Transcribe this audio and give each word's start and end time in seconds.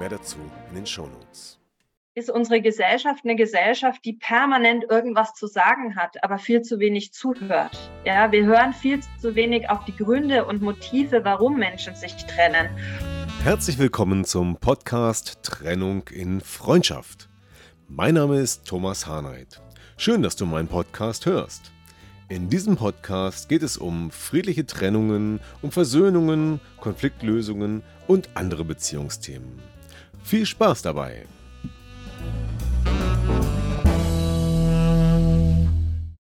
Mehr 0.00 0.08
dazu 0.08 0.38
in 0.70 0.76
den 0.76 0.86
Shownotes. 0.86 1.58
Ist 2.14 2.30
unsere 2.30 2.62
Gesellschaft 2.62 3.22
eine 3.22 3.36
Gesellschaft, 3.36 4.02
die 4.06 4.14
permanent 4.14 4.84
irgendwas 4.88 5.34
zu 5.34 5.46
sagen 5.46 5.94
hat, 5.94 6.24
aber 6.24 6.38
viel 6.38 6.62
zu 6.62 6.78
wenig 6.78 7.12
zuhört? 7.12 7.78
Ja, 8.06 8.32
wir 8.32 8.46
hören 8.46 8.72
viel 8.72 9.00
zu 9.20 9.34
wenig 9.34 9.68
auf 9.68 9.84
die 9.84 9.94
Gründe 9.94 10.46
und 10.46 10.62
Motive, 10.62 11.22
warum 11.26 11.58
Menschen 11.58 11.94
sich 11.96 12.16
trennen. 12.24 12.70
Herzlich 13.44 13.78
willkommen 13.78 14.24
zum 14.24 14.56
Podcast 14.56 15.42
Trennung 15.42 16.08
in 16.08 16.40
Freundschaft. 16.40 17.28
Mein 17.86 18.14
Name 18.14 18.38
ist 18.40 18.64
Thomas 18.66 19.06
Harnight. 19.06 19.60
Schön, 19.98 20.22
dass 20.22 20.34
du 20.34 20.46
meinen 20.46 20.68
Podcast 20.68 21.26
hörst. 21.26 21.72
In 22.30 22.48
diesem 22.48 22.76
Podcast 22.76 23.50
geht 23.50 23.62
es 23.62 23.76
um 23.76 24.10
friedliche 24.10 24.64
Trennungen, 24.64 25.40
um 25.60 25.70
Versöhnungen, 25.70 26.58
Konfliktlösungen 26.80 27.82
und 28.06 28.30
andere 28.34 28.64
Beziehungsthemen. 28.64 29.60
Viel 30.22 30.46
Spaß 30.46 30.82
dabei! 30.82 31.26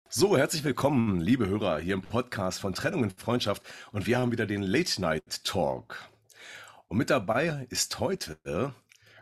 So, 0.08 0.36
herzlich 0.36 0.64
willkommen, 0.64 1.20
liebe 1.20 1.46
Hörer, 1.46 1.78
hier 1.80 1.94
im 1.94 2.02
Podcast 2.02 2.60
von 2.60 2.72
Trennung 2.72 3.02
und 3.02 3.20
Freundschaft. 3.20 3.62
Und 3.92 4.06
wir 4.06 4.18
haben 4.18 4.32
wieder 4.32 4.46
den 4.46 4.62
Late 4.62 5.00
Night 5.00 5.44
Talk. 5.44 6.08
Und 6.88 6.98
mit 6.98 7.10
dabei 7.10 7.66
ist 7.68 7.98
heute 7.98 8.72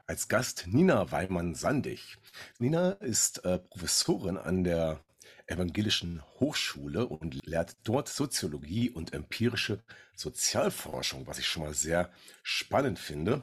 als 0.06 0.28
Gast 0.28 0.66
Nina 0.66 1.10
Weimann-Sandig. 1.10 2.18
Nina 2.58 2.90
ist 2.92 3.44
äh, 3.44 3.58
Professorin 3.58 4.36
an 4.36 4.64
der 4.64 5.00
Evangelischen 5.46 6.22
Hochschule 6.40 7.06
und 7.06 7.46
lehrt 7.46 7.76
dort 7.84 8.08
Soziologie 8.08 8.90
und 8.90 9.14
empirische 9.14 9.82
Sozialforschung, 10.14 11.26
was 11.26 11.38
ich 11.38 11.46
schon 11.46 11.62
mal 11.62 11.74
sehr 11.74 12.10
spannend 12.42 12.98
finde 12.98 13.42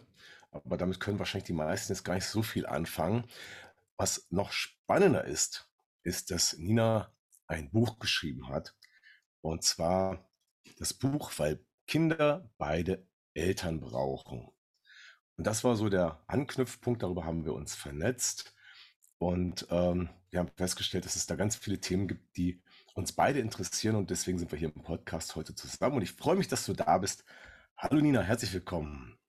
aber 0.52 0.78
damit 0.78 1.00
können 1.00 1.20
wahrscheinlich 1.20 1.48
die 1.48 1.54
meisten 1.54 1.92
jetzt 1.92 2.04
gar 2.04 2.16
nicht 2.16 2.26
so 2.26 2.44
viel 2.44 2.66
anfangen. 2.66 3.26
Was 3.98 4.28
noch 4.30 4.52
spannender 4.52 5.26
ist, 5.26 5.70
ist, 6.04 6.32
dass 6.32 6.58
Nina 6.58 7.14
ein 7.48 7.72
Buch 7.72 8.00
geschrieben 8.00 8.50
hat. 8.50 8.76
Und 9.42 9.64
zwar 9.64 10.30
das 10.78 10.94
Buch, 10.94 11.32
weil 11.38 11.66
Kinder 11.88 12.50
beide 12.58 13.08
Eltern 13.34 13.80
brauchen. 13.80 14.50
Und 15.38 15.48
das 15.48 15.64
war 15.64 15.76
so 15.76 15.90
der 15.90 16.24
Anknüpfpunkt, 16.28 17.02
darüber 17.04 17.26
haben 17.26 17.46
wir 17.46 17.54
uns 17.54 17.76
vernetzt. 17.76 18.54
Und 19.18 19.68
ähm, 19.70 20.10
wir 20.30 20.40
haben 20.40 20.52
festgestellt, 20.56 21.06
dass 21.06 21.16
es 21.16 21.28
da 21.28 21.36
ganz 21.36 21.56
viele 21.56 21.80
Themen 21.80 22.08
gibt, 22.08 22.38
die 22.38 22.62
uns 22.96 23.12
beide 23.12 23.40
interessieren. 23.40 23.96
Und 23.96 24.10
deswegen 24.10 24.40
sind 24.40 24.52
wir 24.52 24.60
hier 24.60 24.74
im 24.74 24.84
Podcast 24.84 25.36
heute 25.36 25.56
zusammen. 25.56 25.98
Und 25.98 26.02
ich 26.02 26.14
freue 26.14 26.36
mich, 26.36 26.48
dass 26.48 26.66
du 26.66 26.74
da 26.74 26.98
bist. 26.98 27.24
Hallo 27.78 28.02
Nina, 28.02 28.22
herzlich 28.22 28.54
willkommen. 28.54 29.21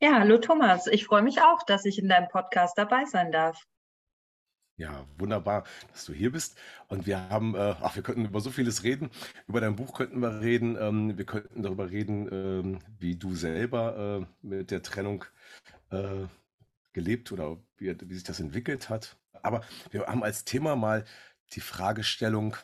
Ja, 0.00 0.18
hallo 0.18 0.38
Thomas. 0.38 0.86
Ich 0.88 1.04
freue 1.04 1.22
mich 1.22 1.40
auch, 1.40 1.62
dass 1.62 1.84
ich 1.84 1.98
in 1.98 2.08
deinem 2.08 2.28
Podcast 2.28 2.76
dabei 2.76 3.04
sein 3.04 3.32
darf. 3.32 3.64
Ja, 4.76 5.06
wunderbar, 5.18 5.64
dass 5.92 6.04
du 6.04 6.12
hier 6.12 6.32
bist. 6.32 6.58
Und 6.88 7.06
wir 7.06 7.28
haben, 7.28 7.54
äh, 7.54 7.76
ach, 7.80 7.94
wir 7.94 8.02
könnten 8.02 8.24
über 8.24 8.40
so 8.40 8.50
vieles 8.50 8.82
reden. 8.82 9.10
Über 9.46 9.60
dein 9.60 9.76
Buch 9.76 9.94
könnten 9.94 10.18
wir 10.18 10.40
reden. 10.40 10.76
Ähm, 10.80 11.16
wir 11.16 11.24
könnten 11.24 11.62
darüber 11.62 11.90
reden, 11.90 12.28
ähm, 12.32 12.78
wie 12.98 13.14
du 13.16 13.36
selber 13.36 14.26
äh, 14.42 14.46
mit 14.46 14.72
der 14.72 14.82
Trennung 14.82 15.24
äh, 15.90 16.26
gelebt 16.92 17.30
oder 17.30 17.56
wie, 17.76 17.96
wie 18.00 18.14
sich 18.14 18.24
das 18.24 18.40
entwickelt 18.40 18.90
hat. 18.90 19.16
Aber 19.42 19.62
wir 19.92 20.06
haben 20.06 20.24
als 20.24 20.44
Thema 20.44 20.74
mal 20.74 21.04
die 21.52 21.60
Fragestellung, 21.60 22.56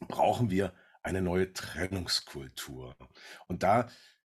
brauchen 0.00 0.50
wir 0.50 0.72
eine 1.02 1.20
neue 1.20 1.52
Trennungskultur? 1.52 2.96
Und 3.48 3.64
da 3.64 3.88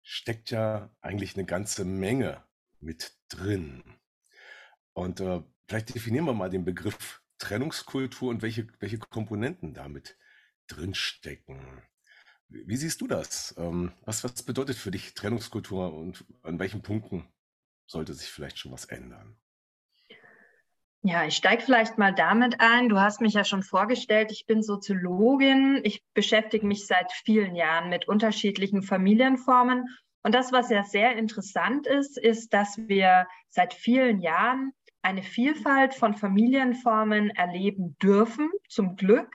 steckt 0.10 0.52
ja 0.52 0.90
eigentlich 1.02 1.36
eine 1.36 1.46
ganze 1.46 1.84
Menge 1.84 2.42
mit 2.80 3.18
drin. 3.28 3.84
Und 4.94 5.20
äh, 5.20 5.44
vielleicht 5.68 5.94
definieren 5.94 6.24
wir 6.24 6.34
mal 6.34 6.50
den 6.50 6.64
Begriff 6.64 7.22
Trennungskultur 7.40 8.30
und 8.30 8.42
welche, 8.42 8.68
welche 8.80 9.00
Komponenten 9.00 9.74
damit 9.74 10.18
drinstecken. 10.68 11.84
Wie, 12.48 12.66
wie 12.70 12.78
siehst 12.78 13.02
du 13.02 13.08
das? 13.08 13.54
Ähm, 13.58 13.92
was, 14.06 14.24
was 14.24 14.44
bedeutet 14.44 14.78
für 14.78 14.92
dich 14.92 15.14
Trennungskultur 15.14 15.94
und 15.94 16.24
an 16.42 16.58
welchen 16.58 16.82
Punkten 16.82 17.28
sollte 17.86 18.14
sich 18.14 18.30
vielleicht 18.30 18.60
schon 18.60 18.72
was 18.72 18.86
ändern? 18.86 19.38
Ja, 21.10 21.24
ich 21.24 21.38
steige 21.38 21.64
vielleicht 21.64 21.98
mal 21.98 22.14
damit 22.14 22.60
ein. 22.60 22.90
Du 22.90 23.00
hast 23.00 23.22
mich 23.22 23.34
ja 23.34 23.46
schon 23.46 23.64
vorgestellt, 23.64 24.30
ich 24.30 24.46
bin 24.46 24.62
Soziologin. 24.62 25.80
Ich 25.86 26.04
beschäftige 26.14 26.68
mich 26.68 26.86
seit 26.86 27.14
vielen 27.14 27.56
Jahren 27.56 27.88
mit 27.88 28.10
unterschiedlichen 28.10 28.82
Familienformen. 28.82 29.88
Und 30.24 30.36
das, 30.36 30.52
was 30.52 30.70
ja 30.70 30.84
sehr 30.84 31.16
interessant 31.16 31.88
ist, 31.88 32.18
ist, 32.18 32.54
dass 32.54 32.78
wir 32.90 33.26
seit 33.48 33.74
vielen 33.74 34.20
Jahren 34.20 34.74
eine 35.02 35.24
Vielfalt 35.24 35.94
von 35.94 36.14
Familienformen 36.14 37.30
erleben 37.30 37.96
dürfen, 38.04 38.50
zum 38.68 38.98
Glück, 38.98 39.34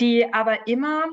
die 0.00 0.30
aber 0.34 0.68
immer 0.68 1.06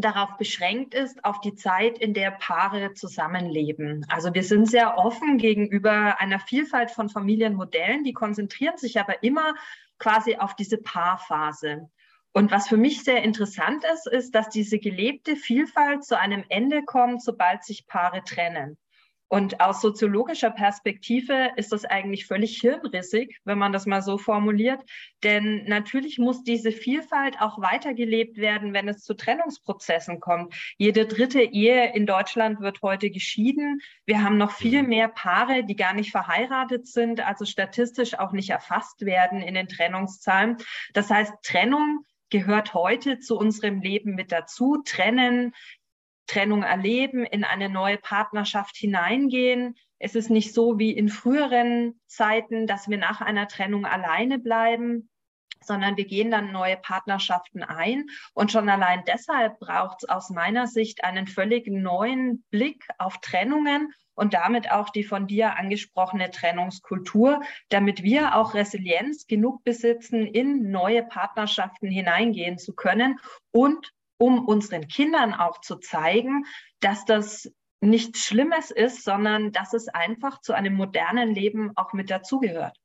darauf 0.00 0.36
beschränkt 0.36 0.94
ist, 0.94 1.24
auf 1.24 1.40
die 1.40 1.54
Zeit, 1.54 1.98
in 1.98 2.14
der 2.14 2.30
Paare 2.30 2.94
zusammenleben. 2.94 4.06
Also 4.08 4.34
wir 4.34 4.42
sind 4.42 4.66
sehr 4.68 4.98
offen 4.98 5.38
gegenüber 5.38 6.20
einer 6.20 6.40
Vielfalt 6.40 6.90
von 6.90 7.08
Familienmodellen, 7.08 8.04
die 8.04 8.12
konzentrieren 8.12 8.76
sich 8.76 8.98
aber 9.00 9.22
immer 9.22 9.54
quasi 9.98 10.36
auf 10.36 10.54
diese 10.56 10.78
Paarphase. 10.78 11.90
Und 12.32 12.50
was 12.52 12.68
für 12.68 12.76
mich 12.76 13.02
sehr 13.02 13.22
interessant 13.22 13.84
ist, 13.92 14.06
ist, 14.06 14.34
dass 14.34 14.48
diese 14.48 14.78
gelebte 14.78 15.36
Vielfalt 15.36 16.04
zu 16.04 16.18
einem 16.18 16.44
Ende 16.48 16.84
kommt, 16.84 17.22
sobald 17.22 17.64
sich 17.64 17.86
Paare 17.86 18.22
trennen. 18.24 18.78
Und 19.32 19.60
aus 19.60 19.80
soziologischer 19.80 20.50
Perspektive 20.50 21.52
ist 21.54 21.70
das 21.70 21.84
eigentlich 21.84 22.26
völlig 22.26 22.60
hirnrissig, 22.60 23.38
wenn 23.44 23.58
man 23.58 23.72
das 23.72 23.86
mal 23.86 24.02
so 24.02 24.18
formuliert. 24.18 24.82
Denn 25.22 25.64
natürlich 25.66 26.18
muss 26.18 26.42
diese 26.42 26.72
Vielfalt 26.72 27.40
auch 27.40 27.60
weitergelebt 27.60 28.38
werden, 28.38 28.74
wenn 28.74 28.88
es 28.88 29.04
zu 29.04 29.14
Trennungsprozessen 29.14 30.18
kommt. 30.18 30.52
Jede 30.78 31.06
dritte 31.06 31.42
Ehe 31.42 31.94
in 31.94 32.06
Deutschland 32.06 32.60
wird 32.60 32.82
heute 32.82 33.08
geschieden. 33.10 33.80
Wir 34.04 34.24
haben 34.24 34.36
noch 34.36 34.50
viel 34.50 34.82
mhm. 34.82 34.88
mehr 34.88 35.08
Paare, 35.08 35.62
die 35.62 35.76
gar 35.76 35.94
nicht 35.94 36.10
verheiratet 36.10 36.88
sind, 36.88 37.24
also 37.24 37.44
statistisch 37.44 38.18
auch 38.18 38.32
nicht 38.32 38.50
erfasst 38.50 39.06
werden 39.06 39.42
in 39.42 39.54
den 39.54 39.68
Trennungszahlen. 39.68 40.56
Das 40.92 41.08
heißt, 41.08 41.34
Trennung 41.44 42.04
gehört 42.30 42.74
heute 42.74 43.18
zu 43.18 43.36
unserem 43.36 43.80
Leben 43.80 44.14
mit 44.14 44.32
dazu. 44.32 44.82
Trennen, 44.84 45.52
Trennung 46.30 46.62
erleben, 46.62 47.24
in 47.24 47.42
eine 47.42 47.68
neue 47.68 47.98
Partnerschaft 47.98 48.76
hineingehen. 48.76 49.76
Es 49.98 50.14
ist 50.14 50.30
nicht 50.30 50.54
so 50.54 50.78
wie 50.78 50.92
in 50.92 51.08
früheren 51.08 52.00
Zeiten, 52.06 52.68
dass 52.68 52.88
wir 52.88 52.98
nach 52.98 53.20
einer 53.20 53.48
Trennung 53.48 53.84
alleine 53.84 54.38
bleiben, 54.38 55.10
sondern 55.60 55.96
wir 55.96 56.06
gehen 56.06 56.30
dann 56.30 56.52
neue 56.52 56.76
Partnerschaften 56.76 57.64
ein. 57.64 58.06
Und 58.32 58.52
schon 58.52 58.68
allein 58.68 59.02
deshalb 59.08 59.58
braucht 59.58 60.04
es 60.04 60.08
aus 60.08 60.30
meiner 60.30 60.68
Sicht 60.68 61.02
einen 61.02 61.26
völlig 61.26 61.66
neuen 61.66 62.44
Blick 62.50 62.86
auf 62.98 63.18
Trennungen 63.20 63.92
und 64.14 64.32
damit 64.32 64.70
auch 64.70 64.90
die 64.90 65.04
von 65.04 65.26
dir 65.26 65.56
angesprochene 65.58 66.30
Trennungskultur, 66.30 67.42
damit 67.70 68.04
wir 68.04 68.36
auch 68.36 68.54
Resilienz 68.54 69.26
genug 69.26 69.64
besitzen, 69.64 70.26
in 70.26 70.70
neue 70.70 71.02
Partnerschaften 71.02 71.90
hineingehen 71.90 72.56
zu 72.56 72.72
können 72.72 73.18
und 73.50 73.92
um 74.20 74.46
unseren 74.46 74.86
Kindern 74.86 75.32
auch 75.32 75.60
zu 75.62 75.76
zeigen, 75.76 76.44
dass 76.80 77.06
das 77.06 77.50
nichts 77.80 78.20
Schlimmes 78.20 78.70
ist, 78.70 79.02
sondern 79.02 79.50
dass 79.52 79.72
es 79.72 79.88
einfach 79.88 80.42
zu 80.42 80.52
einem 80.52 80.74
modernen 80.74 81.34
Leben 81.34 81.72
auch 81.76 81.94
mit 81.94 82.10
dazugehört. 82.10 82.76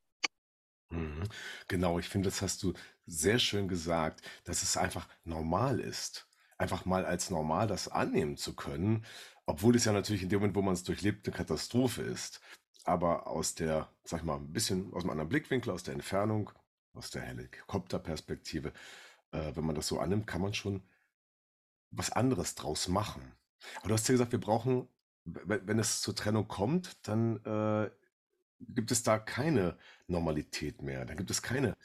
Mhm. 0.89 1.23
Genau, 1.67 1.99
ich 1.99 2.07
finde, 2.07 2.29
das 2.29 2.41
hast 2.41 2.63
du 2.63 2.73
sehr 3.05 3.37
schön 3.37 3.67
gesagt, 3.67 4.21
dass 4.45 4.63
es 4.63 4.77
einfach 4.77 5.09
normal 5.25 5.81
ist, 5.81 6.29
einfach 6.57 6.85
mal 6.85 7.05
als 7.05 7.29
normal 7.29 7.67
das 7.67 7.89
annehmen 7.89 8.37
zu 8.37 8.55
können, 8.55 9.05
obwohl 9.45 9.75
es 9.75 9.83
ja 9.83 9.91
natürlich 9.91 10.23
in 10.23 10.29
dem 10.29 10.39
Moment, 10.39 10.55
wo 10.55 10.61
man 10.61 10.73
es 10.73 10.83
durchlebt, 10.83 11.27
eine 11.27 11.35
Katastrophe 11.35 12.01
ist. 12.01 12.39
Aber 12.85 13.27
aus 13.27 13.55
der, 13.55 13.89
sag 14.03 14.21
ich 14.21 14.25
mal, 14.25 14.37
ein 14.37 14.53
bisschen 14.53 14.93
aus 14.93 15.03
einem 15.03 15.11
anderen 15.11 15.29
Blickwinkel, 15.29 15.73
aus 15.73 15.83
der 15.83 15.95
Entfernung, 15.95 16.51
aus 16.93 17.09
der 17.09 17.23
Helikopterperspektive, 17.23 18.71
äh, 19.31 19.51
wenn 19.55 19.65
man 19.65 19.75
das 19.75 19.87
so 19.87 19.99
annimmt, 19.99 20.27
kann 20.27 20.41
man 20.41 20.53
schon 20.53 20.83
was 21.97 22.11
anderes 22.11 22.55
draus 22.55 22.87
machen. 22.87 23.35
Aber 23.77 23.89
du 23.89 23.93
hast 23.95 24.07
ja 24.07 24.13
gesagt, 24.13 24.31
wir 24.31 24.39
brauchen, 24.39 24.89
wenn 25.25 25.79
es 25.79 26.01
zur 26.01 26.15
Trennung 26.15 26.47
kommt, 26.47 27.07
dann 27.07 27.37
äh, 27.45 27.89
gibt 28.59 28.91
es 28.91 29.03
da 29.03 29.19
keine 29.19 29.77
Normalität 30.07 30.81
mehr. 30.81 31.05
Da 31.05 31.15
gibt 31.15 31.31
es 31.31 31.41
keine 31.41 31.75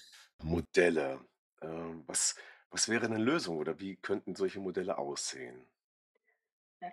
Modelle. 0.42 1.20
Ähm, 1.62 2.04
was 2.06 2.36
was 2.70 2.88
wäre 2.88 3.08
'ne 3.08 3.18
Lösung 3.18 3.58
oder 3.58 3.80
wie 3.80 3.96
könnten 3.96 4.34
solche 4.36 4.60
Modelle 4.60 4.98
aussehen? 4.98 5.66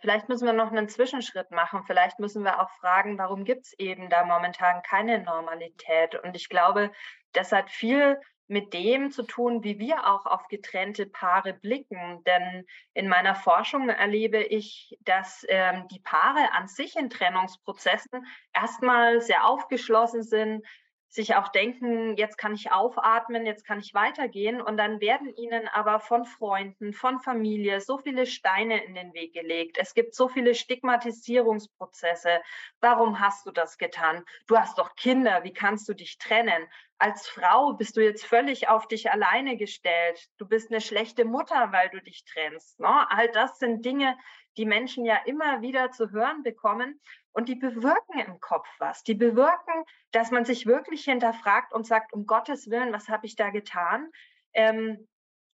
Vielleicht 0.02 0.28
müssen 0.28 0.46
wir 0.46 0.54
noch 0.54 0.72
einen 0.72 0.90
Zwischenschritt 0.90 1.52
machen. 1.52 1.84
Vielleicht 1.86 2.19
müssen 2.19 2.44
wir 2.44 2.60
auch 2.62 2.69
fragen, 2.72 3.18
warum 3.18 3.46
gibt's 3.46 3.74
eben 3.78 4.10
da 4.10 4.25
momentan 4.25 4.81
keine 4.81 5.19
Normalität? 5.24 6.16
Und 6.16 6.36
ich 6.36 6.50
glaube, 6.50 6.92
das 7.31 7.54
hat 7.54 7.69
viel 7.69 8.19
mit 8.47 8.73
dem 8.73 9.11
zu 9.11 9.23
tun, 9.23 9.63
wie 9.63 9.79
wir 9.79 10.07
auch 10.07 10.25
auf 10.25 10.47
getrennte 10.47 11.05
Paare 11.05 11.53
blicken. 11.53 12.23
Denn 12.25 12.65
in 12.94 13.07
meiner 13.07 13.35
Forschung 13.35 13.89
erlebe 13.89 14.41
ich, 14.44 14.97
dass 15.01 15.45
ähm, 15.49 15.88
die 15.89 15.99
Paare 15.99 16.51
an 16.53 16.67
sich 16.67 16.95
in 16.95 17.09
Trennungsprozessen 17.09 18.25
erstmal 18.53 19.21
sehr 19.21 19.45
aufgeschlossen 19.45 20.23
sind, 20.23 20.65
sich 21.09 21.35
auch 21.35 21.47
denken, 21.47 22.15
jetzt 22.17 22.38
kann 22.38 22.53
ich 22.53 22.71
aufatmen, 22.71 23.45
jetzt 23.45 23.65
kann 23.65 23.79
ich 23.79 23.94
weitergehen. 23.94 24.61
Und 24.61 24.77
dann 24.77 24.99
werden 24.99 25.33
ihnen 25.35 25.67
aber 25.67 25.99
von 25.99 26.25
Freunden, 26.25 26.94
von 26.94 27.19
Familie 27.19 27.81
so 27.81 27.97
viele 27.97 28.25
Steine 28.25 28.83
in 28.83 28.94
den 28.94 29.13
Weg 29.13 29.33
gelegt. 29.33 29.77
Es 29.79 29.94
gibt 29.94 30.13
so 30.13 30.27
viele 30.27 30.53
Stigmatisierungsprozesse. 30.53 32.41
Warum 32.81 33.19
hast 33.19 33.45
du 33.45 33.51
das 33.51 33.77
getan? 33.77 34.23
Du 34.47 34.57
hast 34.57 34.77
doch 34.77 34.95
Kinder, 34.95 35.44
wie 35.44 35.53
kannst 35.53 35.88
du 35.88 35.94
dich 35.94 36.17
trennen? 36.17 36.67
Als 36.99 37.27
Frau 37.27 37.73
bist 37.73 37.95
du 37.95 38.03
jetzt 38.03 38.25
völlig 38.25 38.69
auf 38.69 38.88
dich 38.88 39.11
alleine 39.11 39.55
gestellt. 39.55 40.27
Du 40.38 40.47
bist 40.47 40.71
eine 40.71 40.81
schlechte 40.81 41.25
Mutter, 41.25 41.71
weil 41.71 41.89
du 41.89 42.01
dich 42.01 42.25
trennst. 42.25 42.79
Ne? 42.79 43.11
All 43.11 43.29
das 43.29 43.59
sind 43.59 43.85
Dinge, 43.85 44.17
die 44.57 44.65
Menschen 44.65 45.05
ja 45.05 45.17
immer 45.25 45.61
wieder 45.61 45.91
zu 45.91 46.11
hören 46.11 46.41
bekommen. 46.44 46.99
Und 47.33 47.49
die 47.49 47.55
bewirken 47.55 48.19
im 48.19 48.39
Kopf 48.39 48.67
was. 48.79 49.03
Die 49.03 49.13
bewirken, 49.13 49.83
dass 50.11 50.31
man 50.31 50.44
sich 50.44 50.65
wirklich 50.65 51.03
hinterfragt 51.03 51.71
und 51.71 51.85
sagt, 51.85 52.11
um 52.13 52.25
Gottes 52.25 52.71
Willen, 52.71 52.91
was 52.91 53.09
habe 53.09 53.27
ich 53.27 53.35
da 53.35 53.51
getan? 53.51 54.09
Ähm, 54.53 55.07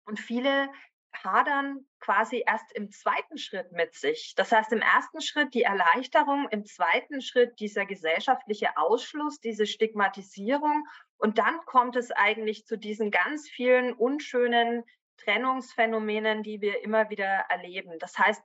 und 0.05 0.19
viele 0.19 0.69
hadern 1.13 1.85
quasi 1.99 2.43
erst 2.45 2.71
im 2.73 2.91
zweiten 2.91 3.37
Schritt 3.37 3.71
mit 3.71 3.95
sich. 3.95 4.33
Das 4.35 4.51
heißt, 4.51 4.71
im 4.71 4.81
ersten 4.81 5.21
Schritt 5.21 5.53
die 5.53 5.63
Erleichterung, 5.63 6.47
im 6.49 6.65
zweiten 6.65 7.21
Schritt 7.21 7.59
dieser 7.59 7.85
gesellschaftliche 7.85 8.77
Ausschluss, 8.77 9.39
diese 9.39 9.65
Stigmatisierung. 9.65 10.87
Und 11.17 11.37
dann 11.37 11.59
kommt 11.65 11.95
es 11.95 12.11
eigentlich 12.11 12.65
zu 12.65 12.77
diesen 12.77 13.11
ganz 13.11 13.49
vielen 13.49 13.93
unschönen 13.93 14.83
Trennungsphänomenen, 15.17 16.43
die 16.43 16.61
wir 16.61 16.83
immer 16.83 17.09
wieder 17.09 17.45
erleben. 17.49 17.97
Das 17.99 18.17
heißt, 18.17 18.43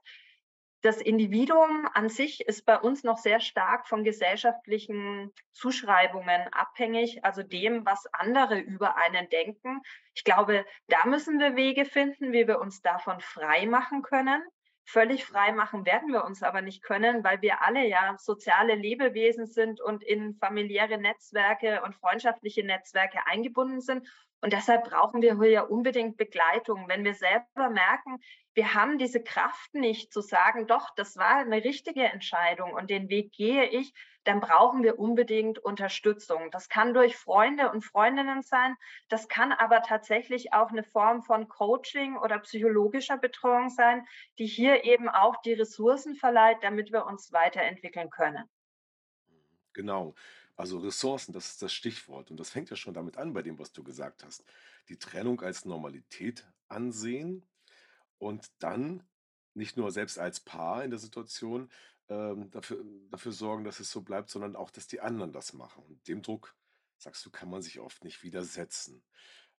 das 0.81 1.01
Individuum 1.01 1.89
an 1.93 2.07
sich 2.07 2.41
ist 2.41 2.65
bei 2.65 2.79
uns 2.79 3.03
noch 3.03 3.17
sehr 3.17 3.41
stark 3.41 3.87
von 3.87 4.03
gesellschaftlichen 4.03 5.33
Zuschreibungen 5.51 6.47
abhängig, 6.53 7.25
also 7.25 7.43
dem, 7.43 7.85
was 7.85 8.05
andere 8.13 8.59
über 8.59 8.95
einen 8.95 9.27
denken. 9.29 9.81
Ich 10.13 10.23
glaube, 10.23 10.65
da 10.87 11.05
müssen 11.05 11.39
wir 11.39 11.55
Wege 11.55 11.83
finden, 11.85 12.31
wie 12.31 12.47
wir 12.47 12.59
uns 12.59 12.81
davon 12.81 13.19
frei 13.19 13.65
machen 13.65 14.03
können. 14.03 14.41
Völlig 14.85 15.25
frei 15.25 15.51
machen 15.51 15.85
werden 15.85 16.11
wir 16.11 16.23
uns 16.23 16.41
aber 16.41 16.61
nicht 16.61 16.81
können, 16.81 17.23
weil 17.23 17.41
wir 17.41 17.61
alle 17.61 17.85
ja 17.85 18.15
soziale 18.17 18.73
Lebewesen 18.73 19.45
sind 19.45 19.81
und 19.81 20.03
in 20.03 20.33
familiäre 20.35 20.97
Netzwerke 20.97 21.83
und 21.83 21.95
freundschaftliche 21.95 22.63
Netzwerke 22.63 23.19
eingebunden 23.27 23.81
sind. 23.81 24.07
Und 24.41 24.53
deshalb 24.53 24.85
brauchen 24.85 25.21
wir 25.21 25.39
hier 25.39 25.49
ja 25.49 25.61
unbedingt 25.63 26.17
Begleitung. 26.17 26.87
Wenn 26.87 27.03
wir 27.03 27.13
selber 27.13 27.69
merken, 27.69 28.19
wir 28.53 28.73
haben 28.73 28.97
diese 28.97 29.21
Kraft 29.21 29.73
nicht 29.73 30.11
zu 30.11 30.21
sagen, 30.21 30.67
doch, 30.67 30.89
das 30.95 31.17
war 31.17 31.37
eine 31.37 31.63
richtige 31.63 32.03
Entscheidung 32.03 32.73
und 32.73 32.89
den 32.89 33.09
Weg 33.09 33.31
gehe 33.31 33.65
ich, 33.65 33.93
dann 34.23 34.39
brauchen 34.41 34.83
wir 34.83 34.99
unbedingt 34.99 35.59
Unterstützung. 35.59 36.51
Das 36.51 36.67
kann 36.67 36.93
durch 36.93 37.15
Freunde 37.15 37.71
und 37.71 37.85
Freundinnen 37.85 38.41
sein, 38.41 38.75
das 39.07 39.27
kann 39.27 39.51
aber 39.51 39.81
tatsächlich 39.81 40.53
auch 40.53 40.69
eine 40.69 40.83
Form 40.83 41.23
von 41.23 41.47
Coaching 41.47 42.17
oder 42.17 42.39
psychologischer 42.39 43.17
Betreuung 43.17 43.69
sein, 43.69 44.05
die 44.37 44.45
hier 44.45 44.83
eben 44.83 45.09
auch 45.09 45.37
die 45.41 45.53
Ressourcen 45.53 46.15
verleiht, 46.15 46.57
damit 46.61 46.91
wir 46.91 47.05
uns 47.05 47.31
weiterentwickeln 47.31 48.09
können. 48.09 48.49
Genau. 49.73 50.15
Also 50.59 50.79
Ressourcen, 50.79 51.31
das 51.31 51.51
ist 51.51 51.61
das 51.61 51.71
Stichwort. 51.71 52.29
Und 52.31 52.37
das 52.37 52.49
fängt 52.49 52.69
ja 52.69 52.75
schon 52.75 52.93
damit 52.93 53.15
an 53.15 53.31
bei 53.31 53.41
dem, 53.41 53.57
was 53.59 53.71
du 53.71 53.81
gesagt 53.81 54.25
hast. 54.25 54.43
Die 54.89 54.99
Trennung 54.99 55.39
als 55.39 55.63
Normalität 55.63 56.45
ansehen 56.67 57.47
und 58.17 58.51
dann 58.59 59.07
nicht 59.53 59.77
nur 59.77 59.89
selbst 59.93 60.19
als 60.19 60.41
Paar 60.41 60.83
in 60.83 60.89
der 60.89 60.99
Situation 60.99 61.71
ähm, 62.09 62.51
dafür, 62.51 62.83
dafür 63.09 63.31
sorgen, 63.31 63.63
dass 63.63 63.79
es 63.79 63.89
so 63.89 64.01
bleibt, 64.01 64.29
sondern 64.29 64.57
auch, 64.57 64.69
dass 64.69 64.87
die 64.87 64.99
anderen 64.99 65.31
das 65.31 65.53
machen. 65.53 65.81
Und 65.85 66.05
dem 66.09 66.21
Druck, 66.21 66.53
sagst 66.97 67.25
du, 67.25 67.29
kann 67.29 67.49
man 67.49 67.61
sich 67.61 67.79
oft 67.79 68.03
nicht 68.03 68.21
widersetzen. 68.23 69.01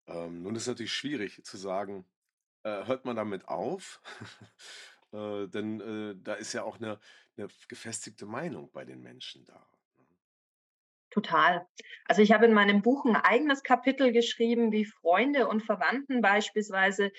Ähm, 0.06 0.42
nun 0.42 0.54
ist 0.58 0.64
es 0.64 0.68
natürlich 0.68 0.92
schwierig 0.92 1.46
zu 1.46 1.56
sagen, 1.56 2.04
äh, 2.64 2.86
hört 2.88 3.06
man 3.06 3.16
damit 3.16 3.48
auf? 3.48 4.02
äh, 5.14 5.48
denn 5.48 5.80
äh, 5.80 6.16
da 6.22 6.34
ist 6.34 6.52
ja 6.52 6.64
auch 6.64 6.76
eine, 6.76 7.00
eine 7.38 7.48
gefestigte 7.70 8.26
Meinung 8.26 8.70
bei 8.74 8.84
den 8.84 9.02
Menschen 9.02 9.46
da. 9.46 9.66
Total. 11.12 11.66
Also 12.06 12.22
ich 12.22 12.32
habe 12.32 12.46
in 12.46 12.54
meinem 12.54 12.82
Buch 12.82 13.06
ein 13.06 13.16
eigenes 13.16 13.64
Kapitel 13.64 14.12
geschrieben, 14.12 14.72
wie 14.72 14.86
Freunde 14.86 15.48
und 15.48 15.62
Verwandten 15.62 16.22
beispielsweise 16.22 17.12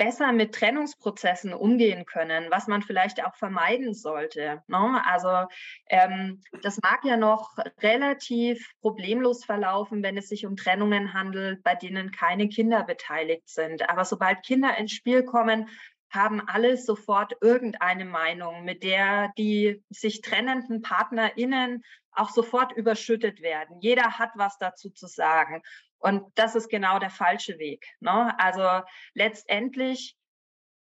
besser 0.00 0.32
mit 0.32 0.54
Trennungsprozessen 0.54 1.52
umgehen 1.52 2.06
können, 2.06 2.50
was 2.50 2.66
man 2.66 2.80
vielleicht 2.80 3.22
auch 3.22 3.36
vermeiden 3.36 3.92
sollte. 3.92 4.62
Ne? 4.66 5.02
Also 5.04 5.46
ähm, 5.90 6.40
das 6.62 6.80
mag 6.80 7.04
ja 7.04 7.18
noch 7.18 7.58
relativ 7.82 8.66
problemlos 8.80 9.44
verlaufen, 9.44 10.02
wenn 10.02 10.16
es 10.16 10.30
sich 10.30 10.46
um 10.46 10.56
Trennungen 10.56 11.12
handelt, 11.12 11.62
bei 11.62 11.74
denen 11.74 12.12
keine 12.12 12.48
Kinder 12.48 12.82
beteiligt 12.82 13.46
sind. 13.50 13.90
Aber 13.90 14.06
sobald 14.06 14.42
Kinder 14.42 14.74
ins 14.78 14.92
Spiel 14.92 15.22
kommen, 15.22 15.68
haben 16.10 16.40
alle 16.46 16.76
sofort 16.76 17.34
irgendeine 17.40 18.04
Meinung, 18.04 18.64
mit 18.64 18.82
der 18.82 19.32
die 19.38 19.82
sich 19.88 20.20
trennenden 20.20 20.82
PartnerInnen 20.82 21.82
auch 22.12 22.30
sofort 22.30 22.72
überschüttet 22.72 23.40
werden. 23.40 23.80
Jeder 23.80 24.18
hat 24.18 24.30
was 24.34 24.58
dazu 24.58 24.90
zu 24.90 25.06
sagen. 25.06 25.62
Und 25.98 26.24
das 26.34 26.54
ist 26.54 26.68
genau 26.68 26.98
der 26.98 27.10
falsche 27.10 27.58
Weg. 27.58 27.86
Ne? 28.00 28.38
Also 28.38 28.84
letztendlich 29.14 30.16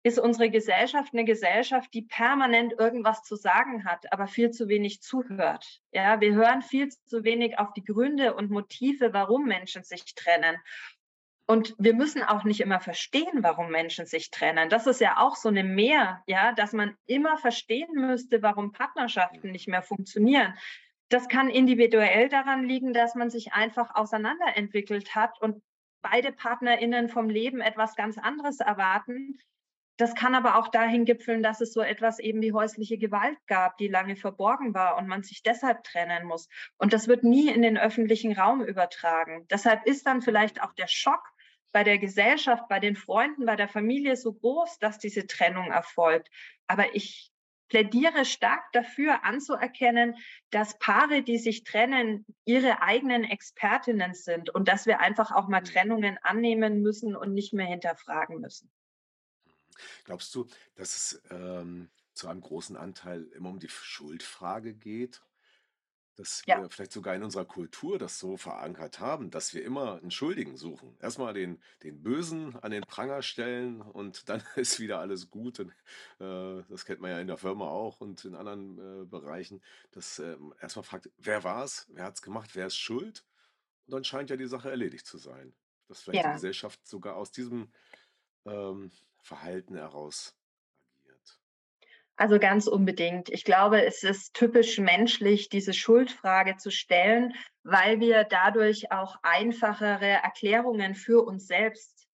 ist 0.06 0.20
unsere 0.20 0.50
Gesellschaft 0.50 1.12
eine 1.12 1.24
Gesellschaft, 1.24 1.92
die 1.92 2.02
permanent 2.02 2.74
irgendwas 2.78 3.24
zu 3.24 3.34
sagen 3.34 3.84
hat, 3.84 4.12
aber 4.12 4.28
viel 4.28 4.52
zu 4.52 4.68
wenig 4.68 5.02
zuhört. 5.02 5.80
Ja, 5.90 6.20
wir 6.20 6.32
hören 6.32 6.62
viel 6.62 6.88
zu 6.90 7.24
wenig 7.24 7.58
auf 7.58 7.72
die 7.72 7.82
Gründe 7.82 8.34
und 8.34 8.52
Motive, 8.52 9.12
warum 9.12 9.46
Menschen 9.46 9.82
sich 9.82 10.14
trennen. 10.14 10.56
Und 11.46 11.76
wir 11.78 11.94
müssen 11.94 12.24
auch 12.24 12.42
nicht 12.42 12.60
immer 12.60 12.80
verstehen, 12.80 13.42
warum 13.42 13.70
Menschen 13.70 14.04
sich 14.04 14.32
trennen. 14.32 14.68
Das 14.68 14.88
ist 14.88 15.00
ja 15.00 15.18
auch 15.18 15.36
so 15.36 15.48
eine 15.48 15.62
Mehr, 15.62 16.22
ja, 16.26 16.52
dass 16.52 16.72
man 16.72 16.96
immer 17.06 17.38
verstehen 17.38 17.92
müsste, 17.94 18.42
warum 18.42 18.72
Partnerschaften 18.72 19.52
nicht 19.52 19.68
mehr 19.68 19.82
funktionieren. 19.82 20.54
Das 21.08 21.28
kann 21.28 21.48
individuell 21.48 22.28
daran 22.28 22.64
liegen, 22.64 22.92
dass 22.92 23.14
man 23.14 23.30
sich 23.30 23.52
einfach 23.52 23.94
auseinanderentwickelt 23.94 25.14
hat 25.14 25.40
und 25.40 25.62
beide 26.02 26.32
PartnerInnen 26.32 27.08
vom 27.08 27.30
Leben 27.30 27.60
etwas 27.60 27.94
ganz 27.94 28.18
anderes 28.18 28.58
erwarten. 28.58 29.38
Das 29.98 30.16
kann 30.16 30.34
aber 30.34 30.56
auch 30.56 30.68
dahin 30.68 31.04
gipfeln, 31.04 31.44
dass 31.44 31.60
es 31.60 31.72
so 31.72 31.80
etwas 31.80 32.18
eben 32.18 32.42
wie 32.42 32.52
häusliche 32.52 32.98
Gewalt 32.98 33.38
gab, 33.46 33.78
die 33.78 33.88
lange 33.88 34.16
verborgen 34.16 34.74
war 34.74 34.98
und 34.98 35.06
man 35.06 35.22
sich 35.22 35.42
deshalb 35.42 35.84
trennen 35.84 36.26
muss. 36.26 36.48
Und 36.76 36.92
das 36.92 37.06
wird 37.06 37.22
nie 37.22 37.48
in 37.48 37.62
den 37.62 37.78
öffentlichen 37.78 38.32
Raum 38.32 38.62
übertragen. 38.62 39.46
Deshalb 39.48 39.86
ist 39.86 40.06
dann 40.06 40.22
vielleicht 40.22 40.60
auch 40.60 40.72
der 40.72 40.88
Schock 40.88 41.22
bei 41.72 41.84
der 41.84 41.98
Gesellschaft, 41.98 42.68
bei 42.68 42.80
den 42.80 42.96
Freunden, 42.96 43.46
bei 43.46 43.56
der 43.56 43.68
Familie 43.68 44.16
so 44.16 44.32
groß, 44.32 44.78
dass 44.78 44.98
diese 44.98 45.26
Trennung 45.26 45.70
erfolgt. 45.70 46.30
Aber 46.66 46.94
ich 46.94 47.32
plädiere 47.68 48.24
stark 48.24 48.72
dafür 48.72 49.24
anzuerkennen, 49.24 50.16
dass 50.50 50.78
Paare, 50.78 51.22
die 51.22 51.38
sich 51.38 51.64
trennen, 51.64 52.24
ihre 52.44 52.82
eigenen 52.82 53.24
Expertinnen 53.24 54.14
sind 54.14 54.50
und 54.50 54.68
dass 54.68 54.86
wir 54.86 55.00
einfach 55.00 55.32
auch 55.32 55.48
mal 55.48 55.60
mhm. 55.60 55.66
Trennungen 55.66 56.18
annehmen 56.22 56.82
müssen 56.82 57.16
und 57.16 57.34
nicht 57.34 57.52
mehr 57.52 57.66
hinterfragen 57.66 58.40
müssen. 58.40 58.70
Glaubst 60.04 60.34
du, 60.34 60.46
dass 60.74 60.96
es 60.96 61.22
ähm, 61.30 61.90
zu 62.14 62.28
einem 62.28 62.40
großen 62.40 62.76
Anteil 62.76 63.24
immer 63.34 63.50
um 63.50 63.58
die 63.58 63.68
Schuldfrage 63.68 64.74
geht? 64.74 65.22
Dass 66.16 66.46
Ja, 66.46 66.56
wir 66.56 66.70
vielleicht 66.70 66.92
sogar 66.92 67.14
in 67.14 67.22
unserer 67.22 67.44
Kultur 67.44 67.98
das 67.98 68.18
so 68.18 68.36
verankert 68.38 69.00
haben, 69.00 69.30
dass 69.30 69.52
wir 69.54 69.62
immer 69.64 69.96
einen 70.00 70.10
Schuldigen 70.10 70.56
suchen. 70.56 70.96
Erstmal 71.00 71.34
den 71.34 71.62
den 71.82 72.02
Bösen 72.02 72.56
an 72.56 72.70
den 72.70 72.86
Pranger 72.86 73.22
stellen 73.22 73.82
und 73.82 74.28
dann 74.30 74.42
ist 74.56 74.80
wieder 74.80 74.98
alles 75.00 75.30
gut 75.30 75.60
und, 75.60 75.70
äh, 76.20 76.62
das 76.68 76.84
kennt 76.86 77.00
man 77.00 77.10
ja 77.10 77.20
in 77.20 77.26
der 77.26 77.36
Firma 77.36 77.66
auch 77.68 78.00
und 78.00 78.24
in 78.24 78.34
anderen, 78.34 79.02
äh, 79.02 79.04
Bereichen, 79.06 79.62
dass, 79.92 80.18
ähm, 80.18 80.54
erst 80.60 80.76
fragt: 80.84 81.10
„Wer 81.18 81.44
war's? 81.44 81.86
Wer 81.92 82.04
hat's 82.04 82.22
gemacht? 82.22 82.50
Wer 82.54 82.66
ist 82.66 82.76
schuld?“ 82.78 83.24
Und 83.86 83.92
dann 83.94 84.04
scheint 84.04 84.30
ja 84.30 84.36
die 84.36 84.46
Sache 84.48 84.70
erledigt 84.70 85.06
zu 85.06 85.18
sein. 85.18 85.56
Dass 85.88 86.02
vielleicht 86.02 86.24
die 86.26 86.30
ja. 86.30 86.32
Gesellschaft 86.32 86.86
sogar 86.86 87.16
aus 87.16 87.30
diesem, 87.32 87.72
ähm, 88.46 88.92
Verhalten 89.22 89.76
heraus. 89.76 90.35
Also 92.16 92.38
ganz 92.38 92.66
unbedingt. 92.66 93.28
Ich 93.28 93.44
glaube, 93.44 93.84
es 93.84 94.02
ist 94.02 94.32
typisch 94.32 94.78
menschlich, 94.78 95.50
diese 95.50 95.74
Schuldfrage 95.74 96.56
zu 96.56 96.70
stellen, 96.70 97.34
weil 97.62 98.00
wir 98.00 98.24
dadurch 98.24 98.90
auch 98.90 99.16
einfachere 99.22 100.06
Erklärungen 100.22 100.94
für 100.94 101.22
uns 101.26 101.46
selbst 101.46 102.06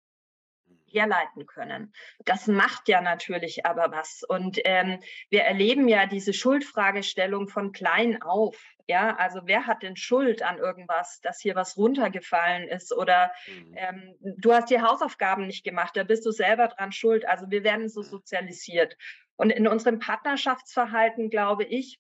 herleiten 0.91 1.45
können. 1.45 1.93
Das 2.25 2.47
macht 2.47 2.87
ja 2.87 3.01
natürlich 3.01 3.65
aber 3.65 3.91
was. 3.91 4.23
Und 4.27 4.59
ähm, 4.65 4.99
wir 5.29 5.43
erleben 5.43 5.87
ja 5.87 6.05
diese 6.05 6.33
Schuldfragestellung 6.33 7.47
von 7.47 7.71
klein 7.71 8.21
auf. 8.21 8.57
Ja, 8.87 9.15
also 9.15 9.41
wer 9.45 9.67
hat 9.67 9.83
denn 9.83 9.95
Schuld 9.95 10.43
an 10.43 10.57
irgendwas, 10.57 11.21
dass 11.21 11.39
hier 11.39 11.55
was 11.55 11.77
runtergefallen 11.77 12.67
ist 12.67 12.93
oder 12.93 13.31
mhm. 13.47 13.73
ähm, 13.77 14.15
du 14.21 14.53
hast 14.53 14.69
die 14.69 14.81
Hausaufgaben 14.81 15.47
nicht 15.47 15.63
gemacht, 15.63 15.95
da 15.95 16.03
bist 16.03 16.25
du 16.25 16.31
selber 16.31 16.67
dran 16.67 16.91
schuld. 16.91 17.25
Also 17.27 17.49
wir 17.49 17.63
werden 17.63 17.87
so 17.87 18.01
sozialisiert. 18.01 18.97
Und 19.35 19.49
in 19.49 19.67
unserem 19.67 19.99
Partnerschaftsverhalten, 19.99 21.29
glaube 21.29 21.63
ich, 21.63 21.99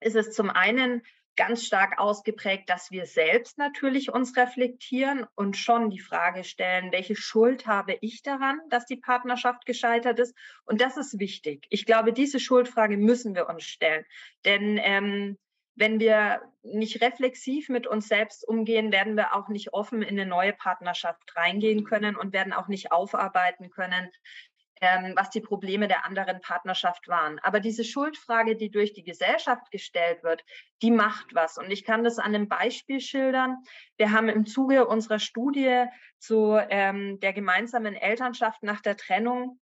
ist 0.00 0.16
es 0.16 0.32
zum 0.32 0.50
einen 0.50 1.02
ganz 1.36 1.64
stark 1.64 1.98
ausgeprägt, 1.98 2.68
dass 2.68 2.90
wir 2.90 3.06
selbst 3.06 3.56
natürlich 3.56 4.12
uns 4.12 4.36
reflektieren 4.36 5.26
und 5.34 5.56
schon 5.56 5.90
die 5.90 6.00
Frage 6.00 6.44
stellen, 6.44 6.92
welche 6.92 7.16
Schuld 7.16 7.66
habe 7.66 7.96
ich 8.00 8.22
daran, 8.22 8.60
dass 8.68 8.84
die 8.84 8.96
Partnerschaft 8.96 9.64
gescheitert 9.64 10.18
ist? 10.18 10.36
Und 10.64 10.80
das 10.80 10.96
ist 10.96 11.18
wichtig. 11.18 11.66
Ich 11.70 11.86
glaube, 11.86 12.12
diese 12.12 12.38
Schuldfrage 12.38 12.96
müssen 12.96 13.34
wir 13.34 13.48
uns 13.48 13.64
stellen. 13.64 14.04
Denn 14.44 14.78
ähm, 14.82 15.38
wenn 15.74 16.00
wir 16.00 16.42
nicht 16.62 17.00
reflexiv 17.00 17.70
mit 17.70 17.86
uns 17.86 18.08
selbst 18.08 18.46
umgehen, 18.46 18.92
werden 18.92 19.16
wir 19.16 19.34
auch 19.34 19.48
nicht 19.48 19.72
offen 19.72 20.02
in 20.02 20.20
eine 20.20 20.26
neue 20.26 20.52
Partnerschaft 20.52 21.34
reingehen 21.34 21.84
können 21.84 22.14
und 22.14 22.34
werden 22.34 22.52
auch 22.52 22.68
nicht 22.68 22.92
aufarbeiten 22.92 23.70
können, 23.70 24.10
ähm, 24.82 25.12
was 25.16 25.30
die 25.30 25.40
Probleme 25.40 25.86
der 25.86 26.04
anderen 26.04 26.40
Partnerschaft 26.40 27.08
waren. 27.08 27.38
Aber 27.38 27.60
diese 27.60 27.84
Schuldfrage, 27.84 28.56
die 28.56 28.70
durch 28.70 28.92
die 28.92 29.04
Gesellschaft 29.04 29.70
gestellt 29.70 30.24
wird, 30.24 30.44
die 30.82 30.90
macht 30.90 31.34
was. 31.34 31.56
Und 31.56 31.70
ich 31.70 31.84
kann 31.84 32.02
das 32.02 32.18
an 32.18 32.34
einem 32.34 32.48
Beispiel 32.48 33.00
schildern. 33.00 33.58
Wir 33.96 34.10
haben 34.10 34.28
im 34.28 34.44
Zuge 34.44 34.86
unserer 34.86 35.20
Studie 35.20 35.84
zu 36.18 36.58
ähm, 36.68 37.20
der 37.20 37.32
gemeinsamen 37.32 37.94
Elternschaft 37.94 38.64
nach 38.64 38.80
der 38.80 38.96
Trennung 38.96 39.60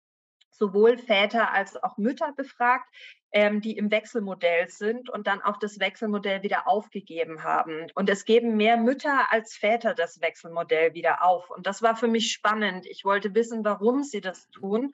sowohl 0.54 0.98
Väter 0.98 1.52
als 1.52 1.82
auch 1.82 1.98
Mütter 1.98 2.34
befragt, 2.36 2.88
ähm, 3.32 3.62
die 3.62 3.76
im 3.78 3.92
Wechselmodell 3.92 4.70
sind 4.70 5.10
und 5.10 5.28
dann 5.28 5.42
auch 5.42 5.58
das 5.58 5.80
Wechselmodell 5.80 6.44
wieder 6.44 6.68
aufgegeben 6.68 7.44
haben. 7.44 7.88
Und 7.96 8.10
es 8.10 8.26
geben 8.26 8.56
mehr 8.56 8.78
Mütter 8.78 9.32
als 9.32 9.56
Väter 9.56 9.94
das 9.96 10.22
Wechselmodell 10.22 10.94
wieder 10.94 11.24
auf. 11.24 11.50
Und 11.50 11.66
das 11.66 11.82
war 11.82 11.96
für 11.96 12.08
mich 12.08 12.32
spannend. 12.32 12.86
Ich 12.86 13.04
wollte 13.04 13.34
wissen, 13.34 13.66
warum 13.66 14.04
sie 14.04 14.22
das 14.22 14.50
tun. 14.52 14.94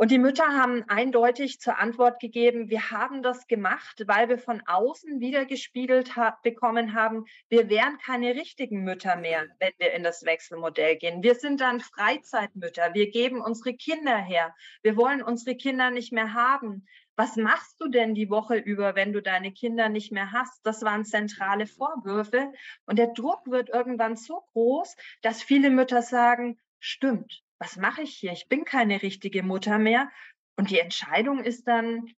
Und 0.00 0.10
die 0.10 0.18
Mütter 0.18 0.46
haben 0.46 0.82
eindeutig 0.88 1.60
zur 1.60 1.78
Antwort 1.78 2.20
gegeben, 2.20 2.70
wir 2.70 2.90
haben 2.90 3.22
das 3.22 3.46
gemacht, 3.48 4.04
weil 4.06 4.30
wir 4.30 4.38
von 4.38 4.62
außen 4.64 5.20
wiedergespiegelt 5.20 6.16
ha 6.16 6.38
bekommen 6.42 6.94
haben, 6.94 7.26
wir 7.50 7.68
wären 7.68 7.98
keine 7.98 8.34
richtigen 8.34 8.82
Mütter 8.82 9.16
mehr, 9.16 9.44
wenn 9.58 9.74
wir 9.76 9.92
in 9.92 10.02
das 10.02 10.24
Wechselmodell 10.24 10.96
gehen. 10.96 11.22
Wir 11.22 11.34
sind 11.34 11.60
dann 11.60 11.80
Freizeitmütter, 11.80 12.94
wir 12.94 13.10
geben 13.10 13.42
unsere 13.42 13.74
Kinder 13.74 14.16
her, 14.16 14.54
wir 14.80 14.96
wollen 14.96 15.22
unsere 15.22 15.54
Kinder 15.54 15.90
nicht 15.90 16.12
mehr 16.12 16.32
haben. 16.32 16.86
Was 17.14 17.36
machst 17.36 17.78
du 17.78 17.88
denn 17.88 18.14
die 18.14 18.30
Woche 18.30 18.56
über, 18.56 18.94
wenn 18.94 19.12
du 19.12 19.20
deine 19.20 19.52
Kinder 19.52 19.90
nicht 19.90 20.12
mehr 20.12 20.32
hast? 20.32 20.64
Das 20.64 20.80
waren 20.80 21.04
zentrale 21.04 21.66
Vorwürfe. 21.66 22.50
Und 22.86 22.98
der 22.98 23.08
Druck 23.08 23.50
wird 23.50 23.68
irgendwann 23.68 24.16
so 24.16 24.40
groß, 24.54 24.96
dass 25.20 25.42
viele 25.42 25.68
Mütter 25.68 26.00
sagen, 26.00 26.58
stimmt, 26.78 27.42
was 27.60 27.76
mache 27.76 28.02
ich 28.02 28.16
hier? 28.16 28.32
Ich 28.32 28.48
bin 28.48 28.64
keine 28.64 29.02
richtige 29.02 29.42
Mutter 29.42 29.78
mehr. 29.78 30.10
Und 30.56 30.70
die 30.70 30.80
Entscheidung 30.80 31.44
ist 31.44 31.68
dann, 31.68 32.12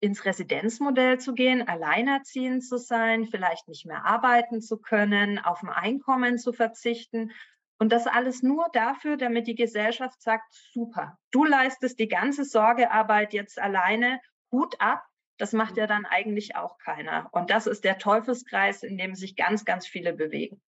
ins 0.00 0.24
Residenzmodell 0.24 1.18
zu 1.18 1.34
gehen, 1.34 1.66
alleinerziehend 1.66 2.64
zu 2.64 2.76
sein, 2.76 3.24
vielleicht 3.26 3.66
nicht 3.66 3.86
mehr 3.86 4.04
arbeiten 4.04 4.60
zu 4.60 4.78
können, 4.78 5.38
auf 5.38 5.62
ein 5.62 5.70
Einkommen 5.70 6.38
zu 6.38 6.52
verzichten. 6.52 7.32
Und 7.78 7.92
das 7.92 8.06
alles 8.06 8.42
nur 8.42 8.68
dafür, 8.72 9.16
damit 9.16 9.46
die 9.46 9.54
Gesellschaft 9.54 10.20
sagt, 10.22 10.52
super, 10.72 11.18
du 11.30 11.44
leistest 11.44 11.98
die 11.98 12.08
ganze 12.08 12.44
Sorgearbeit 12.44 13.32
jetzt 13.32 13.58
alleine, 13.58 14.20
Hut 14.52 14.80
ab. 14.80 15.04
Das 15.38 15.52
macht 15.52 15.76
ja 15.76 15.86
dann 15.86 16.06
eigentlich 16.06 16.56
auch 16.56 16.78
keiner. 16.78 17.28
Und 17.32 17.50
das 17.50 17.66
ist 17.66 17.84
der 17.84 17.98
Teufelskreis, 17.98 18.82
in 18.82 18.96
dem 18.96 19.14
sich 19.14 19.36
ganz, 19.36 19.64
ganz 19.64 19.86
viele 19.86 20.14
bewegen. 20.14 20.62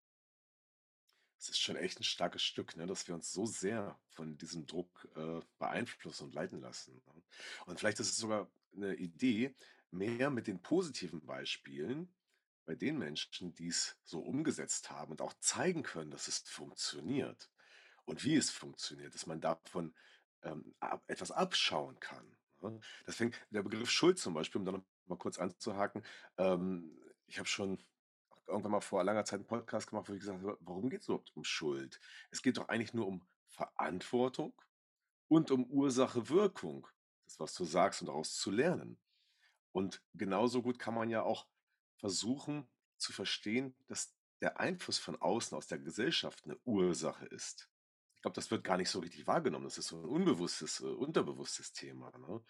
Es 1.39 1.49
ist 1.49 1.59
schon 1.59 1.77
echt 1.77 1.99
ein 1.99 2.03
starkes 2.03 2.43
Stück, 2.43 2.75
ne, 2.75 2.85
dass 2.85 3.07
wir 3.07 3.15
uns 3.15 3.31
so 3.31 3.45
sehr 3.45 3.97
von 4.09 4.37
diesem 4.37 4.67
Druck, 4.67 5.07
äh, 5.15 5.39
beeinflussen 5.57 6.25
und 6.25 6.35
leiten 6.35 6.59
lassen, 6.59 7.01
ne? 7.05 7.23
Und 7.65 7.79
vielleicht 7.79 7.99
ist 8.01 8.09
es 8.11 8.17
sogar 8.17 8.51
eine 8.75 8.95
Idee, 8.95 9.55
mehr 9.91 10.29
mit 10.29 10.47
den 10.47 10.61
positiven 10.61 11.25
Beispielen 11.25 12.13
bei 12.65 12.75
den 12.75 12.99
Menschen, 12.99 13.53
die 13.53 13.67
es 13.69 13.97
so 14.03 14.19
umgesetzt 14.19 14.91
haben 14.91 15.11
und 15.11 15.21
auch 15.21 15.33
zeigen 15.39 15.81
können, 15.81 16.11
dass 16.11 16.27
es 16.27 16.39
funktioniert 16.39 17.49
und 18.05 18.23
wie 18.25 18.35
es 18.35 18.51
funktioniert, 18.51 19.15
dass 19.15 19.25
man 19.25 19.41
davon, 19.41 19.95
ähm, 20.43 20.75
ab 20.79 21.03
etwas 21.07 21.31
abschauen 21.31 21.99
kann, 22.01 22.37
ne? 22.61 22.79
Deswegen 23.07 23.33
der 23.49 23.63
Begriff 23.63 23.89
Schuld 23.89 24.19
zum 24.19 24.33
Beispiel, 24.33 24.59
um 24.59 24.65
da 24.65 24.73
noch 24.73 24.83
mal 25.05 25.17
kurz 25.17 25.39
anzuhaken, 25.39 26.03
ähm, 26.37 26.97
ich 27.27 27.39
habe 27.39 27.47
schon 27.47 27.81
irgendwann 28.49 28.73
mal 28.73 28.81
vor 28.81 29.03
langer 29.03 29.25
Zeit 29.25 29.39
einen 29.39 29.47
Podcast 29.47 29.89
gemacht, 29.89 30.09
wo 30.09 30.13
ich 30.13 30.19
gesagt 30.19 30.41
habe: 30.41 30.57
„Warum 30.61 30.89
geht 30.89 31.01
es 31.01 31.07
überhaupt 31.07 31.35
um 31.35 31.43
Schuld? 31.43 31.99
Es 32.31 32.41
geht 32.41 32.57
doch 32.57 32.69
eigentlich 32.69 32.93
nur 32.93 33.07
um 33.07 33.25
Verantwortung 33.47 34.53
und 35.27 35.51
um 35.51 35.65
Ursache-Wirkung, 35.65 36.87
das, 37.25 37.39
was 37.39 37.53
du 37.55 37.65
sagst 37.65 38.01
und 38.01 38.07
daraus 38.07 38.35
zu 38.35 38.51
lernen.“ 38.51 38.99
Und 39.71 40.03
genauso 40.13 40.61
gut 40.61 40.79
kann 40.79 40.93
man 40.95 41.09
ja 41.09 41.23
auch 41.23 41.47
versuchen 41.97 42.67
zu 42.97 43.13
verstehen, 43.13 43.75
dass 43.87 44.15
der 44.41 44.59
Einfluss 44.59 44.99
von 44.99 45.21
außen 45.21 45.57
aus 45.57 45.67
der 45.67 45.79
Gesellschaft 45.79 46.45
eine 46.45 46.57
Ursache 46.65 47.25
ist. 47.25 47.69
Ich 48.15 48.21
glaube, 48.21 48.35
das 48.35 48.51
wird 48.51 48.63
gar 48.63 48.77
nicht 48.77 48.89
so 48.89 48.99
richtig 48.99 49.27
wahrgenommen. 49.27 49.65
Das 49.65 49.77
ist 49.77 49.87
so 49.87 49.97
ein 49.97 50.05
unbewusstes, 50.05 50.81
äh, 50.81 50.85
unterbewusstes 50.85 51.71
Thema, 51.73 52.11
ne? 52.17 52.41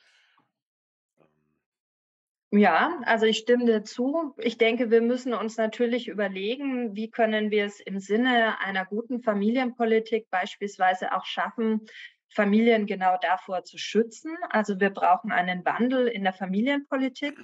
Ja, 2.52 3.00
also 3.06 3.28
ich 3.28 3.38
stimme 3.38 3.66
dir 3.66 3.84
zu. 3.84 4.34
Ich 4.38 4.58
denke, 4.58 4.90
wir 4.90 5.02
müssen 5.02 5.34
uns 5.34 5.58
natürlich 5.58 6.08
überlegen, 6.08 6.96
wie 6.96 7.12
können 7.12 7.52
wir 7.52 7.66
es 7.66 7.80
im 7.80 8.00
Sinne 8.00 8.60
einer 8.60 8.86
guten 8.86 9.22
Familienpolitik 9.22 10.30
beispielsweise 10.32 11.14
auch 11.14 11.26
schaffen, 11.26 11.86
Familien 12.34 12.88
genau 12.88 13.18
davor 13.22 13.64
zu 13.64 13.78
schützen. 13.78 14.36
Also 14.50 14.80
wir 14.80 14.90
brauchen 14.90 15.32
einen 15.32 15.64
Wandel 15.64 16.08
in 16.08 16.24
der 16.24 16.34
Familienpolitik. 16.34 17.38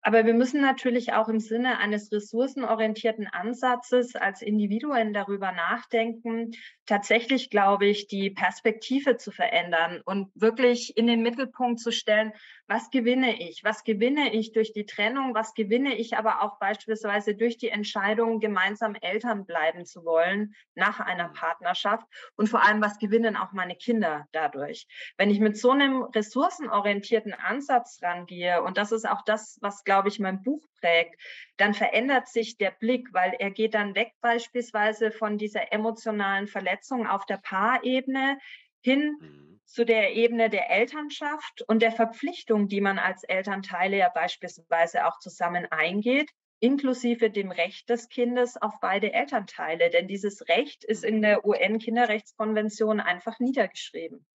Aber 0.00 0.26
wir 0.26 0.34
müssen 0.34 0.60
natürlich 0.60 1.12
auch 1.12 1.28
im 1.28 1.40
Sinne 1.40 1.78
eines 1.78 2.10
ressourcenorientierten 2.10 3.26
Ansatzes 3.28 4.16
als 4.16 4.42
Individuen 4.42 5.12
darüber 5.12 5.52
nachdenken, 5.52 6.52
tatsächlich, 6.88 7.50
glaube 7.50 7.86
ich, 7.86 8.06
die 8.06 8.30
Perspektive 8.30 9.18
zu 9.18 9.30
verändern 9.30 10.00
und 10.06 10.30
wirklich 10.34 10.96
in 10.96 11.06
den 11.06 11.22
Mittelpunkt 11.22 11.80
zu 11.80 11.92
stellen, 11.92 12.32
was 12.66 12.90
gewinne 12.90 13.40
ich? 13.40 13.62
Was 13.62 13.84
gewinne 13.84 14.32
ich 14.32 14.52
durch 14.52 14.72
die 14.72 14.86
Trennung? 14.86 15.34
Was 15.34 15.54
gewinne 15.54 15.94
ich 15.94 16.16
aber 16.16 16.42
auch 16.42 16.58
beispielsweise 16.58 17.34
durch 17.34 17.58
die 17.58 17.68
Entscheidung, 17.68 18.40
gemeinsam 18.40 18.94
Eltern 18.94 19.44
bleiben 19.44 19.84
zu 19.84 20.04
wollen 20.04 20.54
nach 20.74 20.98
einer 20.98 21.28
Partnerschaft? 21.28 22.06
Und 22.36 22.48
vor 22.48 22.64
allem, 22.64 22.80
was 22.80 22.98
gewinnen 22.98 23.36
auch 23.36 23.52
meine 23.52 23.76
Kinder 23.76 24.26
dadurch? 24.32 24.86
Wenn 25.18 25.30
ich 25.30 25.40
mit 25.40 25.58
so 25.58 25.70
einem 25.70 26.02
ressourcenorientierten 26.02 27.34
Ansatz 27.34 28.00
rangehe, 28.02 28.62
und 28.62 28.78
das 28.78 28.92
ist 28.92 29.08
auch 29.08 29.22
das, 29.22 29.58
was, 29.60 29.84
glaube 29.84 30.08
ich, 30.08 30.20
mein 30.20 30.42
Buch 30.42 30.67
prägt, 30.80 31.20
dann 31.56 31.74
verändert 31.74 32.28
sich 32.28 32.56
der 32.56 32.70
Blick, 32.70 33.08
weil 33.12 33.34
er 33.38 33.50
geht 33.50 33.74
dann 33.74 33.94
weg 33.94 34.12
beispielsweise 34.20 35.10
von 35.10 35.38
dieser 35.38 35.72
emotionalen 35.72 36.46
Verletzung 36.46 37.06
auf 37.06 37.26
der 37.26 37.38
Paarebene 37.38 38.38
hin 38.80 39.16
mhm 39.20 39.48
zu 39.68 39.84
der 39.84 40.14
Ebene 40.14 40.48
der 40.48 40.70
Elternschaft 40.70 41.62
und 41.68 41.82
der 41.82 41.92
Verpflichtung, 41.92 42.68
die 42.68 42.80
man 42.80 42.98
als 42.98 43.22
Elternteile 43.22 43.98
ja 43.98 44.08
beispielsweise 44.08 45.06
auch 45.06 45.18
zusammen 45.18 45.66
eingeht, 45.66 46.30
inklusive 46.58 47.30
dem 47.30 47.50
Recht 47.50 47.88
des 47.90 48.08
Kindes 48.08 48.56
auf 48.56 48.80
beide 48.80 49.12
Elternteile. 49.12 49.90
Denn 49.90 50.08
dieses 50.08 50.48
Recht 50.48 50.84
ist 50.84 51.04
in 51.04 51.20
der 51.20 51.44
UN-Kinderrechtskonvention 51.44 52.98
einfach 53.00 53.38
niedergeschrieben. 53.40 54.26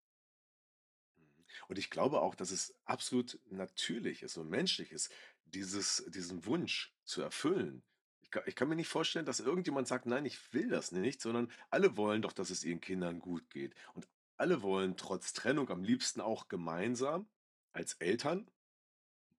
Und 1.67 1.79
ich 1.79 1.89
glaube 1.89 2.21
auch, 2.21 2.35
dass 2.35 2.51
es 2.51 2.75
absolut 2.85 3.39
natürlich 3.49 4.21
ist 4.21 4.37
und 4.37 4.49
menschlich 4.49 4.91
ist, 4.91 5.11
dieses, 5.53 6.05
diesen 6.07 6.45
Wunsch 6.45 6.93
zu 7.03 7.21
erfüllen. 7.21 7.83
Ich 8.21 8.31
kann, 8.31 8.43
ich 8.45 8.55
kann 8.55 8.69
mir 8.69 8.75
nicht 8.75 8.87
vorstellen, 8.87 9.25
dass 9.25 9.39
irgendjemand 9.39 9.87
sagt, 9.87 10.05
nein, 10.05 10.25
ich 10.25 10.53
will 10.53 10.69
das 10.69 10.91
nicht, 10.91 11.21
sondern 11.21 11.51
alle 11.69 11.97
wollen 11.97 12.21
doch, 12.21 12.33
dass 12.33 12.49
es 12.49 12.63
ihren 12.63 12.81
Kindern 12.81 13.19
gut 13.19 13.49
geht. 13.49 13.75
Und 13.93 14.07
alle 14.37 14.61
wollen 14.61 14.97
trotz 14.97 15.33
Trennung 15.33 15.69
am 15.69 15.83
liebsten 15.83 16.21
auch 16.21 16.47
gemeinsam 16.47 17.27
als 17.71 17.93
Eltern 17.95 18.49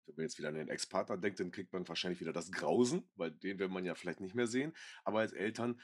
wenn 0.06 0.16
man 0.16 0.24
jetzt 0.24 0.38
wieder 0.38 0.48
an 0.48 0.54
den 0.54 0.68
Ex-Partner 0.68 1.16
denkt, 1.16 1.40
dann 1.40 1.50
kriegt 1.50 1.72
man 1.72 1.88
wahrscheinlich 1.88 2.20
wieder 2.20 2.32
das 2.32 2.52
Grausen, 2.52 3.08
weil 3.16 3.30
den 3.30 3.58
will 3.58 3.68
man 3.68 3.84
ja 3.84 3.94
vielleicht 3.94 4.20
nicht 4.20 4.34
mehr 4.34 4.46
sehen, 4.46 4.74
aber 5.04 5.20
als 5.20 5.32
Eltern 5.32 5.80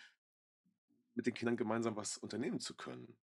mit 1.14 1.26
den 1.26 1.34
Kindern 1.34 1.56
gemeinsam 1.56 1.96
was 1.96 2.18
unternehmen 2.18 2.60
zu 2.60 2.76
können. 2.76 3.16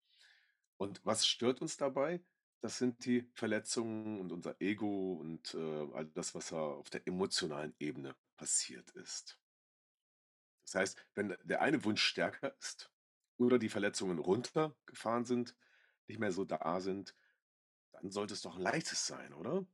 Und 0.76 1.00
was 1.04 1.26
stört 1.26 1.60
uns 1.60 1.76
dabei? 1.76 2.22
Das 2.60 2.78
sind 2.78 3.04
die 3.06 3.30
Verletzungen 3.34 4.20
und 4.20 4.32
unser 4.32 4.60
Ego 4.60 5.14
und, 5.14 5.54
äh, 5.54 5.58
all 5.94 6.06
das, 6.06 6.34
was 6.34 6.52
auf 6.52 6.90
der 6.90 7.06
emotionalen 7.06 7.74
Ebene 7.78 8.16
passiert 8.36 8.90
ist. 8.92 9.38
Das 10.66 10.74
heißt, 10.74 11.06
wenn 11.14 11.36
der 11.44 11.62
eine 11.62 11.84
Wunsch 11.84 12.02
stärker 12.02 12.56
ist 12.58 12.90
oder 13.38 13.58
die 13.58 13.68
Verletzungen 13.68 14.18
runtergefahren 14.18 15.24
sind, 15.24 15.54
nicht 16.08 16.18
mehr 16.18 16.32
so 16.32 16.44
da 16.44 16.80
sind, 16.80 17.14
dann 17.92 18.10
sollte 18.10 18.34
es 18.34 18.42
doch 18.42 18.56
'n 18.56 18.62
Leichtes 18.62 19.06
sein, 19.06 19.34
oder? 19.34 19.66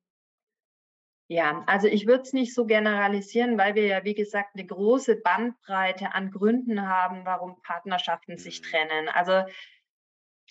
Ja, 1.31 1.63
also 1.67 1.87
ich 1.87 2.07
würde 2.07 2.23
es 2.23 2.33
nicht 2.33 2.53
so 2.55 2.67
generalisieren, 2.67 3.57
weil 3.57 3.75
wir 3.75 3.87
ja, 3.87 4.05
wie 4.05 4.15
gesagt, 4.15 4.55
'ne 4.57 4.67
große 4.67 5.17
Bandbreite 5.23 6.13
an 6.15 6.31
Gründen 6.31 6.87
haben, 6.89 7.25
warum 7.25 7.61
Partnerschaften 7.63 8.37
sich 8.39 8.61
Mhm. 8.61 8.61
trennen. 8.61 9.09
Also, 9.09 9.45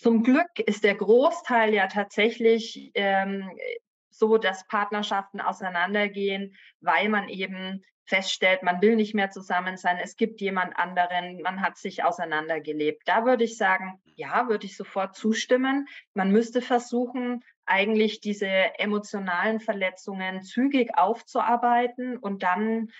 zum 0.02 0.24
Glück 0.24 0.58
ist 0.58 0.82
der 0.82 0.96
Großteil 0.96 1.72
ja 1.72 1.86
tatsächlich, 1.86 2.90
ähm, 2.94 3.48
äh, 3.56 3.76
so, 4.10 4.36
dass 4.36 4.66
Partnerschaften 4.66 5.40
auseinandergehen, 5.40 6.56
weil 6.80 7.08
man 7.08 7.28
eben 7.28 7.84
feststellt, 8.04 8.64
man 8.64 8.82
will 8.82 8.96
nicht 8.96 9.14
mehr 9.14 9.30
zusammen 9.30 9.76
sein, 9.76 9.98
es 10.02 10.16
gibt 10.16 10.40
jemand 10.40 10.76
anderen, 10.76 11.40
man 11.42 11.62
hat 11.62 11.78
sich 11.78 12.02
auseinandergelebt. 12.02 13.02
Da 13.06 13.24
würde 13.24 13.44
ich 13.44 13.56
sagen, 13.56 14.02
ja, 14.04 14.48
würde 14.48 14.66
ich 14.66 14.76
sofort 14.76 15.14
zustimmen. 15.14 15.86
Man 16.14 16.32
müsste 16.32 16.60
versuchen, 16.60 17.44
eigentlich 17.64 18.20
diese 18.20 18.48
emotionalen 18.78 19.60
Verletzungen 19.60 20.42
zügig 20.42 20.98
aufzuarbeiten 20.98 22.18
und 22.18 22.42
dann 22.42 22.90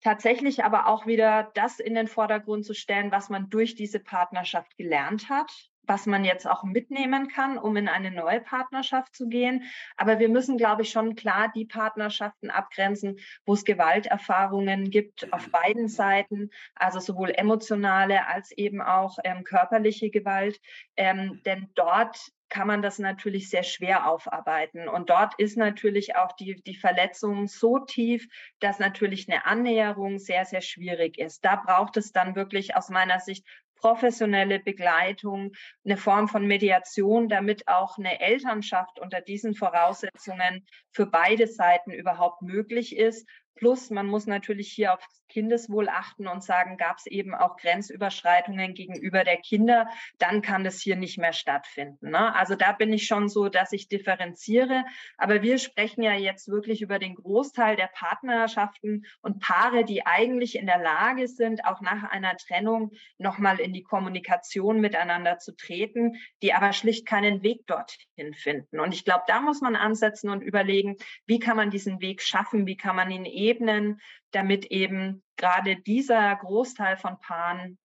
tatsächlich 0.00 0.62
aber 0.64 0.86
auch 0.86 1.06
wieder 1.06 1.50
das 1.54 1.80
in 1.80 1.94
den 1.94 2.06
Vordergrund 2.06 2.64
zu 2.64 2.72
stellen, 2.72 3.10
was 3.10 3.30
man 3.30 3.50
durch 3.50 3.74
diese 3.74 3.98
Partnerschaft 3.98 4.76
gelernt 4.76 5.28
hat, 5.28 5.50
was 5.86 6.06
man 6.06 6.24
jetzt 6.24 6.46
auch 6.46 6.64
mitnehmen 6.64 7.28
kann, 7.28 7.58
um 7.58 7.76
in 7.76 7.88
eine 7.88 8.10
neue 8.10 8.40
Partnerschaft 8.40 9.14
zu 9.14 9.28
gehen. 9.28 9.64
Aber 9.96 10.18
wir 10.18 10.28
müssen, 10.28 10.56
glaube 10.56 10.82
ich, 10.82 10.90
schon 10.90 11.14
klar 11.16 11.50
die 11.54 11.64
Partnerschaften 11.66 12.50
abgrenzen, 12.50 13.18
wo 13.46 13.54
es 13.54 13.64
Gewalterfahrungen 13.64 14.90
gibt 14.90 15.32
auf 15.32 15.48
Mhm. 15.48 15.50
beiden. 15.50 15.88
Seiten, 15.88 16.50
also 16.74 17.00
sowohl 17.00 17.30
emotionale 17.30 18.26
als 18.26 18.50
eben 18.52 18.80
auch, 18.82 19.18
ähm, 19.24 19.44
körperliche 19.44 20.10
Gewalt. 20.10 20.58
Ähm, 20.96 21.40
denn 21.44 21.70
dort 21.74 22.18
kann 22.50 22.66
man 22.68 22.82
das 22.82 22.98
natürlich 22.98 23.50
sehr 23.50 23.62
schwer 23.64 24.08
aufarbeiten. 24.08 24.88
Und 24.88 25.10
dort 25.10 25.34
ist 25.38 25.56
natürlich 25.56 26.14
auch 26.16 26.32
die 26.32 26.62
die 26.62 26.76
Verletzung 26.76 27.48
so 27.48 27.78
tief, 27.80 28.28
dass 28.60 28.78
natürlich 28.78 29.26
'ne 29.28 29.44
Annäherung 29.46 30.18
sehr, 30.18 30.44
sehr 30.44 30.60
schwierig 30.60 31.18
ist. 31.18 31.44
Da 31.44 31.56
braucht 31.56 31.96
es 31.96 32.12
dann 32.12 32.36
wirklich 32.36 32.76
aus 32.76 32.90
meiner 32.90 33.18
Sicht 33.18 33.44
professionelle 33.84 34.60
Begleitung, 34.60 35.52
'ne 35.84 35.96
Form 35.98 36.28
von 36.28 36.46
Mediation, 36.46 37.28
damit 37.28 37.68
auch 37.68 37.98
'ne 37.98 38.18
Elternschaft 38.20 38.98
unter 38.98 39.20
diesen 39.20 39.54
Voraussetzungen 39.54 40.64
für 40.90 41.06
beide 41.06 41.46
Seiten 41.46 41.90
überhaupt 41.92 42.40
möglich 42.42 42.96
ist. 42.96 43.28
Plus, 43.56 43.90
man 43.90 44.06
muss 44.06 44.26
natürlich 44.26 44.72
hier 44.72 44.94
aufs 44.94 45.24
Kindeswohl 45.28 45.88
achten 45.88 46.28
und 46.28 46.44
sagen: 46.44 46.76
„Gab's 46.76 47.06
eben 47.06 47.34
auch 47.34 47.56
Grenzüberschreitungen 47.56 48.74
gegenüber 48.74 49.24
der 49.24 49.38
Kinder, 49.38 49.88
dann 50.18 50.42
kann 50.42 50.64
das 50.64 50.80
hier 50.80 50.96
nicht 50.96 51.18
mehr 51.18 51.32
stattfinden“, 51.32 52.10
ne? 52.10 52.34
Also, 52.34 52.54
da 52.54 52.72
bin 52.72 52.92
ich 52.92 53.06
schon 53.06 53.28
so, 53.28 53.48
dass 53.48 53.72
ich 53.72 53.88
differenziere. 53.88 54.84
Aber 55.16 55.42
wir 55.42 55.58
sprechen 55.58 56.02
ja 56.02 56.14
jetzt 56.14 56.48
wirklich 56.48 56.82
über 56.82 56.98
den 56.98 57.14
Großteil 57.14 57.76
der 57.76 57.88
Partnerschaften 57.88 59.06
und 59.22 59.40
Paare, 59.40 59.84
die 59.84 60.06
eigentlich 60.06 60.56
in 60.56 60.66
der 60.66 60.78
Lage 60.78 61.26
sind, 61.26 61.64
auch 61.64 61.80
nach 61.80 62.04
einer 62.04 62.36
Trennung 62.36 62.92
noch 63.18 63.38
mal 63.38 63.58
in 63.60 63.72
die 63.72 63.82
Kommunikation 63.82 64.80
miteinander 64.80 65.38
zu 65.38 65.56
treten, 65.56 66.16
die 66.42 66.54
aber 66.54 66.72
schlicht 66.72 67.06
keinen 67.06 67.42
Weg 67.42 67.66
dorthin 67.66 68.34
finden. 68.34 68.78
Und 68.80 68.94
ich 68.94 69.04
glaube, 69.04 69.24
da 69.26 69.40
muss 69.40 69.60
man 69.60 69.74
ansetzen 69.76 70.28
und 70.30 70.42
überlegen: 70.42 70.96
Wie 71.26 71.38
kann 71.38 71.56
man 71.56 71.70
diesen 71.70 72.00
Weg 72.00 72.22
schaffen? 72.22 72.66
Wie 72.66 72.76
kann 72.76 72.96
man 72.96 73.10
ihn 73.10 73.24
ebnen, 73.44 74.00
damit 74.30 74.66
eben 74.66 75.22
grade 75.36 75.76
dieser 75.76 76.34
Großteil 76.36 76.96
von 76.96 77.18
Paaren 77.20 77.78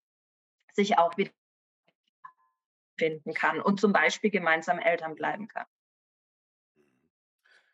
sich 0.73 0.97
auch 0.97 1.17
wi 1.17 1.31
finden 2.97 3.33
kann 3.33 3.61
und 3.61 3.79
zum 3.79 3.93
Beispiel 3.93 4.29
gemeinsam 4.29 4.77
Eltern 4.77 5.15
bleiben 5.15 5.47
kann. 5.47 5.65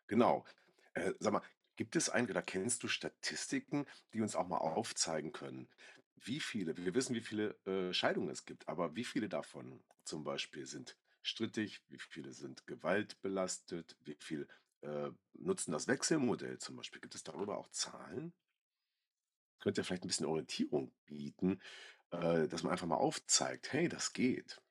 Genau. 0.06 0.44
Äh, 0.94 1.12
sag 1.18 1.32
mal, 1.32 1.42
gibt 1.74 1.96
es 1.96 2.08
ein 2.08 2.30
oder 2.30 2.42
kennst 2.42 2.82
du 2.82 2.88
Statistiken, 2.88 3.86
die 4.12 4.20
uns 4.20 4.36
auch 4.36 4.46
mal 4.46 4.58
aufzeigen 4.58 5.32
können, 5.32 5.68
wie 6.14 6.40
viele 6.40 6.76
wir 6.76 6.94
wissen, 6.94 7.14
wie 7.14 7.20
viele, 7.20 7.58
äh, 7.66 7.92
Scheidungen 7.92 8.30
es 8.30 8.44
gibt, 8.44 8.68
aber 8.68 8.96
wie 8.96 9.04
viele 9.04 9.28
davon 9.28 9.82
zum 10.04 10.24
Beispiel 10.24 10.64
sind 10.64 10.96
strittig, 11.22 11.82
wie 11.88 11.98
viele 11.98 12.32
sind 12.32 12.66
gewaltbelastet, 12.66 13.96
wie 14.00 14.16
viel, 14.20 14.48
äh, 14.82 15.10
nutzen 15.34 15.72
das 15.72 15.88
Wechselmodell 15.88 16.58
zum 16.58 16.76
Beispiel? 16.76 17.00
Gibt 17.00 17.14
es 17.14 17.22
darüber 17.24 17.58
auch 17.58 17.68
Zahlen? 17.70 18.32
Könnte 19.58 19.80
ja 19.80 19.84
vielleicht 19.84 20.04
'n 20.04 20.08
bisschen 20.08 20.24
Orientierung 20.26 20.92
bieten, 21.06 21.60
äh, 22.10 22.48
dass 22.48 22.62
man 22.62 22.72
einfach 22.72 22.86
mal 22.86 22.96
aufzeigt: 22.96 23.72
„Hey, 23.72 23.88
das 23.88 24.12
geht.“ 24.14 24.62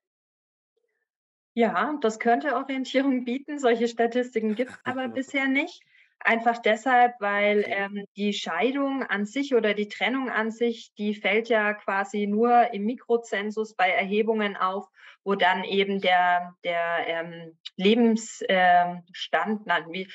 Ja, 1.54 1.98
das 2.02 2.20
könnte 2.20 2.56
Orientierung 2.56 3.24
bieten. 3.26 3.60
Solche 3.60 3.88
Statistiken 3.88 4.56
gibt's 4.56 4.78
aber 4.84 5.08
bisher 5.10 5.48
nicht. 5.48 5.82
Einfach 6.22 6.58
deshalb, 6.60 7.14
weil, 7.20 7.64
ähm, 7.68 8.06
die 8.16 8.34
Scheidung 8.34 9.04
an 9.04 9.26
sich 9.26 9.54
oder 9.54 9.74
die 9.76 9.88
Trennung 9.90 10.30
an 10.32 10.50
sich, 10.50 10.92
die 10.98 11.14
fällt 11.14 11.50
ja 11.50 11.74
quasi 11.76 12.26
nur 12.26 12.74
im 12.74 12.86
Mikrozensus 12.86 13.76
bei 13.76 13.90
Erhebungen 13.92 14.56
auf, 14.58 14.88
wo 15.24 15.36
dann 15.36 15.64
eben 15.64 16.02
der 16.02 16.56
der, 16.64 17.06
ähm, 17.08 17.58
Lebens 17.78 18.42
ähm, 18.50 19.04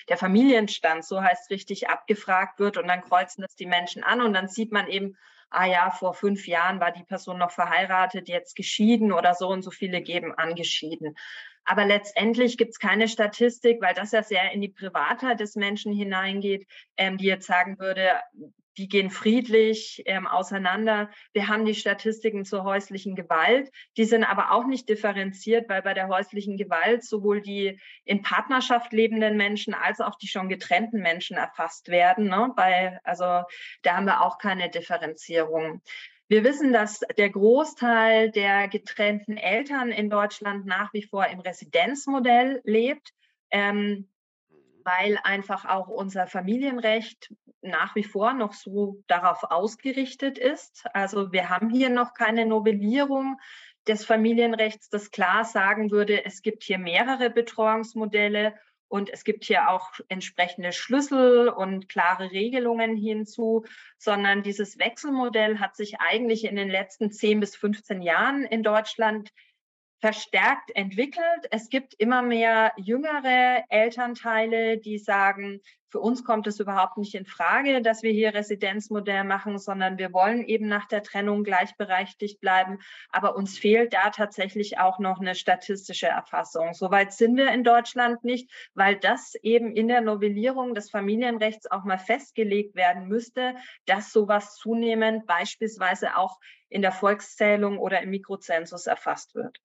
der 0.08 0.16
Familienstand, 0.16 1.04
so 1.04 1.22
heißt's 1.22 1.50
richtig, 1.50 1.88
abgefragt 1.88 2.58
wird 2.58 2.76
und 2.76 2.88
dann 2.88 3.02
kreuzen 3.02 3.42
das 3.42 3.54
die 3.54 3.66
Menschen 3.66 4.02
an 4.02 4.20
und 4.20 4.32
dann 4.32 4.48
sieht 4.48 4.72
man 4.72 4.88
eben: 4.88 5.16
„Ah 5.50 5.66
ja, 5.66 5.90
vor 5.90 6.14
5 6.14 6.46
Jahren 6.46 6.80
war 6.80 6.92
die 6.92 7.04
Person 7.04 7.38
noch 7.38 7.50
verheiratet, 7.50 8.28
jetzt 8.28 8.56
geschieden 8.56 9.12
oder 9.12 9.34
so 9.34 9.48
und 9.48 9.62
so 9.62 9.70
viele 9.70 10.00
geben 10.02 10.34
an 10.34 10.54
geschieden.“ 10.54 11.14
Aber 11.64 11.84
letztendlich 11.84 12.58
gibt's 12.58 12.78
keine 12.78 13.06
Statistik, 13.08 13.80
weil 13.80 13.94
das 13.94 14.12
ja 14.12 14.22
sehr 14.22 14.52
in 14.52 14.60
die 14.60 14.68
Privatheit 14.68 15.40
des 15.40 15.56
Menschen 15.56 15.92
hineingeht, 15.92 16.66
ähm, 16.96 17.16
die 17.16 17.26
jetzt 17.26 17.46
sagen 17.46 17.78
würde, 17.78 18.20
die 18.76 18.88
gehen 18.88 19.10
friedlich, 19.10 20.02
ähm, 20.06 20.26
auseinander. 20.26 21.10
Wir 21.32 21.48
haben 21.48 21.66
die 21.66 21.74
Statistiken 21.74 22.44
zur 22.44 22.64
häuslichen 22.64 23.14
Gewalt, 23.14 23.70
die 23.96 24.04
sind 24.04 24.24
aber 24.24 24.52
auch 24.52 24.66
nicht 24.66 24.88
differenziert, 24.88 25.68
weil 25.68 25.82
bei 25.82 25.92
der 25.92 26.08
häuslichen 26.08 26.56
Gewalt 26.56 27.04
sowohl 27.04 27.42
die 27.42 27.78
in 28.04 28.22
Partnerschaft 28.22 28.92
lebenden 28.92 29.36
Menschen 29.36 29.74
als 29.74 30.00
auch 30.00 30.16
die 30.16 30.28
schon 30.28 30.48
getrennten 30.48 31.02
Menschen 31.02 31.36
erfasst 31.36 31.88
werden, 31.88 32.28
ne? 32.28 32.52
Bei 32.56 32.98
also, 33.04 33.42
da 33.82 33.96
haben 33.96 34.06
wir 34.06 34.22
auch 34.22 34.38
keine 34.38 34.70
Differenzierung. 34.70 35.82
Wir 36.30 36.44
wissen, 36.44 36.72
dass 36.72 37.00
der 37.18 37.28
Großteil 37.28 38.30
der 38.30 38.68
getrennten 38.68 39.36
Eltern 39.36 39.90
in 39.90 40.08
Deutschland 40.08 40.64
nach 40.64 40.94
wie 40.94 41.02
vor 41.02 41.26
im 41.26 41.40
Residenzmodell 41.40 42.62
lebt, 42.64 43.10
ähm, 43.50 44.08
Mhm. 44.50 44.84
weil 44.84 45.18
einfach 45.24 45.66
auch 45.66 45.88
unser 45.88 46.26
Familienrecht 46.28 47.34
nach 47.62 47.96
wie 47.96 48.04
vor 48.04 48.34
noch 48.34 48.54
so 48.54 49.02
darauf 49.08 49.44
ausgerichtet 49.44 50.38
ist. 50.38 50.86
Also, 50.94 51.32
wir 51.32 51.50
haben 51.50 51.70
hier 51.70 51.90
noch 51.90 52.14
keine 52.14 52.46
Novellierung 52.46 53.38
des 53.88 54.04
Familienrechts, 54.06 54.88
das 54.90 55.10
klar 55.10 55.44
sagen 55.44 55.90
würde: 55.90 56.24
„Es 56.24 56.42
gibt 56.42 56.62
hier 56.64 56.78
mehrere 56.78 57.30
Betreuungsmodelle 57.30 58.54
und 58.90 59.08
es 59.08 59.22
gibt 59.22 59.44
hier 59.44 59.70
auch 59.70 59.92
entsprechende 60.08 60.72
Schlüssel 60.72 61.48
und 61.48 61.88
klare 61.88 62.32
Regelungen 62.32 62.96
hinzu“, 62.96 63.64
sondern 63.98 64.42
dieses 64.42 64.78
Wechselmodell 64.78 65.60
hat 65.60 65.76
sich 65.76 66.00
eigentlich 66.00 66.44
in 66.44 66.56
den 66.56 66.68
letzten 66.68 67.12
10 67.12 67.38
bis 67.38 67.54
15 67.54 68.02
Jahren 68.02 68.44
in 68.44 68.64
Deutschland 68.64 69.30
verstärkt 70.00 70.70
entwickelt. 70.74 71.46
Es 71.50 71.68
gibt 71.68 71.94
immer 71.94 72.22
mehr 72.22 72.72
jüngere 72.76 73.64
Elternteile, 73.68 74.78
die 74.78 74.98
sagen: 74.98 75.60
„Für 75.90 76.00
uns 76.00 76.24
kommt 76.24 76.46
es 76.46 76.60
überhaupt 76.60 76.96
nicht 76.98 77.14
infrage, 77.14 77.82
dass 77.82 78.02
wir 78.02 78.12
hier 78.12 78.32
Residenzmodell 78.34 79.24
machen, 79.24 79.58
sondern 79.58 79.98
wir 79.98 80.12
wollen 80.12 80.44
eben 80.44 80.68
nach 80.68 80.86
der 80.86 81.02
Trennung 81.02 81.44
gleichberechtigt 81.44 82.40
bleiben.“ 82.40 82.78
Aber 83.10 83.36
uns 83.36 83.58
fehlt 83.58 83.92
da 83.92 84.10
tatsächlich 84.10 84.78
auch 84.78 84.98
noch 84.98 85.20
'ne 85.20 85.34
statistische 85.34 86.06
Erfassung. 86.08 86.72
So 86.74 86.90
weit 86.90 87.12
sind 87.12 87.36
wir 87.36 87.50
in 87.52 87.64
Deutschland 87.64 88.24
nicht, 88.24 88.50
weil 88.74 88.96
das 88.96 89.34
eben 89.42 89.74
in 89.74 89.88
der 89.88 90.00
Novellierung 90.00 90.74
des 90.74 90.90
Familienrechts 90.90 91.70
auch 91.70 91.84
mal 91.84 91.98
festgelegt 91.98 92.74
werden 92.76 93.08
müsste, 93.08 93.54
dass 93.86 94.12
so 94.12 94.28
was 94.28 94.56
zunehmend 94.56 95.26
beispielsweise 95.26 96.16
auch 96.16 96.38
in 96.68 96.82
der 96.82 96.92
Volkszählung 96.92 97.78
oder 97.78 98.00
im 98.02 98.10
Mikrozensus 98.10 98.86
erfasst 98.86 99.34
wird. 99.34 99.58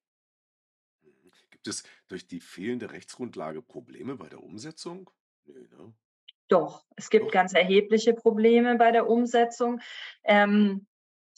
Gibt 1.65 1.78
es 1.78 1.84
durch 2.08 2.28
die 2.28 2.41
fehlende 2.41 2.91
Rechtsgrundlage 2.91 3.63
Probleme 3.63 4.17
bei 4.17 4.30
der 4.30 4.43
Umsetzung? 4.43 5.10
Ne, 5.45 5.62
ne? 5.62 5.93
Doch, 6.47 6.86
es 6.95 7.10
gibt 7.10 7.25
Doch? 7.25 7.32
ganz 7.32 7.54
erhebliche 7.54 8.13
Probleme 8.13 8.75
bei 8.75 8.91
der 8.91 9.10
Umsetzung. 9.10 9.82
Ähm 10.23 10.86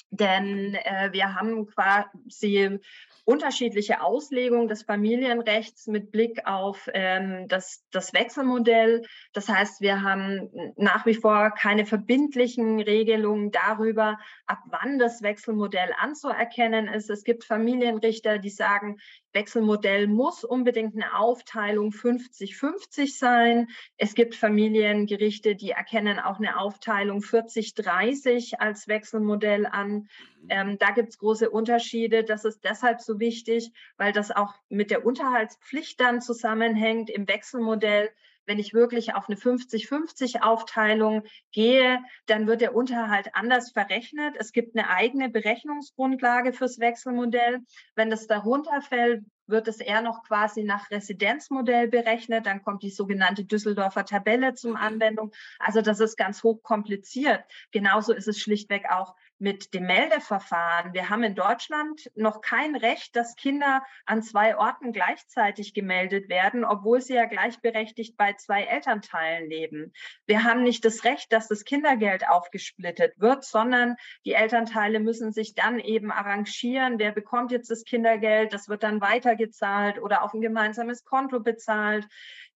Denn 0.10 0.76
äh, 0.76 1.10
wir 1.12 1.34
haben 1.34 1.68
quasi 1.68 2.80
unterschiedliche 3.26 4.02
Auslegungen 4.02 4.70
des 4.70 4.84
Familienrechts 4.84 5.88
mit 5.88 6.12
Blick 6.12 6.46
auf 6.46 6.88
ähm, 6.94 7.50
das, 7.50 7.84
das 7.92 8.14
Wechselmodell. 8.14 9.02
Das 9.34 9.50
heißt, 9.50 9.82
wir 9.82 10.02
haben 10.02 10.50
nach 10.78 11.06
wie 11.06 11.16
vor 11.16 11.52
keine 11.52 11.86
verbindlichen 11.86 12.80
Regelungen 12.80 13.52
darüber, 13.52 14.18
ab 14.46 14.60
wann 14.68 14.98
das 14.98 15.22
Wechselmodell 15.24 15.94
anzuerkennen 16.00 16.88
ist. 16.88 17.10
Es 17.10 17.26
gibt 17.26 17.44
Familienrichter, 17.44 18.40
die 18.40 18.50
sagen, 18.50 18.98
Wechselmodell 19.38 20.08
muss 20.08 20.44
unbedingt 20.44 20.96
eine 20.96 21.16
Aufteilung 21.16 21.92
50-50 21.92 23.16
sein. 23.16 23.68
Es 23.96 24.16
gibt 24.16 24.34
Familiengerichte, 24.34 25.56
die 25.56 25.70
erkennen 25.70 26.20
auch 26.20 26.40
eine 26.40 26.58
Aufteilung 26.60 27.20
40-30 27.20 28.56
als 28.56 28.88
Wechselmodell 28.88 29.68
an. 29.68 29.92
Mhm. 29.92 30.08
Ähm, 30.50 30.78
da 30.80 30.90
gibt 30.90 31.10
es 31.10 31.20
große 31.20 31.52
Unterschiede. 31.52 32.24
Das 32.24 32.46
ist 32.46 32.64
deshalb 32.64 33.00
so 33.00 33.20
wichtig, 33.20 33.72
weil 33.98 34.12
das 34.12 34.32
auch 34.32 34.56
mit 34.70 34.90
der 34.90 35.06
Unterhaltspflicht 35.06 36.00
dann 36.00 36.20
zusammenhängt 36.20 37.12
im 37.12 37.28
Wechselmodell 37.28 38.10
wenn 38.48 38.58
ich 38.60 38.74
wirklich 38.74 39.14
auf 39.14 39.30
eine 39.30 39.38
50-50-Aufteilung 39.38 41.24
gehe, 41.52 42.00
dann 42.26 42.48
wird 42.48 42.62
der 42.62 42.74
Unterhalt 42.74 43.30
anders 43.34 43.72
verrechnet. 43.72 44.36
Es 44.40 44.52
gibt 44.54 44.76
eine 44.76 44.90
eigene 44.90 45.30
Berechnungsgrundlage 45.30 46.54
fürs 46.54 46.80
Wechselmodell. 46.80 47.60
Wenn 47.96 48.10
das 48.10 48.26
darunter 48.26 48.82
fällt, 48.82 49.24
wird 49.48 49.68
es 49.68 49.80
eher 49.80 50.02
noch 50.02 50.24
quasi 50.24 50.64
nach 50.64 50.92
Residenzmodell 50.92 51.88
berechnet. 51.88 52.46
Dann 52.46 52.62
kommt 52.64 52.84
die 52.84 52.90
sogenannte 52.90 53.46
Düsseldorfer 53.46 54.06
Tabelle 54.06 54.54
zum 54.54 54.76
Anwendung. 54.76 55.32
Also 55.60 55.82
das 55.82 56.00
ist 56.00 56.18
ganz 56.18 56.44
hoch 56.44 56.62
kompliziert. 56.64 57.44
Genauso 57.72 58.14
ist 58.14 58.28
es 58.28 58.40
schlichtweg 58.40 58.86
auch 58.90 59.16
mit 59.40 59.74
dem 59.74 59.86
Meldeverfahren. 59.86 60.94
Wir 60.94 61.10
haben 61.10 61.24
in 61.24 61.36
Deutschland 61.36 62.10
noch 62.16 62.42
kein 62.42 62.76
Recht, 62.76 63.16
dass 63.16 63.36
Kinder 63.36 63.84
an 64.06 64.24
zwei 64.24 64.58
Orten 64.58 64.94
gleichzeitig 64.94 65.74
gemeldet 65.74 66.30
werden, 66.30 66.66
obwohl 66.66 67.02
sie 67.02 67.14
ja 67.14 67.26
gleichberechtigt 67.26 68.18
bei 68.18 68.34
zwei 68.34 68.64
Elternteilen 68.64 69.50
leben. 69.50 69.94
Wir 70.26 70.44
haben 70.44 70.64
nicht 70.64 70.84
das 70.86 71.04
Recht, 71.04 71.32
dass 71.32 71.48
das 71.48 71.66
Kindergeld 71.66 72.28
aufgesplittet 72.28 73.14
wird, 73.18 73.44
sondern 73.44 73.96
die 74.26 74.34
Elternteile 74.34 75.00
müssen 75.00 75.32
sich 75.32 75.54
dann 75.54 75.80
eben 75.80 76.12
arrangieren. 76.12 76.98
Wer 76.98 77.12
bekommt 77.12 77.52
jetzt 77.52 77.70
das 77.70 77.84
Kindergeld? 77.84 78.54
Das 78.54 78.70
wird 78.70 78.84
dann 78.84 79.02
weitergezahlt 79.02 80.00
oder 80.00 80.24
auf 80.24 80.34
ein 80.34 80.42
gemeinsames 80.42 81.06
Konto 81.06 81.40
bezahlt. 81.40 82.08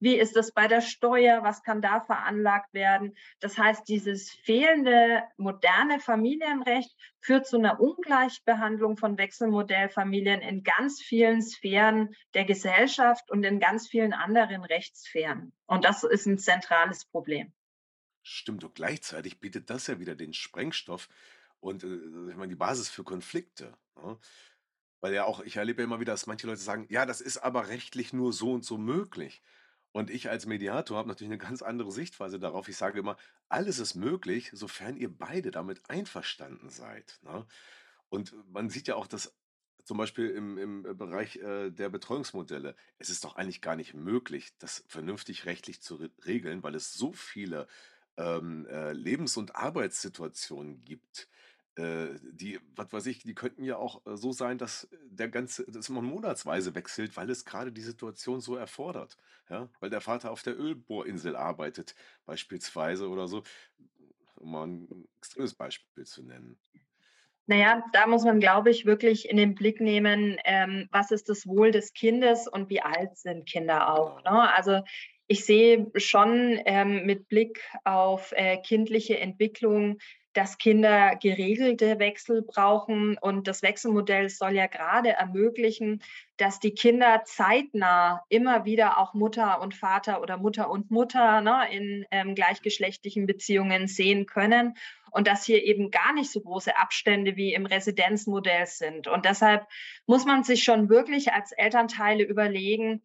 Wie 0.01 0.17
ist 0.17 0.35
das 0.35 0.51
bei 0.51 0.67
der 0.67 0.81
Steuer? 0.81 1.43
Was 1.43 1.61
kann 1.61 1.79
da 1.79 2.01
veranlagt 2.01 2.73
werden? 2.73 3.15
Das 3.39 3.59
heißt, 3.59 3.87
dieses 3.87 4.31
fehlende 4.31 5.21
moderne 5.37 5.99
Familienrecht 5.99 6.91
führt 7.19 7.45
zu 7.45 7.57
einer 7.57 7.79
Ungleichbehandlung 7.79 8.97
von 8.97 9.19
Wechselmodellfamilien 9.19 10.41
in 10.41 10.63
ganz 10.63 10.99
vielen 10.99 11.43
Sphären 11.43 12.15
der 12.33 12.45
Gesellschaft 12.45 13.29
und 13.29 13.43
in 13.43 13.59
ganz 13.59 13.87
vielen 13.87 14.13
anderen 14.13 14.63
Rechtssphären. 14.63 15.53
Und 15.67 15.85
das 15.85 16.03
ist 16.03 16.25
ein 16.25 16.39
zentrales 16.39 17.05
Problem. 17.05 17.53
Stimmt, 18.23 18.63
und 18.63 18.73
gleichzeitig 18.73 19.39
bietet 19.39 19.69
das 19.69 19.85
ja 19.85 19.99
wieder 19.99 20.15
den 20.15 20.33
Sprengstoff 20.33 21.09
und 21.59 21.83
äh, 21.83 21.95
ich 22.31 22.35
meine, 22.35 22.47
die 22.47 22.55
Basis 22.55 22.89
für 22.89 23.03
Konflikte. 23.03 23.77
Ne? 24.03 24.17
Weil 24.99 25.13
ja 25.13 25.25
auch, 25.25 25.41
ich 25.41 25.57
erlebe 25.57 25.83
ja 25.83 25.85
immer 25.85 25.99
wieder, 25.99 26.13
dass 26.13 26.25
manche 26.25 26.47
Leute 26.47 26.59
sagen, 26.59 26.87
ja, 26.89 27.05
das 27.05 27.21
ist 27.21 27.37
aber 27.37 27.67
rechtlich 27.67 28.13
nur 28.13 28.33
so 28.33 28.53
und 28.53 28.65
so 28.65 28.79
möglich. 28.79 29.43
Und 29.93 30.09
ich 30.09 30.29
als 30.29 30.45
Mediator 30.45 30.97
habe 30.97 31.09
natürlich 31.09 31.31
eine 31.31 31.37
ganz 31.37 31.61
andere 31.61 31.91
Sichtweise 31.91 32.39
darauf. 32.39 32.69
Ich 32.69 32.77
sage 32.77 32.99
immer, 32.99 33.17
alles 33.49 33.79
ist 33.79 33.95
möglich, 33.95 34.49
sofern 34.53 34.95
ihr 34.97 35.09
beide 35.09 35.51
damit 35.51 35.89
einverstanden 35.89 36.69
seid, 36.69 37.19
ne? 37.23 37.45
Und 38.09 38.33
man 38.51 38.69
sieht 38.69 38.87
ja 38.87 38.95
auch, 38.95 39.07
dass 39.07 39.33
zum 39.85 39.97
Beispiel 39.97 40.29
im 40.29 40.57
im 40.57 40.83
Bereich, 40.97 41.37
äh, 41.37 41.71
der 41.71 41.89
Betreuungsmodelle 41.89 42.75
es 42.99 43.09
ist 43.09 43.23
doch 43.23 43.35
eigentlich 43.35 43.61
gar 43.61 43.75
nicht 43.75 43.93
möglich, 43.93 44.53
das 44.59 44.83
vernünftig 44.87 45.45
rechtlich 45.45 45.81
zu 45.81 45.95
re 45.95 46.11
regeln, 46.25 46.63
weil 46.63 46.75
es 46.75 46.93
so 46.93 47.13
viele, 47.13 47.67
ähm, 48.17 48.65
äh, 48.67 48.93
Lebens 48.93 49.37
und 49.37 49.55
Arbeitssituationen 49.55 50.83
gibt, 50.85 51.29
äh, 51.75 52.09
die, 52.21 52.59
was 52.75 52.91
weiß 52.91 53.05
ich, 53.07 53.19
die 53.23 53.33
könnten 53.35 53.63
ja 53.63 53.77
auch 53.77 54.05
äh, 54.05 54.17
so 54.17 54.31
sein, 54.31 54.57
dass 54.57 54.89
der 55.11 55.27
ganze, 55.27 55.69
dass 55.69 55.89
man 55.89 56.05
monatsweise 56.05 56.73
wechselt, 56.73 57.15
weil 57.17 57.29
es 57.29 57.45
gerade 57.45 57.71
die 57.71 57.81
Situation 57.81 58.39
so 58.39 58.55
erfordert. 58.55 59.17
Ja, 59.49 59.69
weil 59.79 59.89
der 59.89 60.01
Vater 60.01 60.31
auf 60.31 60.41
der 60.43 60.57
Ölbohrinsel 60.57 61.35
arbeitet, 61.35 61.95
beispielsweise 62.25 63.09
oder 63.09 63.27
so, 63.27 63.43
um 64.35 64.51
mal 64.51 64.67
ein 64.67 65.07
extremes 65.17 65.53
Beispiel 65.53 66.05
zu 66.05 66.23
nennen. 66.23 66.57
Naja, 67.47 67.83
da 67.91 68.07
muss 68.07 68.23
man, 68.23 68.39
glaube 68.39 68.69
ich, 68.69 68.85
wirklich 68.85 69.27
in 69.27 69.35
den 69.35 69.55
Blick 69.55 69.81
nehmen, 69.81 70.37
ähm, 70.45 70.87
was 70.91 71.11
ist 71.11 71.27
das 71.27 71.45
Wohl 71.45 71.71
des 71.71 71.91
Kindes 71.93 72.47
und 72.47 72.69
wie 72.69 72.81
alt 72.81 73.17
sind 73.17 73.45
Kinder 73.45 73.93
auch. 73.93 74.17
Genau. 74.17 74.35
Ne? 74.35 74.55
Also 74.55 74.81
ich 75.27 75.43
sehe 75.43 75.91
schon 75.95 76.61
ähm, 76.65 77.05
mit 77.05 77.27
Blick 77.27 77.61
auf 77.83 78.31
äh, 78.33 78.57
kindliche 78.57 79.19
Entwicklung 79.19 79.97
dass 80.33 80.57
Kinder 80.57 81.15
geregelte 81.21 81.99
Wechsel 81.99 82.41
brauchen. 82.41 83.17
Und 83.19 83.47
das 83.47 83.61
Wechselmodell 83.61 84.29
soll 84.29 84.53
ja 84.53 84.67
gerade 84.67 85.09
ermöglichen, 85.09 86.01
dass 86.37 86.59
die 86.59 86.73
Kinder 86.73 87.23
zeitnah 87.25 88.23
immer 88.29 88.65
wieder 88.65 88.97
auch 88.97 89.13
Mutter 89.13 89.61
und 89.61 89.75
Vater 89.75 90.21
oder 90.21 90.37
Mutter 90.37 90.69
und 90.69 90.89
Mutter 90.89 91.41
ne, 91.41 91.67
in 91.71 92.05
ähm, 92.11 92.35
gleichgeschlechtlichen 92.35 93.25
Beziehungen 93.25 93.87
sehen 93.87 94.25
können. 94.25 94.75
Und 95.13 95.27
dass 95.27 95.43
hier 95.43 95.61
eben 95.63 95.91
gar 95.91 96.13
nicht 96.13 96.31
so 96.31 96.39
große 96.39 96.77
Abstände 96.77 97.35
wie 97.35 97.53
im 97.53 97.65
Residenzmodell 97.65 98.65
sind. 98.65 99.09
Und 99.09 99.25
deshalb 99.25 99.67
muss 100.05 100.25
man 100.25 100.43
sich 100.43 100.63
schon 100.63 100.87
wirklich 100.89 101.33
als 101.33 101.51
Elternteile 101.51 102.23
überlegen, 102.23 103.01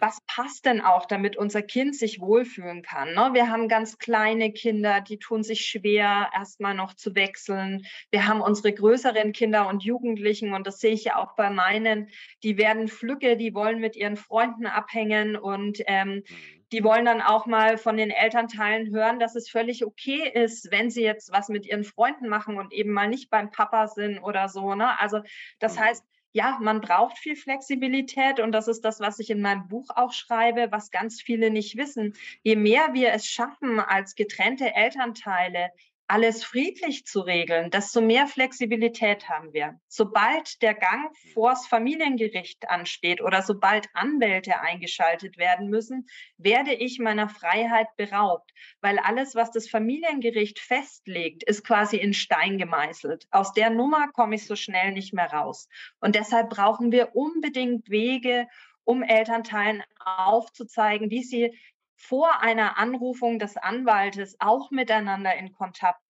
was 0.00 0.20
passt 0.26 0.66
denn 0.66 0.80
auch, 0.80 1.06
damit 1.06 1.36
unser 1.36 1.62
Kind 1.62 1.96
sich 1.96 2.20
wohlfühlen 2.20 2.82
kann? 2.82 3.14
Ne? 3.14 3.30
Wir 3.32 3.50
haben 3.50 3.68
ganz 3.68 3.98
kleine 3.98 4.52
Kinder, 4.52 5.00
die 5.00 5.18
tun 5.18 5.42
sich 5.42 5.66
schwer, 5.66 6.30
erstmal 6.34 6.74
noch 6.74 6.94
zu 6.94 7.14
wechseln. 7.14 7.84
Wir 8.10 8.26
haben 8.26 8.40
unsere 8.40 8.72
größeren 8.72 9.32
Kinder 9.32 9.68
und 9.68 9.82
Jugendlichen, 9.82 10.54
und 10.54 10.66
das 10.66 10.78
sehe 10.78 10.92
ich 10.92 11.04
ja 11.04 11.16
auch 11.16 11.34
bei 11.34 11.50
meinen, 11.50 12.08
die 12.42 12.58
werden 12.58 12.88
Flücke, 12.88 13.36
die 13.36 13.54
wollen 13.54 13.80
mit 13.80 13.96
ihren 13.96 14.16
Freunden 14.16 14.66
abhängen 14.66 15.36
und 15.36 15.78
ähm, 15.86 16.16
mhm. 16.16 16.24
die 16.72 16.84
wollen 16.84 17.04
dann 17.04 17.20
auch 17.20 17.46
mal 17.46 17.78
von 17.78 17.96
den 17.96 18.10
Elternteilen 18.10 18.92
hören, 18.94 19.18
dass 19.18 19.34
es 19.34 19.50
völlig 19.50 19.84
okay 19.84 20.30
ist, 20.32 20.70
wenn 20.70 20.90
sie 20.90 21.02
jetzt 21.02 21.32
was 21.32 21.48
mit 21.48 21.66
ihren 21.66 21.84
Freunden 21.84 22.28
machen 22.28 22.58
und 22.58 22.72
eben 22.72 22.92
mal 22.92 23.08
nicht 23.08 23.30
beim 23.30 23.50
Papa 23.50 23.88
sind 23.88 24.18
oder 24.18 24.48
so. 24.48 24.74
Ne? 24.74 24.98
Also 25.00 25.20
das 25.58 25.76
mhm. 25.76 25.80
heißt, 25.80 26.04
ja, 26.32 26.58
man 26.60 26.80
braucht 26.80 27.18
viel 27.18 27.36
Flexibilität 27.36 28.40
und 28.40 28.52
das 28.52 28.68
ist 28.68 28.84
das, 28.84 29.00
was 29.00 29.18
ich 29.18 29.30
in 29.30 29.40
meinem 29.40 29.66
Buch 29.68 29.88
auch 29.94 30.12
schreibe, 30.12 30.68
was 30.70 30.90
ganz 30.90 31.20
viele 31.20 31.50
nicht 31.50 31.76
wissen. 31.76 32.14
Je 32.42 32.56
mehr 32.56 32.90
wir 32.92 33.12
es 33.12 33.26
schaffen, 33.26 33.80
als 33.80 34.14
getrennte 34.14 34.74
Elternteile 34.74 35.70
alles 36.08 36.42
friedlich 36.42 37.04
zu 37.04 37.20
regeln, 37.20 37.70
desto 37.70 38.00
mehr 38.00 38.26
Flexibilität 38.26 39.28
haben 39.28 39.52
wir. 39.52 39.78
Sobald 39.88 40.62
der 40.62 40.74
Gang 40.74 41.14
vors 41.34 41.66
Familiengericht 41.66 42.68
ansteht 42.70 43.20
oder 43.20 43.42
sobald 43.42 43.88
Anwälte 43.92 44.58
eingeschaltet 44.60 45.36
werden 45.36 45.68
müssen, 45.68 46.06
werde 46.38 46.72
ich 46.72 46.98
meiner 46.98 47.28
Freiheit 47.28 47.88
beraubt, 47.96 48.50
weil 48.80 48.98
alles, 48.98 49.34
was 49.34 49.50
das 49.50 49.68
Familiengericht 49.68 50.58
festlegt, 50.58 51.44
ist 51.44 51.62
quasi 51.62 51.98
in 51.98 52.14
Stein 52.14 52.56
gemeißelt. 52.56 53.26
Aus 53.30 53.52
der 53.52 53.68
Nummer 53.68 54.08
komme 54.12 54.36
ich 54.36 54.46
so 54.46 54.56
schnell 54.56 54.92
nicht 54.92 55.12
mehr 55.12 55.30
raus. 55.30 55.68
Und 56.00 56.14
deshalb 56.14 56.48
brauchen 56.48 56.90
wir 56.90 57.14
unbedingt 57.14 57.90
Wege, 57.90 58.48
um 58.84 59.02
Elternteilen 59.02 59.82
aufzuzeigen, 60.02 61.10
wie 61.10 61.22
sie 61.22 61.54
vor 61.98 62.40
einer 62.40 62.78
Anrufung 62.78 63.38
des 63.38 63.56
Anwaltes 63.56 64.36
auch 64.38 64.70
miteinander 64.70 65.34
in 65.36 65.52
Kontakt, 65.52 66.00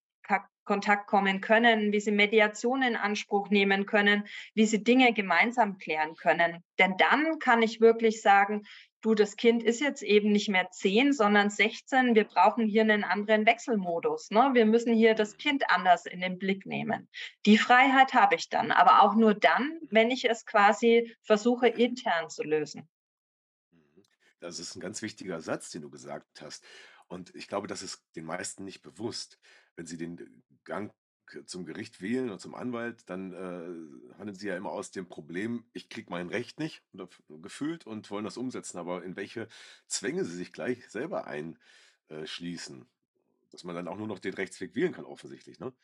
Kontakt 0.65 1.07
kommen 1.07 1.41
können, 1.41 1.93
wie 1.93 2.01
sie 2.01 2.13
Mediation 2.13 2.83
in 2.83 2.95
Anspruch 2.95 3.49
nehmen 3.49 3.87
können, 3.87 4.29
wie 4.53 4.67
sie 4.67 4.85
Dinge 4.85 5.15
gemeinsam 5.15 5.79
klären 5.79 6.15
können. 6.15 6.63
Denn 6.79 6.99
dann 6.99 7.39
kann 7.39 7.63
ich 7.63 7.81
wirklich 7.81 8.21
sagen, 8.21 8.67
du, 9.01 9.15
das 9.15 9.37
Kind 9.37 9.63
ist 9.63 9.81
jetzt 9.81 10.03
eben 10.03 10.31
nicht 10.31 10.51
mehr 10.51 10.71
zehn, 10.71 11.15
sondern 11.15 11.49
16. 11.49 12.15
Wir 12.15 12.25
brauchen 12.25 12.67
hier 12.67 12.83
einen 12.83 13.03
anderen 13.03 13.47
Wechselmodus. 13.47 14.31
Ne? 14.31 14.51
Wir 14.53 14.67
müssen 14.67 14.93
hier 14.93 15.15
das 15.15 15.39
Kind 15.39 15.65
anders 15.71 16.05
in 16.05 16.21
den 16.21 16.39
Blick 16.39 16.67
nehmen. 16.67 17.09
Die 17.47 17.57
Freiheit 17.57 18.13
habe 18.13 18.35
ich 18.35 18.51
dann, 18.51 18.71
aber 18.71 19.03
auch 19.03 19.15
nur 19.15 19.33
dann, 19.33 19.79
wenn 19.91 20.11
ich 20.11 20.29
es 20.29 20.45
quasi 20.45 21.17
versuche, 21.23 21.69
intern 21.69 22.29
zu 22.29 22.43
lösen. 22.43 22.87
Das 24.41 24.59
ist 24.59 24.77
ein 24.77 24.81
ganz 24.81 25.03
wichtiger 25.03 25.41
Satz, 25.41 25.71
den 25.71 25.83
du 25.83 25.91
gesagt 25.91 26.41
hast. 26.43 26.65
Und 27.09 27.35
ich 27.35 27.49
glaube, 27.49 27.67
das 27.67 27.83
ist 27.83 28.05
den 28.17 28.25
meisten 28.25 28.65
nicht 28.65 28.83
bewusst. 28.83 29.39
Wenn 29.77 29.87
sie 29.87 29.97
den 29.97 30.43
Gang 30.65 30.93
zum 31.47 31.65
Gericht 31.67 32.01
wählen 32.01 32.29
oder 32.29 32.39
zum 32.39 32.55
Anwalt, 32.55 33.09
dann 33.11 33.33
äh, 33.33 34.15
handeln 34.17 34.35
sie 34.35 34.49
ja 34.49 34.57
immer 34.57 34.71
aus 34.71 34.91
dem 34.91 35.09
Problem, 35.09 35.69
ich 35.73 35.89
kriege 35.91 36.11
mein 36.11 36.29
Recht 36.29 36.59
nicht 36.59 36.83
oder 36.93 37.09
gefühlt 37.29 37.87
und 37.87 38.11
wollen 38.11 38.25
das 38.25 38.39
umsetzen, 38.39 38.79
aber 38.79 39.03
in 39.05 39.17
welche 39.17 39.49
Zwänge 39.87 40.25
sie 40.25 40.35
sich 40.35 40.53
gleich 40.53 40.89
selber 40.89 41.27
einschließen, 41.27 42.89
dass 43.51 43.65
man 43.65 43.75
dann 43.75 43.89
auch 43.89 43.99
nur 43.99 44.07
noch 44.07 44.19
den 44.21 44.35
Rechtsweg 44.35 44.75
wählen 44.75 44.93
kann, 44.93 45.05
offensichtlich, 45.05 45.59
ne? 45.59 45.75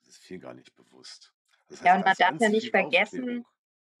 Das 0.00 0.08
ist 0.16 0.18
vielen 0.22 0.40
gar 0.40 0.54
nicht 0.54 0.74
bewusst. 0.76 1.34
Das 1.68 1.82
Ja, 1.82 1.94
heißt 1.94 1.96
und 1.96 2.04
man 2.04 2.14
darf 2.18 2.18
ja 2.38 2.48
nicht 2.48 2.60
viel 2.60 2.74
Aufklärung. 2.76 3.44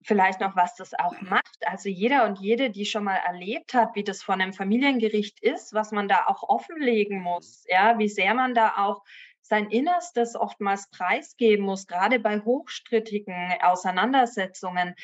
Vielleicht 0.04 0.40
noch, 0.40 0.56
was 0.56 0.74
das 0.76 0.94
auch 0.94 1.20
macht. 1.20 1.66
Also 1.66 1.88
jeder 1.88 2.24
und 2.26 2.38
jede, 2.40 2.70
die 2.70 2.84
schon 2.86 3.04
mal 3.04 3.16
erlebt 3.16 3.74
hat, 3.74 3.94
wie 3.94 4.04
das 4.04 4.22
vor 4.22 4.36
'nem 4.36 4.52
Familiengericht 4.52 5.40
ist, 5.42 5.72
was 5.74 5.92
man 5.92 6.08
da 6.08 6.26
auch 6.26 6.42
offenlegen 6.48 7.22
Mhm. 7.22 7.22
muss, 7.22 7.64
ja, 7.68 7.98
wie 7.98 8.08
sehr 8.08 8.34
man 8.34 8.54
da 8.54 8.74
auch 8.78 9.02
sein 9.42 9.68
Innerstes 9.70 10.34
oftmals 10.36 10.88
preisgeben 10.90 11.64
muss, 11.66 11.86
grade 11.86 12.18
bei 12.20 12.40
hochstrittigen 12.40 13.34
Auseinandersetzungen. 13.62 14.94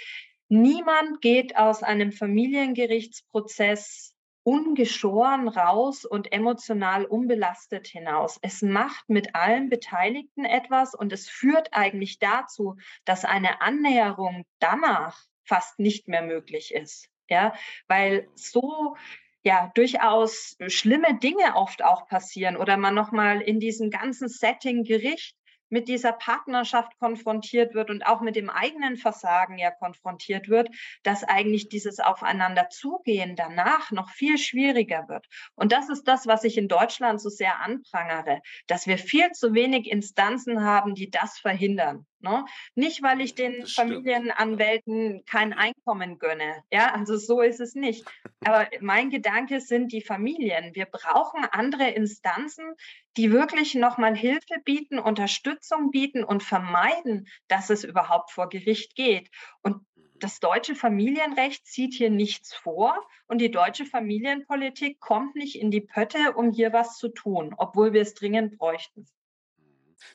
Niemand 0.48 1.20
geht 1.20 1.56
aus 1.56 1.82
einem 1.82 2.12
Familiengerichtsprozess 2.12 4.14
ungeschoren 4.48 5.46
raus 5.46 6.06
und 6.06 6.32
emotional 6.32 7.04
unbelastet 7.04 7.86
hinaus. 7.86 8.38
Es 8.40 8.62
macht 8.62 9.06
mit 9.10 9.34
allen. 9.34 9.68
Beteiligten 9.68 10.46
etwas 10.46 10.94
und 10.94 11.12
es 11.12 11.28
führt 11.28 11.74
eigentlich 11.74 12.18
dazu, 12.18 12.76
dass 13.04 13.26
eine 13.26 13.60
Annäherung 13.60 14.46
danach 14.58 15.20
fast 15.44 15.78
nicht 15.78 16.08
mehr 16.08 16.22
möglich 16.22 16.72
ist, 16.72 17.10
ja? 17.28 17.52
Weil 17.88 18.26
so, 18.36 18.96
ja, 19.42 19.70
durchaus 19.74 20.56
schlimme 20.68 21.18
Dinge 21.18 21.54
oft 21.54 21.84
auch 21.84 22.06
passieren 22.06 22.56
oder 22.56 22.78
man 22.78 22.94
noch 22.94 23.12
mal 23.12 23.42
in 23.42 23.60
diesem 23.60 23.90
ganzen 23.90 24.30
Setting 24.30 24.82
Gericht 24.82 25.36
mit 25.70 25.88
dieser 25.88 26.12
Partnerschaft 26.12 26.98
konfrontiert 26.98 27.74
wird 27.74 27.90
und 27.90 28.06
auch 28.06 28.20
mit 28.20 28.36
dem 28.36 28.50
eigenen 28.50 28.96
Versagen 28.96 29.58
ja 29.58 29.70
konfrontiert 29.70 30.48
wird, 30.48 30.68
dass 31.02 31.24
eigentlich 31.24 31.68
dieses 31.68 32.00
Aufeinander-Zugehen 32.00 33.36
danach 33.36 33.90
noch 33.90 34.10
viel 34.10 34.38
schwieriger 34.38 35.08
wird. 35.08 35.26
Und 35.54 35.72
das 35.72 35.88
ist 35.88 36.04
das, 36.04 36.26
was 36.26 36.44
ich 36.44 36.58
in 36.58 36.68
Deutschland 36.68 37.20
so 37.20 37.28
sehr 37.28 37.60
anprangere, 37.60 38.40
dass 38.66 38.86
wir 38.86 38.98
viel 38.98 39.30
zu 39.32 39.54
wenig 39.54 39.90
Instanzen 39.90 40.64
haben, 40.64 40.94
die 40.94 41.10
das 41.10 41.38
verhindern, 41.38 42.06
ne? 42.20 42.44
Nicht, 42.74 43.02
weil 43.02 43.20
ich 43.20 43.34
den. 43.34 43.66
Familienanwälten 43.66 45.24
kein 45.26 45.52
Einkommen 45.52 46.18
gönne, 46.18 46.62
ja? 46.72 46.94
Also, 46.94 47.16
so 47.16 47.40
ist 47.40 47.60
es 47.60 47.74
nicht. 47.74 48.04
Aber 48.44 48.68
mein 48.80 49.10
Gedanke 49.10 49.60
sind 49.60 49.92
die 49.92 50.02
Familien. 50.02 50.74
Wir 50.74 50.86
brauchen 50.86 51.44
andere 51.44 51.90
Instanzen, 51.90 52.74
die 53.16 53.32
wirklich 53.32 53.74
noch 53.74 53.98
mal 53.98 54.16
Hilfe 54.16 54.60
bieten, 54.64 54.98
Unterstützung 54.98 55.90
bieten 55.90 56.24
und 56.24 56.42
vermeiden, 56.42 57.26
dass 57.48 57.70
es 57.70 57.84
überhaupt 57.84 58.30
vor 58.30 58.48
Gericht 58.48 58.94
geht. 58.94 59.30
Und 59.62 59.82
Mhm. 60.18 60.18
das 60.20 60.40
deutsche 60.40 60.74
Familienrecht 60.74 61.66
sieht 61.66 61.94
hier 61.94 62.10
nichts 62.10 62.54
vor 62.54 62.96
und 63.26 63.40
die 63.40 63.50
deutsche 63.50 63.86
Familienpolitik 63.86 65.00
kommt 65.00 65.34
nicht 65.36 65.56
in 65.56 65.70
die 65.70 65.80
Pötte, 65.80 66.32
um 66.34 66.50
hier 66.52 66.72
was 66.72 66.96
zu 66.98 67.08
tun, 67.08 67.54
obwohl 67.56 67.92
wir 67.92 68.02
es 68.02 68.14
dringend 68.14 68.58
bräuchten. 68.58 69.06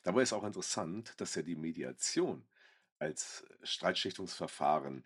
Dabei 0.03 0.21
ist 0.23 0.33
auch 0.33 0.43
interessant, 0.43 1.13
dass 1.17 1.35
ja 1.35 1.41
die 1.43 1.55
Mediation 1.55 2.47
als 2.99 3.45
Streitschlichtungsverfahren, 3.63 5.05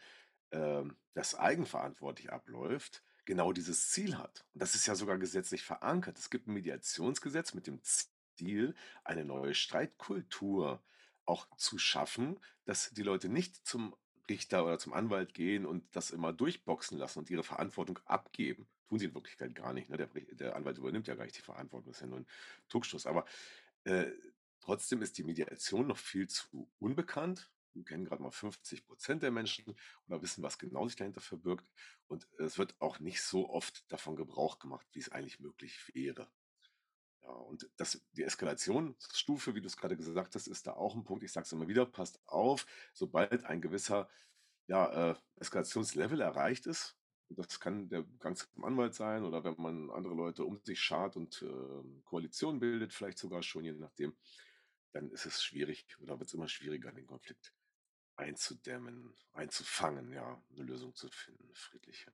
ähm, 0.52 0.98
das 1.13 1.36
eigenverantwortlich 1.36 2.32
abläuft, 2.32 3.04
genau 3.26 3.54
dieses 3.54 3.90
Ziel 3.92 4.18
hat. 4.18 4.46
Und 4.54 4.62
das 4.62 4.76
ist 4.76 4.88
ja 4.88 4.96
sogar 4.96 5.18
gesetzlich 5.20 5.63
verankert. 5.63 6.18
Es 6.20 6.30
gibt 6.30 6.48
'n 6.48 6.54
Mediationsgesetz 6.54 7.54
mit 7.54 7.68
dem 7.68 7.82
Ziel, 7.84 8.76
eine 9.04 9.26
neue 9.26 9.54
Streitkultur 9.56 10.84
auch 11.26 11.48
zu 11.58 11.78
schaffen, 11.80 12.40
dass 12.66 12.92
die 12.92 13.04
Leute 13.04 13.30
nicht 13.30 13.68
zum 13.68 13.96
Richter 14.30 14.66
oder 14.66 14.80
zum 14.80 14.94
Anwalt 14.94 15.34
gehen 15.34 15.66
und 15.66 15.96
das 15.96 16.12
immer 16.12 16.34
durchboxen 16.34 16.98
lassen 16.98 17.20
und 17.20 17.30
ihre 17.30 17.44
Verantwortung 17.44 18.00
abgeben. 18.06 18.70
Tun 18.90 19.00
sie 19.00 19.06
in 19.08 19.13
Wirklichkeit 19.16 19.56
gar 19.56 19.74
nicht, 19.74 19.90
ne? 19.90 19.98
Der 19.98 20.08
der 20.08 20.56
Anwalt 20.56 20.78
übernimmt 20.78 21.08
ja 21.08 21.16
gar 21.16 21.26
nicht 21.26 21.38
die 21.38 21.42
Verantwortung, 21.42 21.92
ist 21.92 22.02
ja 22.02 22.08
nur 22.08 22.20
'n 22.20 22.28
Trugschluss. 22.70 23.06
Aber, 23.08 23.26
äh, 23.86 24.12
trotzdem 24.67 25.01
ist 25.03 25.17
die 25.19 25.23
Mediation 25.25 25.88
noch 25.88 25.97
viel 25.97 26.27
zu 26.30 26.71
unbekannt. 26.80 27.51
Wir 27.73 27.86
kennen 27.86 28.06
grad 28.06 28.21
mal 28.21 28.32
50 28.32 28.86
% 28.88 29.23
der 29.23 29.32
Menschen 29.32 29.75
oder 30.08 30.21
wissen, 30.23 30.43
was 30.43 30.60
genau 30.60 30.88
sich 30.88 30.97
dahinter 30.97 31.21
verbirgt. 31.21 31.65
Und 32.08 32.27
es 32.39 32.60
wird 32.60 32.75
auch 32.82 32.99
nicht 32.99 33.23
so 33.23 33.49
oft 33.49 33.91
davon 33.91 34.17
Gebrauch 34.17 34.60
gemacht, 34.60 34.88
wie's 34.93 35.10
eigentlich 35.12 35.39
möglich 35.41 35.80
wäre. 35.95 36.30
Ja, 37.23 37.30
und 37.32 37.69
das 37.77 38.01
die 38.13 38.23
Eskalationsstufe, 38.23 39.56
wie 39.56 39.62
du's 39.62 39.77
grade 39.77 39.97
gesagt 39.97 40.36
hast, 40.36 40.47
ist 40.47 40.67
da 40.67 40.73
auch 40.73 40.95
'n 40.95 41.03
Punkt. 41.06 41.23
Ich 41.23 41.32
sage 41.34 41.45
es 41.45 41.53
immer 41.53 41.67
wieder: 41.69 41.86
„Passt 41.88 42.21
auf, 42.27 42.65
sobald 42.93 43.45
ein 43.45 43.62
gewisser, 43.62 44.10
ja, 44.67 45.12
äh, 45.13 45.15
Eskalationslevel 45.38 46.21
erreicht 46.21 46.67
ist“ 46.67 46.97
und 47.30 47.39
das 47.39 47.60
kann 47.62 47.89
der 47.89 48.03
Gang 48.19 48.38
zum 48.38 48.63
Anwalt 48.65 48.95
sein 48.95 49.23
oder 49.25 49.43
wenn 49.45 49.56
man 49.62 49.91
andere 49.91 50.15
Leute 50.15 50.45
um 50.45 50.62
sich 50.65 50.82
schart 50.82 51.17
und, 51.17 51.41
ähm, 51.43 52.01
Koalition 52.06 52.60
bildet, 52.60 52.93
vielleicht 52.93 53.19
sogar 53.19 53.43
schon, 53.43 53.65
je 53.65 53.73
nachdem, 53.73 54.15
dann 54.97 55.12
ist 55.12 55.25
es 55.25 55.43
schwierig 55.43 55.86
oder 55.99 56.19
wird's 56.19 56.33
immer 56.33 56.47
schwieriger, 56.49 56.91
den 56.91 57.07
Konflikt 57.07 57.53
einzudämmen, 58.17 59.15
einzufangen, 59.33 60.13
ja, 60.13 60.43
'ne 60.51 60.63
Lösung 60.63 60.95
zu 60.95 61.10
finden, 61.12 61.53
friedliche. 61.55 62.13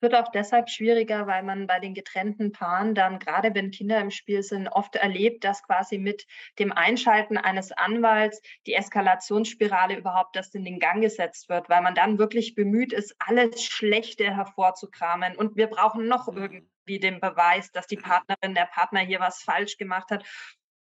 Wird 0.00 0.16
auch 0.16 0.32
deshalb 0.32 0.68
schwieriger, 0.68 1.28
weil 1.28 1.44
man 1.44 1.68
bei 1.68 1.78
den 1.78 1.94
getrennten 1.94 2.50
Paaren 2.50 2.92
dann, 2.96 3.20
grade 3.20 3.54
wenn 3.54 3.70
Kinder 3.70 4.00
im 4.00 4.10
Spiel 4.10 4.42
sind, 4.42 4.66
oft 4.66 4.96
erlebt, 4.96 5.44
dass 5.44 5.62
quasi 5.62 5.96
mit 5.96 6.26
dem 6.58 6.72
Einschalten 6.72 7.38
eines 7.38 7.70
Anwalts 7.70 8.42
die 8.66 8.74
Eskalationsspirale 8.74 9.96
überhaupt 9.96 10.34
erst 10.36 10.56
in 10.56 10.64
den 10.64 10.80
Gang 10.80 11.02
gesetzt 11.02 11.48
wird, 11.48 11.68
weil 11.68 11.82
man 11.82 11.94
dann 11.94 12.18
wirklich 12.18 12.56
bemüht 12.56 12.92
ist, 12.92 13.14
alles 13.20 13.62
Schlechte 13.62 14.24
hervorzukramen. 14.34 15.36
Und 15.36 15.54
wir 15.56 15.68
brauchen 15.68 16.08
noch 16.08 16.26
Mhm. 16.30 16.32
irgendwie 16.34 16.98
den 16.98 17.20
Beweis, 17.20 17.70
dass 17.70 17.86
die 17.86 17.96
Partnerin, 17.96 18.56
der 18.56 18.66
Partner 18.66 19.00
hier 19.00 19.20
was 19.20 19.40
falsch 19.44 19.76
gemacht 19.76 20.10
hat. 20.10 20.24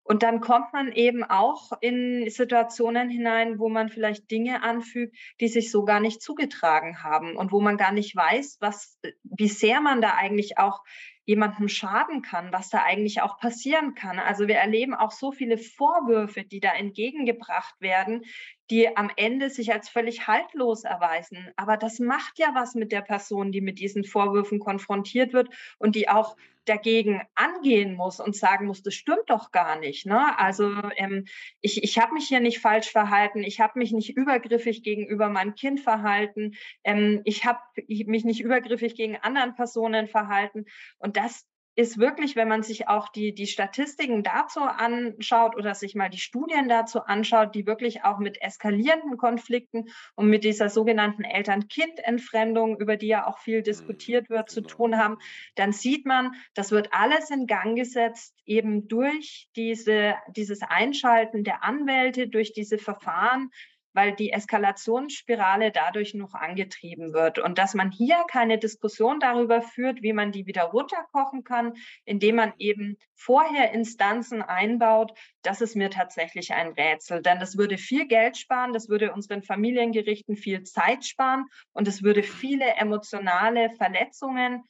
Und 0.03 0.21
dann 0.21 0.41
kommt 0.41 0.73
man 0.73 0.91
eben 0.91 1.23
auch 1.23 1.71
in 1.79 2.29
Situationen 2.29 3.09
hinein, 3.09 3.57
wo 3.57 3.69
man 3.69 3.89
vielleicht 3.89 4.29
Dinge 4.31 4.61
anfügt, 4.61 5.15
die 5.39 5.47
sich 5.47 5.71
so 5.71 5.85
gar 5.85 6.01
nicht 6.01 6.21
zugetragen 6.21 7.01
haben 7.01 7.37
und 7.37 7.51
wo 7.51 7.61
man 7.61 7.77
gar 7.77 7.93
nicht 7.93 8.15
weiß, 8.15 8.57
was 8.59 8.97
äh, 9.03 9.13
wie 9.23 9.47
sehr 9.47 9.79
man 9.81 10.01
da 10.01 10.15
eigentlich 10.15 10.57
auch 10.57 10.81
jemandem 11.25 11.67
schaden 11.69 12.21
kann, 12.21 12.51
was 12.51 12.69
da 12.69 12.83
eigentlich 12.83 13.21
auch 13.21 13.37
passieren 13.39 13.95
kann. 13.95 14.19
Also, 14.19 14.47
wir 14.47 14.55
erleben 14.57 14.93
auch 14.93 15.11
so 15.11 15.31
viele 15.31 15.57
Vorwürfe, 15.57 16.43
die 16.43 16.59
da 16.59 16.73
entgegengebracht 16.73 17.75
werden, 17.79 18.23
die 18.69 18.95
am 18.95 19.11
Ende 19.17 19.49
sich 19.49 19.73
als 19.73 19.89
völlig 19.89 20.27
haltlos 20.27 20.83
erweisen. 20.83 21.51
Aber 21.57 21.77
das 21.77 21.99
macht 21.99 22.39
ja 22.39 22.51
was 22.53 22.75
mit 22.75 22.91
der 22.91 23.01
Person, 23.01 23.51
die 23.51 23.61
mit 23.61 23.79
diesen 23.79 24.03
Vorwürfen 24.05 24.59
konfrontiert 24.59 25.33
wird 25.33 25.49
und 25.79 25.95
die 25.95 26.09
auch 26.09 26.35
dagegen 26.65 27.21
angehen 27.35 27.93
muss 27.95 28.21
und 28.21 28.37
sagen 28.37 28.67
muss: 28.67 28.81
„Das 28.83 28.93
stimmt 28.93 29.29
doch 29.29 29.51
gar 29.51 29.77
nicht, 29.79 30.05
ne? 30.05 30.37
Also, 30.39 30.71
ähm, 30.95 31.25
ich 31.61 31.83
ich 31.83 31.99
habe 31.99 32.13
mich 32.13 32.27
hier 32.29 32.39
nicht 32.39 32.59
falsch 32.59 32.89
verhalten. 32.89 33.43
Ich 33.43 33.59
habe 33.59 33.77
mich 33.79 33.91
nicht 33.91 34.15
übergriffig 34.15 34.81
gegenüber 34.81 35.27
meinem 35.27 35.55
Kind 35.55 35.81
verhalten. 35.81 36.53
Ähm, 36.85 37.21
ich 37.25 37.43
habe 37.43 37.59
mich 37.87 38.23
nicht 38.23 38.39
übergriffig 38.41 38.95
gegen 38.95 39.17
anderen 39.17 39.55
Personen 39.55 40.07
verhalten.“ 40.07 40.65
Und 40.99 41.12
das 41.13 41.45
ist 41.75 41.97
wirklich, 41.97 42.35
wenn 42.35 42.47
man 42.47 42.61
sich 42.61 42.87
auch 42.87 43.09
die 43.09 43.33
die 43.33 43.47
Statistiken 43.47 44.21
dazu 44.21 44.61
anschaut 44.61 45.55
oder 45.55 45.73
sich 45.73 45.95
mal 45.95 46.09
die 46.09 46.19
Studien 46.19 46.69
dazu 46.69 47.01
anschaut, 47.01 47.55
die 47.55 47.65
wirklich 47.65 48.03
auch 48.03 48.19
mit 48.19 48.39
eskalierenden 48.41 49.17
Konflikten 49.17 49.85
und 50.15 50.27
mit 50.29 50.43
dieser 50.43 50.69
sogenannten 50.69 51.23
Eltern-Kind-Entfremdung, 51.23 52.79
über 52.79 52.95
die 52.95 53.07
ja 53.07 53.25
auch 53.25 53.39
viel 53.39 53.63
Mhm. 53.63 53.63
diskutiert 53.63 54.29
wird, 54.29 54.51
zu 54.51 54.61
Genau. 54.61 54.67
tun 54.67 54.97
haben, 54.99 55.17
dann 55.55 55.71
sieht 55.71 56.05
man, 56.05 56.33
das 56.53 56.71
wird 56.71 56.89
alles 56.93 57.31
in 57.31 57.47
Gang 57.47 57.75
gesetzt 57.75 58.35
eben 58.45 58.87
durch 58.87 59.49
diese 59.55 60.15
dieses 60.35 60.61
Einschalten 60.61 61.43
der 61.43 61.63
Anwälte, 61.63 62.27
durch 62.27 62.53
diese. 62.53 62.77
Verfahren, 62.77 63.49
weil 63.93 64.13
die 64.13 64.31
Eskalationsspirale 64.31 65.71
dadurch 65.71 66.13
noch 66.13 66.33
angetrieben 66.33 67.13
wird. 67.13 67.39
Und 67.39 67.57
dass 67.57 67.73
man 67.73 67.91
hier 67.91 68.23
keine 68.29 68.57
Diskussion 68.57 69.19
darüber 69.19 69.61
führt, 69.61 70.01
wie 70.01 70.13
man 70.13 70.31
die 70.31 70.45
wieder 70.45 70.63
runterkochen 70.63 71.43
kann, 71.43 71.73
indem 72.05 72.35
man 72.35 72.53
eben 72.57 72.97
vorher 73.15 73.71
Instanzen 73.71 74.41
einbaut, 74.41 75.17
das 75.41 75.61
ist 75.61 75.75
mir 75.75 75.89
tatsächlich 75.89 76.53
ein 76.53 76.69
Rätsel. 76.69 77.21
Denn 77.21 77.39
das 77.39 77.57
würde 77.57 77.77
viel 77.77 78.07
Geld 78.07 78.37
sparen, 78.37 78.73
das 78.73 78.89
würde 78.89 79.13
unseren 79.13 79.43
Familiengerichten 79.43 80.35
viel 80.35 80.63
Zeit 80.63 81.05
sparen 81.05 81.45
und 81.71 81.87
es 81.87 82.03
würde 82.03 82.23
viele 82.23 82.65
emotionale 82.75 83.69
Verletzungen 83.71 84.63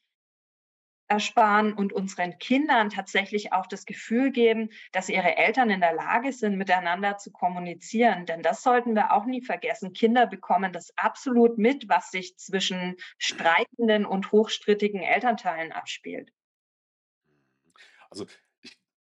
ersparen 1.07 1.73
und 1.73 1.93
unseren 1.93 2.37
Kindern 2.39 2.89
tatsächlich 2.89 3.53
auch 3.53 3.67
das 3.67 3.85
Gefühl 3.85 4.31
geben, 4.31 4.69
dass 4.91 5.09
ihre 5.09 5.37
Eltern 5.37 5.69
in 5.69 5.81
der 5.81 5.93
Lage 5.93 6.31
sind, 6.31 6.57
miteinander 6.57 7.17
zu 7.17 7.31
kommunizieren. 7.31 8.25
Denn 8.25 8.41
das 8.41 8.63
sollten 8.63 8.95
wir 8.95 9.11
auch 9.11 9.25
nie 9.25 9.41
vergessen. 9.41 9.93
Kinder 9.93 10.27
bekommen 10.27 10.73
das 10.73 10.93
absolut 10.97 11.57
mit, 11.57 11.89
was 11.89 12.11
sich 12.11 12.37
zwischen 12.37 12.95
streitenden 13.17 14.05
und 14.05 14.31
hochstrittigen 14.31 15.01
Elternteilen 15.01 15.71
abspielt. 15.71 16.31
Also, 18.09 18.27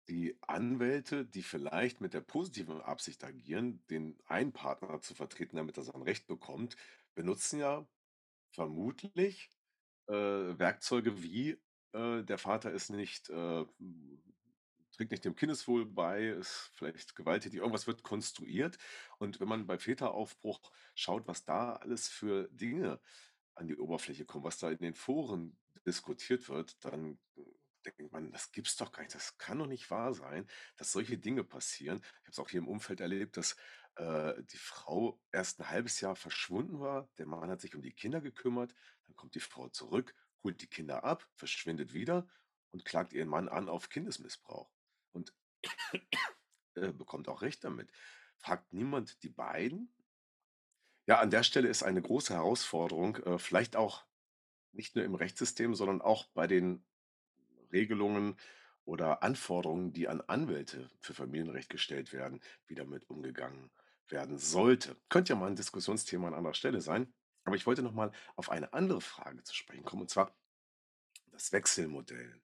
die 0.09 0.37
Anwälte, 0.41 1.25
die 1.25 1.43
vielleicht 1.43 2.01
mit 2.01 2.15
der 2.15 2.21
positiven 2.21 2.81
Absicht 2.81 3.23
agieren, 3.23 3.85
den 3.91 4.19
einen 4.27 4.53
Partner 4.53 5.01
zu 5.01 5.15
vertreten, 5.15 5.57
damit 5.57 5.77
er 5.77 5.85
sein 5.85 6.03
Recht 6.03 6.27
bekommt, 6.27 6.77
benutzen 7.15 7.61
ja 7.61 7.87
vermutlich, 8.51 9.49
äh, 10.09 10.13
Werkzeuge 10.13 11.23
wie, 11.23 11.57
äh, 11.93 12.23
der 12.23 12.39
Vater 12.39 12.73
ist 12.73 12.91
nicht, 12.91 13.29
äh, 13.31 13.65
trägt 14.97 15.11
nicht 15.11 15.25
dem 15.25 15.37
Kindeswohl 15.37 15.87
bei, 15.87 16.29
ist 16.29 16.71
vielleicht 16.75 17.17
gewalttätig, 17.17 17.59
irgendwas 17.59 17.87
wird 17.87 18.03
konstruiert. 18.03 18.79
Und 19.19 19.41
wenn 19.41 19.49
man 19.49 19.67
bei 19.67 19.79
Väteraufbruch 19.79 20.61
schaut, 20.95 21.27
was 21.27 21.45
da 21.45 21.75
alles 21.75 22.09
für 22.09 22.49
Dinge 22.53 23.01
an 23.55 23.67
die 23.67 23.77
Oberfläche 23.77 24.25
kommen, 24.25 24.45
was 24.45 24.59
da 24.59 24.71
in 24.71 24.79
den 24.79 24.95
Foren 24.95 25.57
diskutiert 25.87 26.49
wird, 26.49 26.85
dann 26.85 27.19
denkt 27.85 28.13
man, 28.13 28.31
das 28.33 28.53
gibt's 28.53 28.77
doch 28.77 28.93
gar 28.93 29.03
nicht. 29.03 29.15
Das 29.15 29.39
kann 29.39 29.59
doch 29.59 29.67
nicht 29.67 29.91
wahr 29.91 30.13
sein, 30.15 30.47
dass 30.77 30.93
solche 30.93 31.19
Dinge 31.19 31.45
passieren. 31.45 31.99
Ich 32.03 32.27
habe 32.27 32.31
es 32.31 32.39
auch 32.39 32.51
hier 32.51 32.61
im 32.61 32.69
Umfeld 32.69 33.01
erlebt, 33.01 33.37
dass 33.37 33.57
äh, 33.97 34.35
die 34.45 34.59
Frau 34.59 35.19
erst 35.33 35.61
ein 35.61 35.71
halbes 35.71 36.01
Jahr 36.01 36.17
verschwunden 36.17 36.81
war. 36.81 37.09
Der 37.19 37.27
Mann 37.27 37.51
hat 37.51 37.61
sich 37.61 37.75
um 37.75 37.83
die 37.83 37.93
Kinder 37.93 38.21
gekümmert. 38.21 38.75
Dann 39.07 39.17
kommt 39.17 39.35
die 39.35 39.41
Frau 39.41 39.69
zurück, 39.69 40.15
holt 40.45 40.61
die 40.63 40.67
Kinder 40.67 41.05
ab, 41.05 41.29
verschwindet 41.35 41.93
wieder 41.93 42.27
und 42.71 42.85
klagt 42.85 43.13
ihren 43.13 43.29
Mann 43.29 43.49
an 43.49 43.69
auf 43.69 43.89
Kindesmissbrauch. 43.89 44.73
Und 45.13 45.35
äh, 46.75 46.93
bekommt 46.93 47.29
auch 47.29 47.43
Recht 47.43 47.65
damit. 47.65 47.91
Fragt 48.39 48.73
niemand 48.73 49.23
die 49.23 49.29
beiden? 49.29 49.93
Ja, 51.07 51.19
an 51.19 51.31
der 51.31 51.43
Stelle 51.43 51.69
ist 51.69 51.83
eine 51.83 52.03
große 52.03 52.35
Herausforderung, 52.35 53.17
äh, 53.17 53.39
vielleicht 53.39 53.77
auch 53.77 54.05
nicht 54.73 54.95
nur 54.95 55.05
im 55.05 55.15
Rechtssystem, 55.15 55.75
sondern 55.75 56.01
auch 56.01 56.27
bei 56.27 56.47
den 56.47 56.85
Regelungen 57.73 58.37
oder 58.85 59.23
Anforderungen, 59.23 59.93
die 59.93 60.09
an 60.09 60.21
Anwälte 60.21 60.89
für 61.01 61.15
Familienrecht 61.15 61.69
gestellt 61.69 62.13
werden, 62.13 62.41
wie 62.67 62.75
damit 62.75 63.09
umgegangen 63.09 63.71
werden 64.09 64.39
sollte. 64.39 64.97
Könnte 65.09 65.33
ja 65.33 65.39
mal 65.39 65.47
ein 65.47 65.57
Diskussionsthema 65.57 66.29
an 66.29 66.35
anderer 66.35 66.55
Stelle 66.55 66.81
sein. 66.81 67.13
Aber 67.45 67.57
ich 67.57 67.67
wollte 67.67 67.83
noch 67.83 67.93
mal 67.95 68.13
auf 68.37 68.51
eine 68.51 68.73
andere 68.73 69.01
Frage 69.01 69.43
zu 69.43 69.55
sprechen 69.55 69.85
kommen, 69.85 70.03
und 70.03 70.11
zwar 70.11 70.35
das 71.31 71.53
Wechselmodell. 71.53 72.41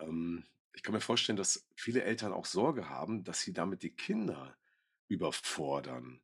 Ähm, 0.00 0.44
ich 0.72 0.82
kann 0.82 0.94
mir 0.94 1.00
vorstellen, 1.00 1.36
dass 1.36 1.66
viele 1.74 2.02
Eltern 2.02 2.32
auch 2.32 2.44
Sorge 2.44 2.88
haben, 2.88 3.24
dass 3.24 3.40
sie 3.40 3.52
damit 3.52 3.82
die 3.82 3.94
Kinder 3.94 4.56
überfordern. 5.08 6.20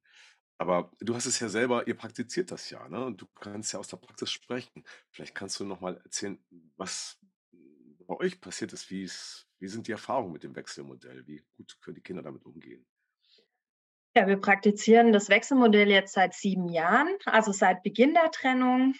Aber 0.59 0.93
du 1.01 1.15
hast 1.15 1.27
es 1.27 1.41
ja 1.41 1.49
selber, 1.49 1.87
ihr 1.87 1.97
praktiziert 1.97 2.51
das 2.51 2.71
ja, 2.71 2.89
ne? 2.89 3.05
Und 3.05 3.21
du 3.21 3.27
kannst 3.27 3.73
ja 3.73 3.79
aus 3.79 3.89
der 3.89 3.99
Praxis 3.99 4.31
sprechen. 4.31 4.85
Vielleicht 5.11 5.35
kannst 5.35 5.61
du 5.61 5.65
noch 5.65 5.81
mal 5.81 5.99
erzählen, 5.99 6.39
was 6.77 7.19
bei 8.07 8.15
euch 8.17 8.41
passiert 8.41 8.73
ist. 8.73 8.91
Wie, 8.91 9.03
ist, 9.03 9.49
wie 9.59 9.69
sind 9.69 9.87
die 9.87 9.93
Erfahrungen 9.93 10.33
mit 10.33 10.45
dem 10.45 10.57
Wechselmodell? 10.57 11.27
Wie 11.27 11.45
gut 11.57 11.79
können 11.81 11.97
die 11.97 12.03
Kinder 12.03 12.23
damit 12.23 12.45
umgehen? 12.47 12.87
Ja, 14.17 14.27
wir 14.27 14.41
praktizieren 14.41 15.13
das 15.13 15.29
Wechselmodell 15.29 15.91
jetzt 15.91 16.15
seit 16.15 16.33
sieben 16.33 16.71
Jahren, 16.71 17.09
also 17.27 17.53
seit 17.53 17.83
Beginn 17.83 18.15
der 18.15 18.31
Trennung. 18.31 18.95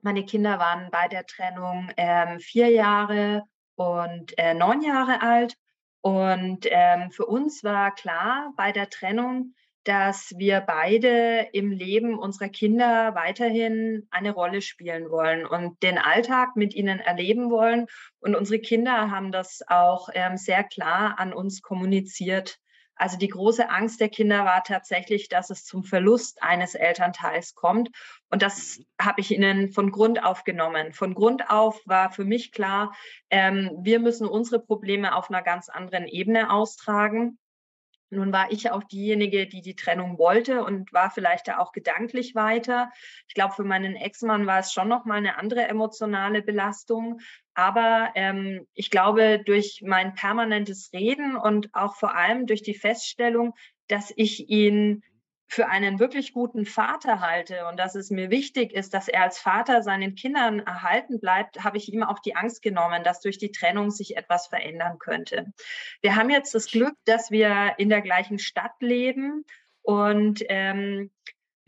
Meine 0.00 0.24
Kinder 0.24 0.60
waren 0.60 0.92
bei 0.92 1.08
der 1.08 1.26
Trennung 1.26 1.90
ähm, 1.96 2.38
vier 2.38 2.68
Jahre 2.68 3.42
und 3.74 4.38
äh, 4.38 4.54
neun 4.54 4.80
Jahre 4.82 5.22
alt. 5.22 5.56
Und 6.02 6.68
ähm, 6.70 7.10
für 7.10 7.26
uns 7.26 7.64
war 7.64 7.92
klar 7.92 8.52
bei 8.56 8.70
der 8.70 8.88
Trennung, 8.88 9.54
dass 9.82 10.32
wir 10.36 10.60
beide 10.60 11.48
im 11.52 11.72
Leben 11.72 12.16
unserer 12.16 12.48
Kinder 12.48 13.16
weiterhin 13.16 14.06
eine 14.12 14.30
Rolle 14.30 14.62
spielen 14.62 15.10
wollen 15.10 15.46
und 15.46 15.82
den 15.82 15.98
Alltag 15.98 16.54
mit 16.54 16.74
ihnen 16.74 17.00
erleben 17.00 17.50
wollen. 17.50 17.88
Und 18.20 18.36
unsere 18.36 18.60
Kinder 18.60 19.10
haben 19.10 19.32
das 19.32 19.62
auch 19.66 20.10
ähm, 20.14 20.36
sehr 20.36 20.62
klar 20.62 21.18
an 21.18 21.32
uns 21.32 21.60
kommuniziert. 21.60 22.60
Also 22.98 23.16
die 23.16 23.28
große 23.28 23.70
Angst 23.70 24.00
der 24.00 24.08
Kinder 24.08 24.44
war 24.44 24.64
tatsächlich, 24.64 25.28
dass 25.28 25.50
es 25.50 25.64
zum 25.64 25.84
Verlust 25.84 26.42
eines 26.42 26.74
Elternteils 26.74 27.54
kommt. 27.54 27.90
Und 28.30 28.42
das 28.42 28.78
mhm. 28.78 28.84
habe 29.00 29.20
ich 29.20 29.30
ihnen 29.30 29.70
von 29.70 29.90
Grund 29.90 30.22
auf 30.24 30.44
genommen. 30.44 30.92
Von 30.92 31.14
Grund 31.14 31.48
auf 31.48 31.80
war 31.86 32.10
für 32.10 32.24
mich 32.24 32.52
klar, 32.52 32.94
ähm, 33.30 33.70
wir 33.80 34.00
müssen 34.00 34.26
unsere 34.26 34.60
Probleme 34.60 35.14
auf 35.14 35.30
einer 35.30 35.42
ganz 35.42 35.68
anderen 35.68 36.06
Ebene 36.06 36.50
austragen. 36.50 37.38
Nun 38.10 38.32
war 38.32 38.50
ich 38.50 38.70
auch 38.70 38.84
diejenige, 38.84 39.46
die 39.46 39.60
die 39.60 39.76
Trennung 39.76 40.18
wollte 40.18 40.64
und 40.64 40.92
war 40.92 41.10
vielleicht 41.10 41.48
da 41.48 41.58
auch 41.58 41.72
gedanklich 41.72 42.34
weiter. 42.34 42.90
Ich 43.26 43.34
glaube, 43.34 43.54
für 43.54 43.64
meinen 43.64 43.96
Ex-Mann 43.96 44.46
war 44.46 44.60
es 44.60 44.72
schon 44.72 44.88
noch 44.88 45.04
mal 45.04 45.18
eine 45.18 45.36
andere 45.36 45.68
emotionale 45.68 46.42
Belastung. 46.42 47.20
Aber 47.58 48.12
ähm, 48.14 48.68
ich 48.74 48.88
glaube, 48.88 49.42
durch 49.44 49.82
mein 49.84 50.14
permanentes 50.14 50.92
Reden 50.92 51.36
und 51.36 51.74
auch 51.74 51.96
vor 51.96 52.14
allem 52.14 52.46
durch 52.46 52.62
die 52.62 52.76
Feststellung, 52.76 53.52
dass 53.88 54.12
ich 54.14 54.48
ihn 54.48 55.02
für 55.48 55.66
einen 55.66 55.98
wirklich 55.98 56.32
guten 56.32 56.66
Vater 56.66 57.18
halte 57.18 57.66
und 57.66 57.76
dass 57.76 57.96
es 57.96 58.10
mir 58.10 58.30
wichtig 58.30 58.72
ist, 58.72 58.94
dass 58.94 59.08
er 59.08 59.24
als 59.24 59.40
Vater 59.40 59.82
seinen 59.82 60.14
Kindern 60.14 60.60
erhalten 60.60 61.18
bleibt, 61.18 61.64
habe 61.64 61.78
ich 61.78 61.92
ihm 61.92 62.04
auch 62.04 62.20
die 62.20 62.36
Angst 62.36 62.62
genommen, 62.62 63.02
dass 63.02 63.22
durch 63.22 63.38
die 63.38 63.50
Trennung 63.50 63.90
sich 63.90 64.16
etwas 64.16 64.46
verändern 64.46 65.00
könnte. 65.00 65.46
Wir 66.00 66.14
haben 66.14 66.30
jetzt 66.30 66.54
das 66.54 66.66
Glück, 66.66 66.94
dass 67.06 67.32
wir 67.32 67.74
in 67.78 67.88
der 67.88 68.02
gleichen 68.02 68.38
Stadt 68.38 68.76
leben 68.78 69.44
und 69.82 70.44
ähm, 70.48 71.10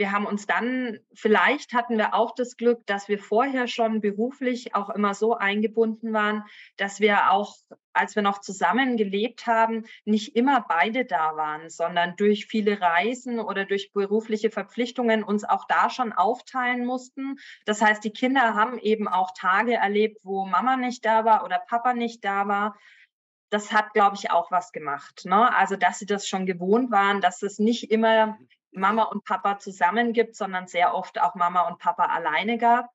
wir 0.00 0.12
haben 0.12 0.24
uns 0.24 0.46
dann, 0.46 0.98
vielleicht 1.12 1.74
hatten 1.74 1.98
wir 1.98 2.14
auch 2.14 2.34
das 2.34 2.56
Glück, 2.56 2.86
dass 2.86 3.10
wir 3.10 3.18
vorher 3.18 3.68
schon 3.68 4.00
beruflich 4.00 4.74
auch 4.74 4.88
immer 4.88 5.12
so 5.12 5.36
eingebunden 5.36 6.14
waren, 6.14 6.42
dass 6.78 7.00
wir 7.00 7.30
auch, 7.30 7.54
als 7.92 8.16
wir 8.16 8.22
noch 8.22 8.40
zusammen 8.40 8.96
gelebt 8.96 9.46
haben, 9.46 9.84
nicht 10.06 10.36
immer 10.36 10.64
beide 10.66 11.04
da 11.04 11.36
waren, 11.36 11.68
sondern 11.68 12.16
durch 12.16 12.46
viele 12.46 12.80
Reisen 12.80 13.40
oder 13.40 13.66
durch 13.66 13.92
berufliche 13.92 14.50
Verpflichtungen 14.50 15.22
uns 15.22 15.44
auch 15.44 15.66
da 15.66 15.90
schon 15.90 16.14
aufteilen 16.14 16.86
mussten. 16.86 17.36
Das 17.66 17.82
heißt, 17.82 18.02
die 18.02 18.14
Kinder 18.14 18.54
haben 18.54 18.78
eben 18.78 19.06
auch 19.06 19.32
Tage 19.36 19.74
erlebt, 19.74 20.20
wo 20.24 20.46
Mama 20.46 20.78
nicht 20.78 21.04
da 21.04 21.26
war 21.26 21.44
oder 21.44 21.58
Papa 21.58 21.92
nicht 21.92 22.24
da 22.24 22.48
war 22.48 22.74
das 23.52 23.72
hat, 23.72 23.94
glaube 23.94 24.14
ich, 24.14 24.30
auch 24.30 24.52
was 24.52 24.70
gemacht. 24.70 25.24
Ne? 25.24 25.52
Also, 25.56 25.74
dass 25.74 25.98
sie 25.98 26.06
das 26.06 26.28
schon 26.28 26.46
gewohnt 26.46 26.92
waren, 26.92 27.20
dass 27.20 27.42
es 27.42 27.58
nicht 27.58 27.90
immer 27.90 28.38
Mama 28.72 29.04
und 29.04 29.24
Papa 29.24 29.58
zusammen 29.58 30.12
gibt, 30.12 30.36
sondern 30.36 30.66
sehr 30.66 30.94
oft 30.94 31.20
auch 31.20 31.34
Mama 31.34 31.68
und 31.68 31.78
Papa 31.78 32.04
alleine 32.06 32.58
gab. 32.58 32.90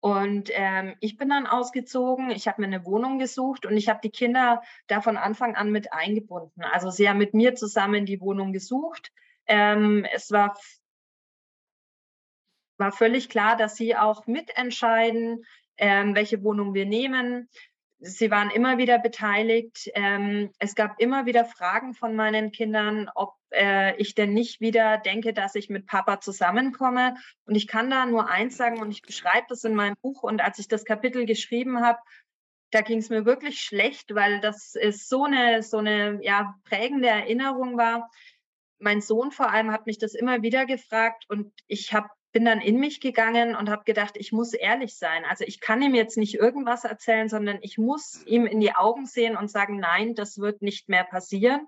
Und 0.00 0.50
ähm, 0.52 0.94
ich 1.00 1.16
bin 1.16 1.28
dann 1.28 1.46
ausgezogen, 1.46 2.30
ich 2.30 2.46
habe 2.46 2.60
mir 2.60 2.68
eine 2.68 2.84
Wohnung 2.84 3.18
gesucht 3.18 3.66
und 3.66 3.76
ich 3.76 3.88
habe 3.88 4.00
die 4.02 4.10
Kinder 4.10 4.62
da 4.86 5.00
von 5.00 5.16
Anfang 5.16 5.56
an 5.56 5.72
mit 5.72 5.92
eingebunden. 5.92 6.62
Also 6.62 6.90
sie 6.90 7.08
haben 7.08 7.18
mit 7.18 7.34
mir 7.34 7.56
zusammen 7.56 8.06
die 8.06 8.20
Wohnung 8.20 8.52
gesucht. 8.52 9.12
Ähm, 9.46 10.06
es 10.12 10.30
war, 10.30 10.56
war 12.76 12.92
völlig 12.92 13.28
klar, 13.28 13.56
dass 13.56 13.74
sie 13.74 13.96
auch 13.96 14.26
mitentscheiden, 14.26 15.44
ähm, 15.78 16.14
welche 16.14 16.44
Wohnung 16.44 16.74
wir 16.74 16.86
nehmen. 16.86 17.48
Sie 18.00 18.30
waren 18.30 18.50
immer 18.50 18.78
wieder 18.78 18.98
beteiligt. 18.98 19.90
Ähm, 19.94 20.52
es 20.58 20.76
gab 20.76 21.00
immer 21.00 21.26
wieder 21.26 21.44
Fragen 21.44 21.94
von 21.94 22.14
meinen 22.14 22.52
Kindern, 22.52 23.10
ob 23.14 23.34
äh, 23.50 23.96
ich 23.96 24.14
denn 24.14 24.32
nicht 24.32 24.60
wieder 24.60 24.98
denke, 24.98 25.32
dass 25.32 25.56
ich 25.56 25.68
mit 25.68 25.86
Papa 25.86 26.20
zusammenkomme. 26.20 27.16
Und 27.44 27.56
ich 27.56 27.66
kann 27.66 27.90
da 27.90 28.06
nur 28.06 28.28
eins 28.28 28.56
sagen 28.56 28.80
und 28.80 28.92
ich 28.92 29.02
beschreibe 29.02 29.46
das 29.48 29.64
in 29.64 29.74
meinem 29.74 29.96
Buch. 30.00 30.22
Und 30.22 30.40
als 30.40 30.60
ich 30.60 30.68
das 30.68 30.84
Kapitel 30.84 31.26
geschrieben 31.26 31.80
habe, 31.80 31.98
da 32.70 32.82
ging 32.82 32.98
es 32.98 33.10
mir 33.10 33.24
wirklich 33.24 33.60
schlecht, 33.60 34.14
weil 34.14 34.40
das 34.40 34.74
ist 34.74 35.08
so 35.08 35.24
eine, 35.24 35.62
so 35.62 35.78
eine 35.78 36.20
ja, 36.22 36.54
prägende 36.64 37.08
Erinnerung 37.08 37.76
war. 37.76 38.10
Mein 38.78 39.00
Sohn 39.00 39.32
vor 39.32 39.50
allem 39.50 39.72
hat 39.72 39.86
mich 39.86 39.98
das 39.98 40.14
immer 40.14 40.42
wieder 40.42 40.66
gefragt 40.66 41.24
und 41.28 41.52
ich 41.66 41.92
habe 41.94 42.08
bin 42.32 42.44
dann 42.44 42.60
in 42.60 42.78
mich 42.78 43.00
gegangen 43.00 43.56
und 43.56 43.70
habe 43.70 43.84
gedacht, 43.84 44.16
ich 44.16 44.32
muss 44.32 44.52
ehrlich 44.52 44.96
sein. 44.96 45.24
Also 45.24 45.44
ich 45.44 45.60
kann 45.60 45.82
ihm 45.82 45.94
jetzt 45.94 46.16
nicht 46.16 46.34
irgendwas 46.34 46.84
erzählen, 46.84 47.28
sondern 47.28 47.58
ich 47.62 47.78
muss 47.78 48.24
ihm 48.26 48.46
in 48.46 48.60
die 48.60 48.74
Augen 48.74 49.06
sehen 49.06 49.36
und 49.36 49.50
sagen, 49.50 49.78
nein, 49.78 50.14
das 50.14 50.38
wird 50.38 50.62
nicht 50.62 50.88
mehr 50.88 51.04
passieren. 51.04 51.66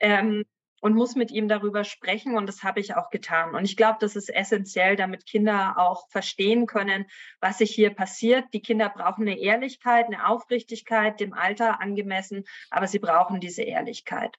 Ähm, 0.00 0.44
und 0.80 0.94
muss 0.94 1.16
mit 1.16 1.30
ihm 1.30 1.48
darüber 1.48 1.84
sprechen 1.84 2.36
und 2.36 2.46
das 2.46 2.62
habe 2.62 2.80
ich 2.80 2.94
auch 2.94 3.10
getan. 3.10 3.54
Und 3.54 3.64
ich 3.64 3.76
glaube, 3.76 3.98
das 4.00 4.16
ist 4.16 4.28
essentiell, 4.28 4.96
damit 4.96 5.26
Kinder 5.26 5.74
auch 5.76 6.08
verstehen 6.08 6.66
können, 6.66 7.06
was 7.40 7.58
sich 7.58 7.72
hier 7.72 7.90
passiert. 7.90 8.44
Die 8.52 8.62
Kinder 8.62 8.88
brauchen 8.88 9.22
eine 9.22 9.38
Ehrlichkeit, 9.38 10.06
eine 10.06 10.28
Aufrichtigkeit, 10.28 11.18
dem 11.20 11.32
Alter 11.32 11.80
angemessen, 11.80 12.44
aber 12.70 12.86
sie 12.86 12.98
brauchen 13.00 13.40
diese 13.40 13.62
Ehrlichkeit. 13.62 14.36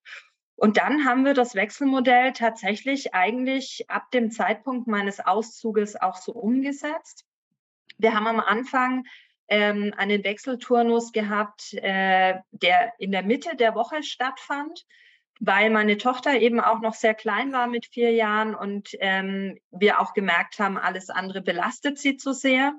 Und 0.60 0.76
dann 0.76 1.06
haben 1.06 1.24
wir 1.24 1.34
das 1.34 1.56
Wechselmodell 1.56 2.34
tatsächlich 2.34 3.14
eigentlich 3.14 3.90
ab 3.90 4.12
dem 4.12 4.30
Zeitpunkt 4.30 4.88
meines 4.88 5.22
Auszuges 5.22 5.96
auch 5.96 6.18
so 6.18 6.34
umgesetzt. 6.34 7.24
Wir 7.98 8.14
haben 8.14 8.28
am 8.28 8.42
Anfang 8.42 9.06
ähm, 9.48 9.94
einen 9.96 10.24
Wechselturnus 10.26 11.14
gehabt, 11.14 11.74
äh, 11.76 12.36
der 12.52 12.94
in 12.98 13.12
der 13.14 13.24
Mitte 13.24 13.56
der 13.56 13.74
Woche 13.74 14.04
stattfand, 14.04 14.86
weil 15.40 15.70
meine 15.70 15.98
Tochter 15.98 16.34
eben 16.40 16.60
auch 16.60 16.82
noch 16.82 16.94
sehr 16.94 17.14
klein 17.14 17.54
war 17.54 17.68
mit 17.68 17.86
vier 17.86 18.12
Jahren 18.12 18.54
und 18.54 18.90
ähm, 19.00 19.58
wir 19.72 20.02
auch 20.02 20.14
gemerkt 20.14 20.60
haben, 20.60 20.78
alles 20.78 21.10
andere 21.10 21.42
belastet 21.42 22.00
sie 22.00 22.18
zu 22.18 22.34
sehr. 22.34 22.74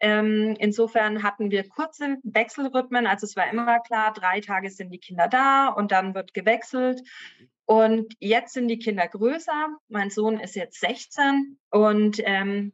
Ähm, 0.00 0.56
insofern 0.58 1.22
hatten 1.22 1.50
wir 1.50 1.68
kurze 1.68 2.18
Wechselrhythmen. 2.22 3.06
Also 3.06 3.26
es 3.26 3.36
war 3.36 3.50
immer 3.50 3.80
klar, 3.80 4.12
drei 4.12 4.40
Tage 4.40 4.70
sind 4.70 4.90
die 4.90 4.98
Kinder 4.98 5.28
da 5.28 5.68
und 5.68 5.92
dann 5.92 6.14
wird 6.14 6.34
gewechselt. 6.34 7.02
Und 7.64 8.14
jetzt 8.18 8.54
sind 8.54 8.68
die 8.68 8.78
Kinder 8.78 9.06
größer. 9.06 9.68
Mein 9.88 10.10
Sohn 10.10 10.40
ist 10.40 10.56
jetzt 10.56 10.80
16 10.80 11.58
und 11.70 12.20
ähm, 12.24 12.72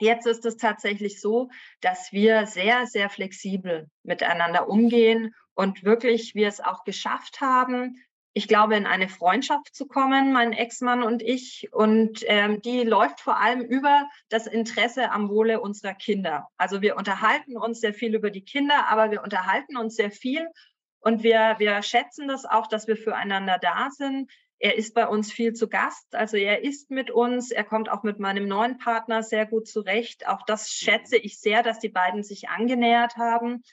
jetzt 0.00 0.26
ist 0.26 0.44
es 0.44 0.56
tatsächlich 0.56 1.20
so, 1.20 1.48
dass 1.80 2.12
wir 2.12 2.46
sehr, 2.46 2.86
sehr 2.86 3.08
flexibel 3.08 3.88
miteinander 4.02 4.68
umgehen 4.68 5.34
und 5.54 5.84
wirklich 5.84 6.34
wir 6.34 6.48
es 6.48 6.60
auch 6.60 6.84
geschafft 6.84 7.40
haben, 7.40 7.96
ich 8.34 8.48
glaube, 8.48 8.76
in 8.76 8.86
eine 8.86 9.08
Freundschaft 9.08 9.74
zu 9.74 9.86
kommen, 9.86 10.32
mein 10.32 10.52
Ex-Mann 10.52 11.02
und 11.02 11.22
ich. 11.22 11.68
Und 11.72 12.24
ähm, 12.26 12.62
die 12.62 12.82
läuft 12.82 13.20
vor 13.20 13.38
allem 13.38 13.60
über 13.60 14.08
das 14.30 14.46
Interesse 14.46 15.10
am 15.10 15.28
Wohle 15.28 15.60
unserer 15.60 15.94
Kinder. 15.94 16.48
Also 16.56 16.80
wir 16.80 16.96
unterhalten 16.96 17.56
uns 17.58 17.80
sehr 17.80 17.92
viel 17.92 18.14
über 18.14 18.30
die 18.30 18.44
Kinder, 18.44 18.88
aber 18.88 19.10
wir 19.10 19.22
unterhalten 19.22 19.76
uns 19.76 19.96
sehr 19.96 20.10
viel 20.10 20.48
und 21.00 21.22
wir, 21.22 21.56
wir 21.58 21.82
schätzen 21.82 22.28
das 22.28 22.44
auch, 22.46 22.68
dass 22.68 22.86
wir 22.86 22.96
füreinander 22.96 23.58
da 23.60 23.90
sind. 23.90 24.30
Er 24.58 24.78
ist 24.78 24.94
bei 24.94 25.06
uns 25.08 25.32
viel 25.32 25.52
zu 25.52 25.68
Gast, 25.68 26.14
also 26.14 26.36
er 26.36 26.62
ist 26.62 26.90
mit 26.90 27.10
uns, 27.10 27.50
er 27.50 27.64
kommt 27.64 27.90
auch 27.90 28.04
mit 28.04 28.20
meinem 28.20 28.46
neuen 28.46 28.78
Partner 28.78 29.24
sehr 29.24 29.44
gut 29.44 29.66
zurecht. 29.66 30.28
Auch 30.28 30.42
das 30.46 30.70
schätze 30.70 31.16
ich 31.16 31.40
sehr, 31.40 31.64
dass 31.64 31.80
die 31.80 31.88
beiden 31.88 32.22
sich 32.22 32.48
angenähert 32.48 33.16
haben. 33.16 33.64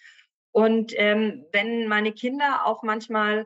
Und 0.51 0.93
ähm, 0.95 1.45
wenn 1.51 1.87
meine 1.87 2.11
Kinder 2.11 2.65
auch 2.65 2.81
manchmal 2.81 3.45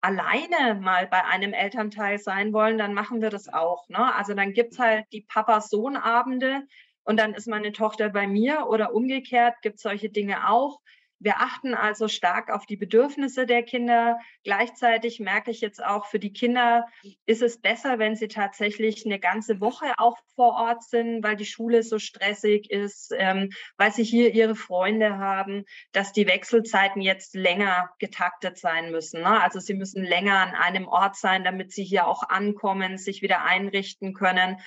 alleine 0.00 0.74
mal 0.80 1.06
bei 1.06 1.24
einem 1.24 1.52
Elternteil 1.52 2.18
sein 2.18 2.52
wollen, 2.52 2.78
dann 2.78 2.94
machen 2.94 3.20
wir 3.22 3.30
das 3.30 3.52
auch. 3.52 3.88
Ne? 3.88 4.14
Also 4.14 4.34
dann 4.34 4.52
gibt 4.52 4.72
es 4.72 4.78
halt 4.78 5.06
die 5.12 5.22
Papa-Sohn-Abende 5.22 6.62
und 7.04 7.18
dann 7.18 7.34
ist 7.34 7.48
meine 7.48 7.72
Tochter 7.72 8.08
bei 8.10 8.26
mir 8.26 8.66
oder 8.68 8.94
umgekehrt 8.94 9.54
gibt 9.62 9.76
es 9.76 9.82
solche 9.82 10.10
Dinge 10.10 10.48
auch. 10.48 10.80
Wir 11.26 11.40
achten 11.40 11.74
also 11.74 12.06
stark 12.06 12.52
auf 12.52 12.66
die 12.66 12.76
Bedürfnisse 12.76 13.46
der 13.46 13.64
Kinder. 13.64 14.20
Gleichzeitig 14.44 15.18
merke 15.18 15.50
ich 15.50 15.60
jetzt 15.60 15.84
auch, 15.84 16.06
für 16.06 16.20
die 16.20 16.32
Kinder 16.32 16.86
ist 17.24 17.42
es 17.42 17.60
besser, 17.60 17.98
wenn 17.98 18.14
sie 18.14 18.28
tatsächlich 18.28 19.04
eine 19.04 19.18
ganze 19.18 19.60
Woche 19.60 19.86
auch 19.98 20.16
vor 20.36 20.54
Ort 20.54 20.84
sind, 20.84 21.24
weil 21.24 21.34
die 21.34 21.44
Schule 21.44 21.82
so 21.82 21.98
stressig 21.98 22.70
ist, 22.70 23.12
ähm, 23.18 23.50
weil 23.76 23.90
sie 23.90 24.04
hier 24.04 24.32
ihre 24.34 24.54
Freunde 24.54 25.18
haben, 25.18 25.64
dass 25.90 26.12
die 26.12 26.28
Wechselzeiten 26.28 27.02
jetzt 27.02 27.34
länger 27.34 27.90
getaktet 27.98 28.56
sein 28.56 28.92
müssen. 28.92 29.22
Ne? 29.22 29.42
Also 29.42 29.58
sie 29.58 29.74
müssen 29.74 30.04
länger 30.04 30.38
an 30.38 30.54
einem 30.54 30.86
Ort 30.86 31.16
sein, 31.16 31.42
damit 31.42 31.72
sie 31.72 31.82
hier 31.82 32.06
auch 32.06 32.22
ankommen, 32.28 32.98
sich 32.98 33.20
wieder 33.20 33.42
einrichten 33.42 34.14
können. 34.14 34.58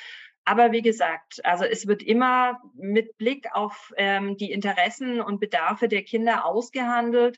Aber 0.49 0.71
wie 0.71 0.81
gesagt, 0.81 1.45
also 1.45 1.63
es 1.63 1.85
wird 1.85 2.01
immer 2.01 2.59
mit 2.73 3.19
Blick 3.19 3.45
auf 3.53 3.93
ähm, 3.97 4.35
die 4.35 4.51
Interessen 4.51 5.21
und 5.21 5.39
Bedarfe 5.39 5.87
der 5.87 6.01
Kinder 6.01 6.43
ausgehandelt. 6.43 7.37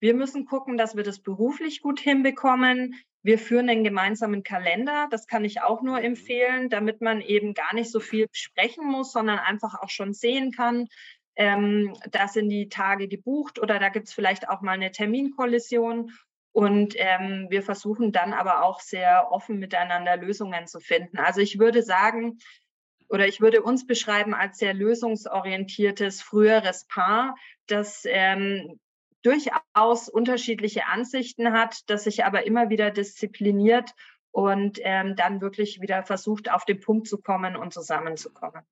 Wir 0.00 0.12
müssen 0.12 0.44
gucken, 0.44 0.76
dass 0.76 0.96
wir 0.96 1.04
das 1.04 1.20
beruflich 1.20 1.82
gut 1.82 2.00
hinbekommen. 2.00 2.96
Wir 3.22 3.38
führen 3.38 3.68
einen 3.68 3.84
gemeinsamen 3.84 4.42
Kalender. 4.42 5.06
Das 5.08 5.28
kann 5.28 5.44
ich 5.44 5.62
auch 5.62 5.82
nur 5.82 6.02
empfehlen, 6.02 6.68
damit 6.68 7.00
man 7.00 7.20
eben 7.20 7.54
gar 7.54 7.72
nicht 7.76 7.92
so 7.92 8.00
viel 8.00 8.26
besprechen 8.26 8.84
muss, 8.84 9.12
sondern 9.12 9.38
einfach 9.38 9.80
auch 9.80 9.90
schon 9.90 10.12
sehen 10.12 10.50
kann, 10.50 10.88
ähm, 11.36 11.94
da 12.10 12.26
sind 12.26 12.48
die 12.48 12.68
Tage 12.68 13.06
gebucht 13.06 13.60
oder 13.60 13.78
da 13.78 13.90
gibt 13.90 14.08
es 14.08 14.12
vielleicht 14.12 14.48
auch 14.48 14.60
mal 14.62 14.72
eine 14.72 14.90
Terminkollision. 14.90 16.10
Und 16.58 16.94
ähm, 16.96 17.46
wir 17.50 17.62
versuchen 17.62 18.10
dann 18.10 18.32
aber 18.32 18.64
auch 18.64 18.80
sehr 18.80 19.30
offen 19.30 19.60
miteinander 19.60 20.16
Lösungen 20.16 20.66
zu 20.66 20.80
finden. 20.80 21.18
Also 21.18 21.40
ich 21.40 21.60
würde 21.60 21.84
sagen, 21.84 22.40
oder 23.08 23.28
ich 23.28 23.40
würde 23.40 23.62
uns 23.62 23.86
beschreiben 23.86 24.34
als 24.34 24.58
sehr 24.58 24.74
lösungsorientiertes 24.74 26.20
früheres 26.20 26.84
Paar, 26.88 27.36
das 27.68 28.02
ähm, 28.06 28.80
durchaus 29.22 30.08
unterschiedliche 30.08 30.86
Ansichten 30.86 31.52
hat, 31.52 31.88
das 31.88 32.02
sich 32.02 32.24
aber 32.24 32.44
immer 32.44 32.70
wieder 32.70 32.90
diszipliniert 32.90 33.92
und 34.32 34.80
ähm, 34.82 35.14
dann 35.14 35.40
wirklich 35.40 35.80
wieder 35.80 36.02
versucht, 36.02 36.50
auf 36.50 36.64
den 36.64 36.80
Punkt 36.80 37.06
zu 37.06 37.18
kommen 37.18 37.54
und 37.54 37.72
zusammenzukommen. 37.72 38.64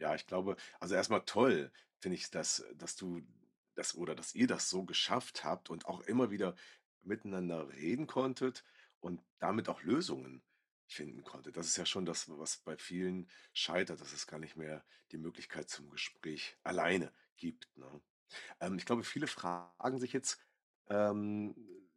Ja, 0.00 0.14
ich 0.14 0.26
glaube, 0.26 0.54
also 0.80 0.96
erstmal 0.96 1.22
toll 1.22 1.72
finde 1.98 2.18
ich 2.18 2.30
das, 2.30 2.62
dass 2.74 2.94
du 2.94 3.22
das 3.74 3.94
oder 3.94 4.14
dass 4.14 4.34
ihr 4.34 4.46
das 4.46 4.68
so 4.68 4.84
geschafft 4.84 5.44
habt 5.44 5.70
und 5.70 5.86
auch 5.86 6.02
immer 6.02 6.30
wieder 6.30 6.54
miteinander 7.02 7.68
reden 7.70 8.06
konntet 8.06 8.64
und 9.00 9.22
damit 9.38 9.68
auch 9.68 9.82
Lösungen 9.82 10.42
finden 10.86 11.22
konntet. 11.22 11.56
Das 11.56 11.66
ist 11.66 11.76
ja 11.76 11.86
schon 11.86 12.04
das, 12.04 12.28
was 12.28 12.58
bei 12.58 12.76
vielen 12.76 13.30
scheitert, 13.52 14.00
dass 14.00 14.12
es 14.12 14.26
gar 14.26 14.38
nicht 14.40 14.56
mehr 14.56 14.84
die 15.12 15.18
Möglichkeit 15.18 15.68
zum 15.70 15.90
Gespräch 15.90 16.56
alleine 16.64 17.12
gibt, 17.36 17.68
ne? 17.76 18.02
Ähm, 18.60 18.76
ich 18.78 18.86
glaube, 18.86 19.04
viele 19.04 19.26
fragen 19.26 19.98
sich 19.98 20.12
jetzt, 20.12 20.38
ähm, 20.88 21.54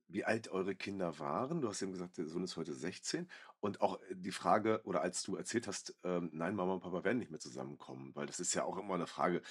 wie 0.08 0.26
alt 0.26 0.50
eure 0.50 0.76
Kinder 0.76 1.18
waren. 1.20 1.62
Du 1.62 1.70
hast 1.70 1.82
eben 1.82 1.92
gesagt, 1.94 2.18
der 2.18 2.28
Sohn 2.28 2.44
ist 2.44 2.58
heute 2.58 2.74
16 2.74 3.30
und 3.60 3.82
auch, 3.82 4.02
äh, 4.04 4.16
die 4.16 4.32
Frage 4.32 4.82
oder 4.86 5.02
als 5.02 5.24
du 5.24 5.36
erzählt 5.36 5.68
hast, 5.68 5.96
ähm: 6.04 6.30
„Nein, 6.34 6.56
Mama 6.56 6.74
und 6.74 6.82
Papa 6.82 7.04
werden 7.04 7.18
nicht 7.20 7.32
mehr 7.32 7.40
zusammenkommen“, 7.40 8.16
weil 8.16 8.28
das 8.28 8.40
ist 8.40 8.54
ja 8.54 8.64
auch 8.66 8.78
immer 8.78 8.96
eine 8.96 9.08
Frage, 9.08 9.42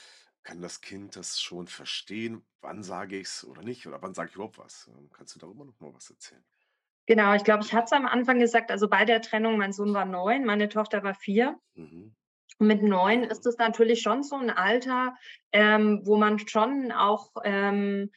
kann 0.42 0.60
das 0.62 0.80
Kind 0.80 1.16
das 1.16 1.40
schon 1.40 1.68
verstehen? 1.68 2.46
Wann 2.60 2.82
sage 2.82 3.18
ich 3.18 3.28
es 3.28 3.44
oder 3.44 3.62
nicht? 3.62 3.86
Oder 3.86 4.02
wann 4.02 4.14
sage 4.14 4.30
ich 4.30 4.34
überhaupt 4.36 4.58
was? 4.58 4.88
Ähm, 4.88 5.10
kannst 5.10 5.34
du 5.34 5.38
darüber 5.38 5.64
noch 5.64 5.78
mal 5.80 5.94
was 5.94 6.10
erzählen? 6.10 6.44
Genau, 7.06 7.34
ich 7.34 7.44
glaube, 7.44 7.62
ich 7.64 7.72
hatte 7.72 7.84
es 7.86 7.92
am 7.92 8.06
Anfang 8.06 8.38
gesagt, 8.40 8.70
also 8.72 8.88
bei 8.88 9.04
der 9.04 9.22
Trennung, 9.22 9.56
mein 9.56 9.72
Sohn 9.72 9.94
war 9.94 10.04
neun, 10.04 10.44
meine 10.44 10.68
Tochter 10.68 11.02
war 11.04 11.14
vier. 11.14 11.60
Mhm. 11.76 12.12
Mit 12.58 12.82
neun 12.82 13.24
ist 13.24 13.44
es 13.46 13.58
natürlich 13.58 14.02
schon 14.02 14.22
so 14.22 14.36
ein 14.36 14.50
Alter, 14.50 15.16
ähm, 15.52 16.02
wo 16.04 16.16
man 16.16 16.38
schon 16.38 16.92
auch 16.92 17.30
ähm, 17.44 18.10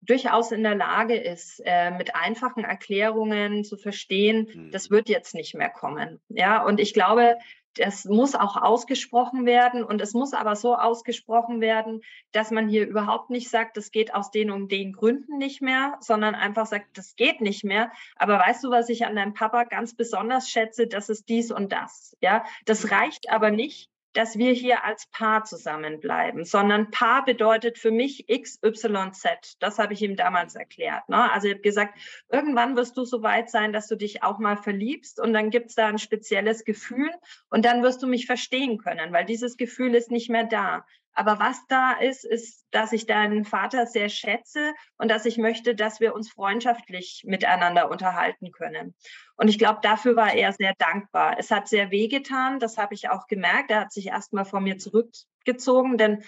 durchaus 0.00 0.52
in 0.52 0.62
der 0.62 0.74
Lage 0.74 1.16
ist, 1.16 1.60
äh, 1.66 1.90
mit 1.90 2.14
einfachen 2.14 2.64
Erklärungen 2.64 3.62
zu 3.64 3.76
verstehen, 3.76 4.48
das 4.70 4.88
Mhm. 4.88 4.90
wird 4.90 5.08
jetzt 5.10 5.34
nicht 5.34 5.54
mehr 5.54 5.68
kommen. 5.68 6.20
Ja, 6.28 6.64
und 6.64 6.80
ich 6.80 6.94
glaube, 6.94 7.36
das 7.76 8.04
muss 8.04 8.34
auch 8.34 8.56
ausgesprochen 8.56 9.46
werden 9.46 9.84
und 9.84 10.00
es 10.00 10.14
muss 10.14 10.32
aber 10.32 10.56
so 10.56 10.76
ausgesprochen 10.76 11.60
werden, 11.60 12.02
dass 12.32 12.50
man 12.50 12.68
hier 12.68 12.86
überhaupt 12.86 13.30
nicht 13.30 13.48
sagt, 13.50 13.76
das 13.76 13.90
geht 13.90 14.14
aus 14.14 14.30
den 14.30 14.50
und 14.50 14.72
den 14.72 14.92
Gründen 14.92 15.38
nicht 15.38 15.62
mehr, 15.62 15.96
sondern 16.00 16.34
einfach 16.34 16.66
sagt, 16.66 16.96
das 16.98 17.14
geht 17.16 17.40
nicht 17.40 17.64
mehr. 17.64 17.92
Aber 18.16 18.38
weißt 18.38 18.64
du, 18.64 18.70
was 18.70 18.88
ich 18.88 19.06
an 19.06 19.16
deinem 19.16 19.34
Papa 19.34 19.64
ganz 19.64 19.94
besonders 19.94 20.48
schätze? 20.48 20.86
Das 20.86 21.08
ist 21.08 21.28
dies 21.28 21.50
und 21.50 21.72
das. 21.72 22.16
Ja, 22.20 22.44
das 22.64 22.90
reicht 22.90 23.30
aber 23.30 23.50
nicht, 23.50 23.89
dass 24.12 24.36
wir 24.38 24.52
hier 24.52 24.84
als 24.84 25.06
Paar 25.10 25.44
zusammenbleiben, 25.44 26.44
sondern 26.44 26.90
Paar 26.90 27.24
bedeutet 27.24 27.78
für 27.78 27.90
mich 27.90 28.26
XYZ. 28.26 29.56
Das 29.60 29.78
habe 29.78 29.92
ich 29.92 30.02
ihm 30.02 30.16
damals 30.16 30.54
erklärt. 30.54 31.08
Ne? 31.08 31.30
Also 31.30 31.48
ich 31.48 31.54
habe 31.54 31.62
gesagt, 31.62 31.98
irgendwann 32.28 32.76
wirst 32.76 32.96
du 32.96 33.04
so 33.04 33.22
weit 33.22 33.50
sein, 33.50 33.72
dass 33.72 33.86
du 33.86 33.96
dich 33.96 34.22
auch 34.22 34.38
mal 34.38 34.56
verliebst 34.56 35.20
und 35.20 35.32
dann 35.32 35.50
gibt 35.50 35.70
es 35.70 35.74
da 35.74 35.86
ein 35.86 35.98
spezielles 35.98 36.64
Gefühl 36.64 37.10
und 37.50 37.64
dann 37.64 37.82
wirst 37.82 38.02
du 38.02 38.06
mich 38.06 38.26
verstehen 38.26 38.78
können, 38.78 39.12
weil 39.12 39.24
dieses 39.24 39.56
Gefühl 39.56 39.94
ist 39.94 40.10
nicht 40.10 40.30
mehr 40.30 40.44
da. 40.44 40.84
Aber 41.12 41.38
was 41.38 41.66
da 41.66 41.92
ist, 41.92 42.24
ist, 42.24 42.66
dass 42.70 42.92
ich 42.92 43.06
deinen 43.06 43.44
Vater 43.44 43.86
sehr 43.86 44.08
schätze 44.08 44.72
und 44.96 45.10
dass 45.10 45.26
ich 45.26 45.38
möchte, 45.38 45.74
dass 45.74 46.00
wir 46.00 46.14
uns 46.14 46.30
freundschaftlich 46.30 47.22
miteinander 47.26 47.90
unterhalten 47.90 48.52
können. 48.52 48.94
Und 49.36 49.48
ich 49.48 49.58
glaube, 49.58 49.80
dafür 49.82 50.16
war 50.16 50.34
er 50.34 50.52
sehr 50.52 50.74
dankbar. 50.78 51.36
Es 51.38 51.50
hat 51.50 51.68
sehr 51.68 51.90
wehgetan, 51.90 52.60
das 52.60 52.78
habe 52.78 52.94
ich 52.94 53.10
auch 53.10 53.26
gemerkt. 53.26 53.70
Er 53.70 53.80
hat 53.80 53.92
sich 53.92 54.06
erstmal 54.06 54.44
von 54.44 54.62
mir 54.62 54.78
zurückgezogen, 54.78 55.98
denn 55.98 56.22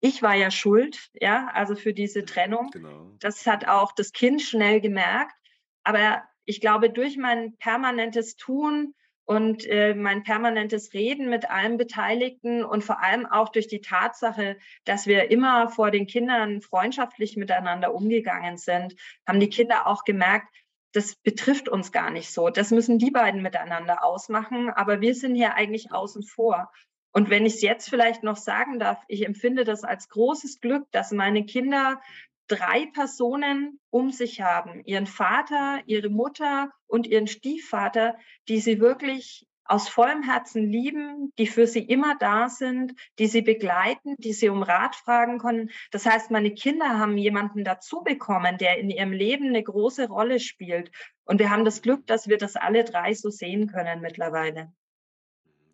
ich 0.00 0.22
war 0.22 0.34
ja 0.34 0.50
schuld, 0.50 1.10
ja, 1.14 1.48
also 1.52 1.74
für 1.74 1.92
diese. 1.92 2.24
Trennung. 2.24 2.70
Genau. 2.70 3.16
Das 3.18 3.46
hat 3.46 3.66
auch 3.66 3.92
das 3.92 4.12
Kind 4.12 4.42
schnell 4.42 4.80
gemerkt. 4.80 5.34
Aber 5.82 6.22
ich 6.44 6.60
glaube, 6.60 6.90
durch 6.90 7.16
mein 7.16 7.56
permanentes 7.56 8.36
Tun 8.36 8.94
und 9.28 9.66
äh, 9.66 9.94
mein 9.94 10.22
permanentes 10.22 10.94
Reden 10.94 11.28
mit 11.28 11.50
allen 11.50 11.76
Beteiligten 11.76 12.64
und 12.64 12.82
vor 12.82 13.02
allem 13.02 13.26
auch 13.26 13.50
durch 13.50 13.68
die 13.68 13.82
Tatsache, 13.82 14.56
dass 14.84 15.06
wir 15.06 15.30
immer 15.30 15.68
vor 15.68 15.90
den 15.90 16.06
Kindern 16.06 16.62
freundschaftlich 16.62 17.36
miteinander 17.36 17.94
umgegangen 17.94 18.56
sind, 18.56 18.96
haben 19.26 19.38
die 19.38 19.50
Kinder 19.50 19.86
auch 19.86 20.04
gemerkt, 20.04 20.48
das 20.92 21.14
betrifft 21.16 21.68
uns 21.68 21.92
gar 21.92 22.10
nicht 22.10 22.32
so. 22.32 22.48
Das 22.48 22.70
müssen 22.70 22.98
die 22.98 23.10
beiden 23.10 23.42
miteinander 23.42 24.02
ausmachen, 24.02 24.70
aber 24.70 25.02
wir 25.02 25.14
sind 25.14 25.34
hier 25.34 25.54
eigentlich 25.54 25.92
außen 25.92 26.22
vor. 26.22 26.72
Und 27.12 27.28
wenn 27.28 27.44
ich 27.44 27.56
es 27.56 27.62
jetzt 27.62 27.90
vielleicht 27.90 28.22
noch 28.22 28.36
sagen 28.36 28.78
darf, 28.78 29.02
ich 29.08 29.26
empfinde 29.26 29.64
das 29.64 29.84
als 29.84 30.08
großes 30.08 30.60
Glück, 30.60 30.90
dass 30.90 31.12
meine 31.12 31.44
Kinder 31.44 32.00
drei 32.48 32.86
Personen 32.92 33.80
um 33.90 34.10
sich 34.10 34.40
haben. 34.40 34.82
Ihren 34.84 35.06
Vater, 35.06 35.80
ihre 35.86 36.08
Mutter 36.08 36.70
und 36.86 37.06
ihren 37.06 37.26
Stiefvater, 37.26 38.16
die 38.48 38.60
sie 38.60 38.80
wirklich 38.80 39.46
aus 39.64 39.88
vollem 39.88 40.22
Herzen 40.22 40.70
lieben, 40.70 41.30
die 41.38 41.46
für 41.46 41.66
sie 41.66 41.82
immer 41.82 42.16
da 42.18 42.48
sind, 42.48 42.94
die 43.18 43.26
sie 43.26 43.42
begleiten, 43.42 44.16
die 44.16 44.32
sie 44.32 44.48
um 44.48 44.62
Rat 44.62 44.96
fragen 44.96 45.38
können. 45.38 45.70
Das 45.90 46.06
heißt, 46.06 46.30
meine 46.30 46.54
Kinder 46.54 46.98
haben 46.98 47.18
jemanden 47.18 47.64
dazu 47.64 48.02
bekommen, 48.02 48.56
der 48.56 48.78
in 48.78 48.88
ihrem 48.88 49.12
Leben 49.12 49.48
eine 49.48 49.62
große 49.62 50.08
Rolle 50.08 50.40
spielt. 50.40 50.90
Und 51.24 51.38
wir 51.38 51.50
haben 51.50 51.66
das 51.66 51.82
Glück, 51.82 52.06
dass 52.06 52.28
wir 52.28 52.38
das 52.38 52.56
alle 52.56 52.82
drei 52.82 53.12
so 53.12 53.28
sehen 53.28 53.68
können 53.68 54.00
mittlerweile. 54.00 54.72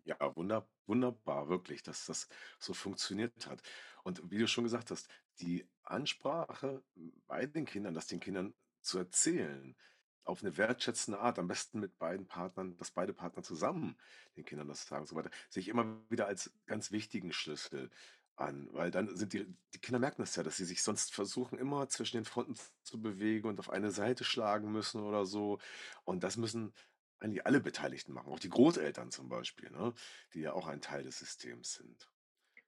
Ja, 0.03 0.17
wunder 0.35 0.67
wunderbar, 0.87 1.49
wirklich, 1.49 1.83
dass 1.83 2.05
das 2.05 2.27
so 2.59 2.73
funktioniert 2.73 3.47
hat. 3.47 3.61
Und 4.03 4.21
wie 4.29 4.37
du 4.37 4.47
schon 4.47 4.63
gesagt 4.63 4.91
hast, 4.91 5.09
die 5.39 5.67
Ansprache 5.85 6.83
bei 7.27 7.45
den 7.45 7.65
Kindern, 7.65 7.93
das 7.93 8.07
den 8.07 8.19
Kindern 8.19 8.55
zu 8.81 8.97
erzählen, 8.99 9.75
auf 10.23 10.41
eine 10.41 10.57
wertschätzende 10.57 11.19
Art, 11.19 11.37
am 11.37 11.47
besten 11.47 11.79
mit 11.79 11.99
beiden 11.99 12.27
Partnern, 12.27 12.77
dass 12.77 12.91
beide 12.91 13.13
Partner 13.13 13.43
zusammen 13.43 13.97
den 14.35 14.45
Kindern 14.45 14.67
das 14.67 14.85
sagen 14.85 15.01
und 15.03 15.07
so 15.07 15.15
weiter, 15.15 15.29
sehe 15.49 15.61
ich 15.61 15.67
immer 15.67 16.01
wieder 16.09 16.25
als 16.27 16.51
ganz 16.65 16.91
wichtigen 16.91 17.31
Schlüssel. 17.31 17.91
an, 18.37 18.67
weil 18.73 18.91
dann 18.91 19.15
sind 19.15 19.33
die 19.33 19.55
die 19.73 19.79
Kinder 19.79 19.99
merken 19.99 20.21
das 20.21 20.35
ja, 20.35 20.43
dass 20.43 20.57
sie 20.57 20.65
sich 20.65 20.83
sonst 20.83 21.13
versuchen, 21.13 21.57
immer 21.59 21.87
zwischen 21.89 22.17
den 22.17 22.25
Fronten 22.25 22.55
zu 22.83 23.01
bewegen 23.01 23.47
und 23.47 23.59
auf 23.59 23.69
eine 23.69 23.91
Seite 23.91 24.23
schlagen 24.25 24.71
müssen 24.71 25.01
oder 25.01 25.25
so. 25.25 25.59
Und 26.03 26.23
das 26.23 26.35
müssen 26.37 26.73
eigentlich 27.19 27.45
alle 27.45 27.61
Beteiligten 27.61 28.11
machen, 28.13 28.31
auch 28.31 28.39
die 28.39 28.49
Großeltern 28.49 29.11
zum 29.11 29.29
Beispiel, 29.29 29.69
ne, 29.71 29.93
die 30.33 30.41
ja 30.41 30.53
auch 30.53 30.67
ein 30.67 30.81
Teil 30.81 31.03
des 31.03 31.19
Systems 31.19 31.73
sind. 31.75 32.09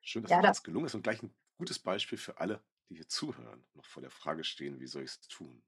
Schön, 0.02 0.24
dass 0.24 0.32
Ja, 0.32 0.42
das 0.42 0.64
gelungen 0.64 0.88
ist 0.88 0.96
und 0.96 1.04
gleich 1.04 1.22
ein 1.24 1.36
gutes 1.58 1.80
Beispiel 1.80 2.18
für 2.18 2.40
alle, 2.40 2.64
die 2.90 2.96
hier 2.96 3.08
zuhören, 3.08 3.66
noch 3.74 3.86
vor 3.86 4.02
der 4.02 4.12
Frage 4.12 4.44
stehen: 4.44 4.80
„Wie 4.80 4.88
soll 4.88 5.04
ich's 5.04 5.22
tun?“ 5.22 5.64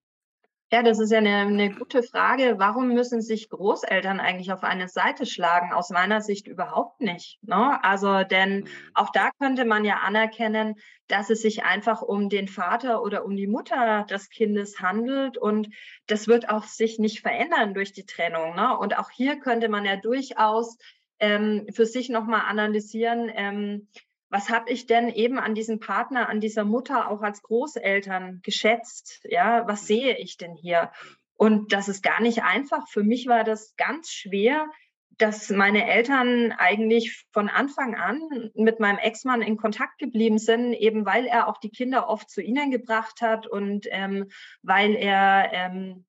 Ja, 0.71 0.83
das 0.83 0.99
ist 0.99 1.11
ja 1.11 1.17
eine 1.17 1.49
'ne 1.49 1.71
gute 1.73 2.03
Frage. 2.03 2.55
Warum 2.59 2.89
müssen 2.89 3.21
sich 3.23 3.49
Großeltern 3.49 4.19
eigentlich 4.19 4.51
auf 4.51 4.63
eine 4.63 4.87
Seite 4.87 5.25
schlagen? 5.25 5.73
Aus 5.73 5.89
meiner 5.89 6.21
Sicht 6.21 6.47
überhaupt 6.47 7.01
nicht, 7.01 7.39
ne? 7.41 7.83
Also, 7.83 8.23
denn 8.23 8.65
Mhm. 8.65 8.93
auch 8.93 9.09
da 9.11 9.31
könnte 9.39 9.65
man 9.65 9.83
ja 9.83 9.95
anerkennen, 9.97 10.75
dass 11.07 11.31
es 11.31 11.41
sich 11.41 11.63
einfach 11.63 12.03
um 12.03 12.29
den 12.29 12.47
Vater 12.47 13.01
oder 13.01 13.25
um 13.25 13.35
die 13.35 13.47
Mutter 13.47 14.03
des 14.07 14.29
Kindes 14.29 14.79
handelt 14.79 15.39
und 15.39 15.69
das 16.05 16.27
wird 16.27 16.49
auch 16.49 16.65
sich 16.65 16.99
nicht 16.99 17.21
verändern 17.21 17.73
durch 17.73 17.91
die 17.91 18.05
Trennung, 18.05 18.55
ne? 18.55 18.77
Und 18.77 18.95
auch 18.99 19.09
hier 19.09 19.39
könnte 19.39 19.69
man 19.69 19.85
ja 19.85 19.95
durchaus, 19.95 20.77
ähm, 21.19 21.65
für 21.73 21.87
sich 21.87 22.09
noch 22.09 22.25
mal 22.27 22.41
analysieren, 22.41 23.31
ähm, 23.33 23.87
was 24.29 24.49
habe 24.49 24.69
ich 24.69 24.85
denn 24.85 25.09
eben 25.09 25.39
an 25.39 25.55
diesem 25.55 25.79
Partner, 25.79 26.29
an 26.29 26.39
dieser 26.39 26.63
Mutter 26.63 27.09
auch 27.09 27.21
als 27.21 27.41
Großeltern 27.41 28.41
geschätzt? 28.43 29.21
Ja, 29.23 29.67
was 29.67 29.87
sehe 29.87 30.17
ich 30.17 30.37
denn 30.37 30.55
hier? 30.55 30.91
Und 31.35 31.73
das 31.73 31.87
ist 31.87 32.03
gar 32.03 32.21
nicht 32.21 32.43
einfach. 32.43 32.87
Für 32.89 33.03
mich 33.03 33.27
war 33.27 33.43
das 33.43 33.75
ganz 33.77 34.11
schwer, 34.11 34.69
dass 35.17 35.49
meine 35.49 35.85
Eltern 35.89 36.51
eigentlich 36.51 37.25
von 37.31 37.49
Anfang 37.49 37.95
an 37.95 38.51
mit 38.55 38.79
meinem 38.79 38.99
Ex-Mann 38.99 39.41
in 39.41 39.57
Kontakt 39.57 39.97
geblieben 39.97 40.37
sind, 40.37 40.73
eben 40.73 41.05
weil 41.05 41.25
er 41.25 41.47
auch 41.47 41.57
die 41.57 41.71
Kinder 41.71 42.07
oft 42.07 42.29
zu 42.29 42.41
ihnen 42.41 42.71
gebracht 42.71 43.21
hat 43.21 43.47
und 43.47 43.87
ähm, 43.89 44.29
weil 44.61 44.95
er 44.95 45.49
ähm, 45.51 46.05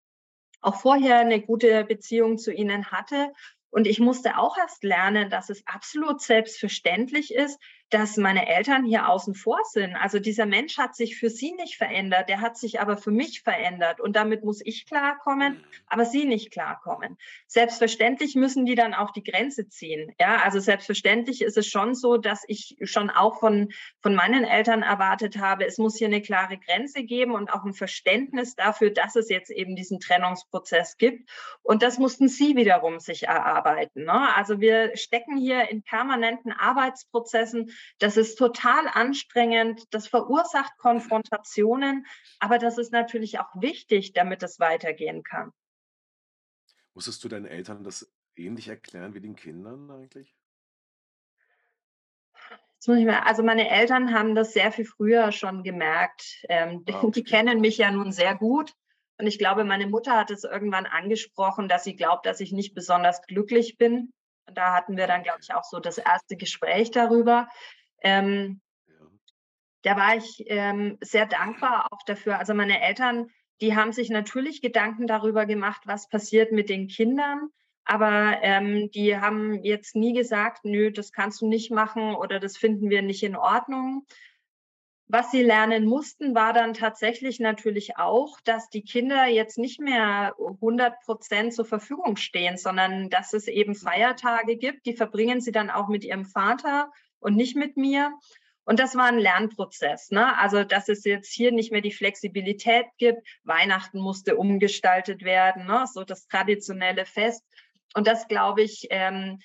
auch 0.61 0.77
vorher 0.77 1.21
eine 1.21 1.41
gute 1.41 1.85
Beziehung 1.85 2.39
zu 2.39 2.53
ihnen 2.53 2.91
hatte. 2.93 3.33
Und 3.71 3.87
ich 3.87 3.99
musste 3.99 4.37
auch 4.37 4.59
erst 4.59 4.85
lernen, 4.85 5.31
dass 5.31 5.49
es 5.49 5.67
absolut 5.67 6.21
selbstverständlich 6.21 7.33
ist, 7.35 7.59
dass 7.91 8.17
meine 8.17 8.49
Eltern 8.49 8.85
hier 8.85 9.09
außen 9.09 9.35
vor 9.35 9.59
sind. 9.65 9.97
Also 9.97 10.19
dieser 10.21 10.47
Mensch 10.47 10.79
hat 10.79 10.95
sich 10.95 11.17
für 11.19 11.29
sie 11.29 11.53
nicht 11.53 11.77
verändert, 11.77 12.29
der 12.29 12.41
hat 12.41 12.57
sich 12.57 12.81
aber 12.81 12.97
für 12.97 13.11
mich 13.11 13.43
verändert. 13.43 14.01
Und 14.01 14.15
damit 14.17 14.45
muss 14.45 14.61
ich 14.65 14.87
klarkommen, 14.87 15.55
Mhm. 15.55 15.65
aber 15.89 16.05
sie 16.05 16.25
nicht 16.25 16.53
klarkommen. 16.53 17.19
Selbstverständlich 17.47 18.35
müssen 18.37 18.65
die 18.65 18.77
dann 18.77 18.95
auch 18.95 19.11
die 19.11 19.25
Grenze 19.25 19.69
ziehen. 19.69 20.15
Ja, 20.21 20.37
also 20.45 20.61
selbstverständlich 20.61 21.43
ist 21.43 21.57
es 21.57 21.67
schon 21.67 21.95
so, 21.95 22.17
dass 22.17 22.45
ich 22.47 22.77
schon 22.83 23.11
auch 23.11 23.41
von, 23.41 23.71
von 24.01 24.15
meinen 24.15 24.45
Eltern 24.45 24.83
erwartet 24.83 25.39
habe, 25.39 25.67
es 25.67 25.79
muss 25.79 25.97
hier 25.99 26.07
eine 26.07 26.23
klare 26.23 26.59
Grenze 26.59 27.03
geben 27.03 27.33
und 27.33 27.53
auch 27.53 27.65
ein 27.65 27.75
Verständnis 27.75 28.55
dafür, 28.55 28.91
dass 28.91 29.17
es 29.17 29.29
jetzt 29.29 29.51
eben 29.51 29.75
diesen 29.77 29.99
Trennungsprozess 30.01 30.97
gibt. 30.97 31.29
Und 31.63 31.83
das 31.83 31.99
mussten 31.99 32.29
sie 32.29 32.55
wiederum 32.57 33.01
sich 33.01 33.25
erarbeiten. 33.25 34.05
Ne? 34.05 34.35
Also 34.37 34.61
wir 34.61 34.97
stecken 34.97 35.37
hier 35.37 35.69
in 35.71 35.83
permanenten 35.83 36.53
Arbeitsprozessen. 36.53 37.71
Das 37.99 38.17
ist 38.17 38.37
total 38.37 38.89
anstrengend. 38.89 39.83
Das 39.91 40.09
verursacht. 40.09 40.77
Konfrontationen. 40.79 42.07
Aber 42.39 42.59
das 42.59 42.79
ist 42.79 42.93
natürlich 42.93 43.39
auch 43.39 43.51
wichtig, 43.55 44.13
damit 44.13 44.43
es 44.43 44.61
weitergehen 44.61 45.23
kann. 45.23 45.53
Musstest 46.95 47.23
du 47.25 47.29
deinen 47.29 47.47
Eltern 47.47 47.85
das 47.85 48.11
ähnlich 48.37 48.69
erklären 48.69 49.15
wie 49.15 49.21
den 49.21 49.37
Kindern 49.37 49.91
eigentlich? 49.91 50.35
Jetzt 52.75 52.89
muss 52.89 52.97
ich 52.97 53.05
mal, 53.05 53.21
also 53.21 53.43
meine 53.43 53.69
Eltern 53.69 54.15
haben 54.15 54.35
das 54.35 54.55
sehr 54.55 54.73
viel 54.73 54.87
früher 54.87 55.33
schon 55.33 55.63
gemerkt. 55.63 56.45
Ähm, 56.49 56.83
Ah, 56.89 57.01
die 57.03 57.21
okay. 57.21 57.23
kennen 57.23 57.61
mich 57.61 57.77
ja 57.77 57.91
nun 57.91 58.11
sehr 58.11 58.35
gut. 58.35 58.73
Und 59.19 59.27
ich 59.27 59.39
glaube, 59.39 59.65
meine 59.65 59.87
Mutter 59.87 60.17
hat 60.17 60.31
es 60.31 60.45
irgendwann 60.45 60.87
angesprochen, 60.87 61.69
dass 61.69 61.85
sie 61.85 61.95
glaubt, 61.95 62.25
dass 62.25 62.41
ich 62.41 62.53
nicht 62.53 62.75
besonders 62.75 63.21
glücklich 63.27 63.77
bin. 63.77 64.15
Und 64.51 64.59
da 64.59 64.75
hatten 64.75 64.97
wir 64.97 65.07
dann, 65.07 65.23
glaube 65.23 65.39
ich, 65.43 65.55
auch 65.55 65.63
so 65.63 65.79
das 65.79 65.97
erste 65.97 66.37
Gespräch 66.37 66.91
darüber. 66.91 67.49
Ähm, 68.03 68.61
da 69.83 69.97
war 69.97 70.17
ich 70.17 70.43
ähm, 70.49 70.99
sehr 71.01 71.25
dankbar 71.25 71.87
auch 71.93 72.03
dafür. 72.05 72.41
Also 72.41 72.53
meine 72.53 72.83
Eltern, 72.83 73.31
die 73.61 73.77
haben 73.77 73.93
sich 73.93 74.11
natürlich 74.11 74.61
Gedanken 74.61 75.07
darüber 75.07 75.47
gemacht, 75.47 75.83
was 75.85 76.09
passiert 76.09 76.51
mit 76.51 76.69
den 76.69 76.89
Kindern. 76.89 77.51
Aber 77.85 78.39
ähm, 78.43 78.91
die 78.91 79.17
haben 79.17 79.63
jetzt 79.63 79.95
nie 79.95 80.15
gesagt, 80.15 80.65
nö, 80.65 80.91
das 80.91 81.13
kannst 81.13 81.43
du 81.43 81.47
nicht 81.47 81.71
machen 81.71 82.17
oder 82.17 82.41
das 82.41 82.57
finden 82.57 82.91
wir 82.91 83.03
nicht 83.03 83.23
in 83.23 83.37
Ordnung. 83.37 84.05
Was 85.13 85.33
sie 85.33 85.43
lernen 85.43 85.87
mussten, 85.87 86.37
war 86.37 86.53
dann 86.53 86.73
tatsächlich 86.73 87.41
natürlich 87.41 87.97
auch, 87.97 88.41
dass 88.43 88.69
die 88.69 88.83
Kinder 88.83 89.27
jetzt 89.27 89.59
nicht 89.59 89.81
mehr 89.81 90.37
100 90.39 91.01
Prozent 91.01 91.53
zur 91.53 91.65
Verfügung 91.65 92.15
stehen, 92.17 92.57
sondern 92.57 93.11
dass 93.11 93.33
es 93.33 93.49
eben 93.49 93.73
Mhm. 93.73 93.77
Feiertage 93.77 94.57
gibt, 94.57 94.87
die 94.87 94.95
verbringen 94.95 95.41
sie 95.41 95.51
dann 95.51 95.69
auch 95.69 95.89
mit 95.89 96.05
ihrem 96.05 96.25
Vater 96.25 96.93
und 97.19 97.35
nicht 97.35 97.57
mit 97.57 97.77
mir. 97.77 98.13
Und 98.65 98.79
das 98.79 98.95
war 98.95 99.07
ein 99.07 99.19
Lernprozess, 99.19 100.13
ne? 100.13 100.39
Also, 100.39 100.63
dass 100.63 100.89
es 100.89 101.05
jetzt 101.05 101.33
hier 101.33 101.51
nicht 101.51 101.73
mehr 101.73 101.81
die 101.81 101.91
Flexibilität 101.91 102.87
gibt. 102.97 103.27
Weihnachten 103.43 103.99
musste 103.99 104.37
umgestaltet 104.37 105.25
werden, 105.25 105.67
ne, 105.67 105.87
so 105.93 106.05
das 106.05 106.29
traditionelle 106.29 107.05
Fest. 107.05 107.45
Und 107.95 108.07
das 108.07 108.29
glaube 108.29 108.63
ich, 108.63 108.87
ähm, 108.91 109.41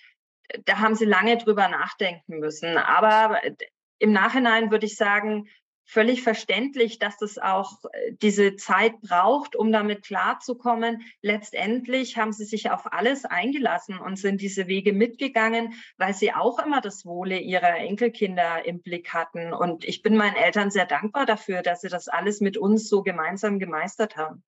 da 0.65 0.77
haben 0.79 0.93
sie 0.93 1.05
lange 1.05 1.37
drüber 1.37 1.67
nachdenken 1.69 2.37
müssen. 2.39 2.77
Aber 2.77 3.43
äh, 3.43 3.55
im 3.99 4.11
Nachhinein 4.11 4.71
würde 4.71 4.85
ich 4.85 4.95
sagen, 4.95 5.47
völlig 5.85 6.23
verständlich, 6.23 6.99
dass 6.99 7.17
das 7.17 7.37
auch 7.37 7.83
äh, 7.93 8.13
diese 8.21 8.55
Zeit 8.55 8.99
braucht, 9.01 9.55
um 9.55 9.71
damit 9.71 10.03
klarzukommen. 10.03 11.03
Letztendlich 11.21 12.17
haben 12.17 12.33
sie 12.33 12.45
sich 12.45 12.71
auf 12.71 12.91
alles 12.91 13.23
eingelassen 13.23 13.99
und 13.99 14.17
sind 14.17 14.41
diese 14.41 14.67
Wege 14.67 14.93
mitgegangen, 14.93 15.73
weil 15.97 16.13
sie 16.13 16.33
auch 16.33 16.59
immer 16.59 16.81
das 16.81 17.05
Wohle 17.05 17.39
ihrer 17.39 17.77
Enkelkinder 17.77 18.65
im 18.65 18.81
Blick 18.81 19.13
hatten. 19.13 19.53
Und 19.53 19.85
ich 19.85 20.01
bin 20.01 20.17
meinen 20.17 20.35
Eltern 20.35 20.71
sehr 20.71 20.85
dankbar 20.85 21.25
dafür, 21.25 21.61
dass 21.61 21.81
sie 21.81 21.89
das 21.89 22.07
alles 22.07 22.41
mit 22.41 22.57
uns 22.57 22.89
so 22.89 23.03
gemeinsam 23.03 23.59
gemeistert 23.59 24.17
haben. 24.17 24.43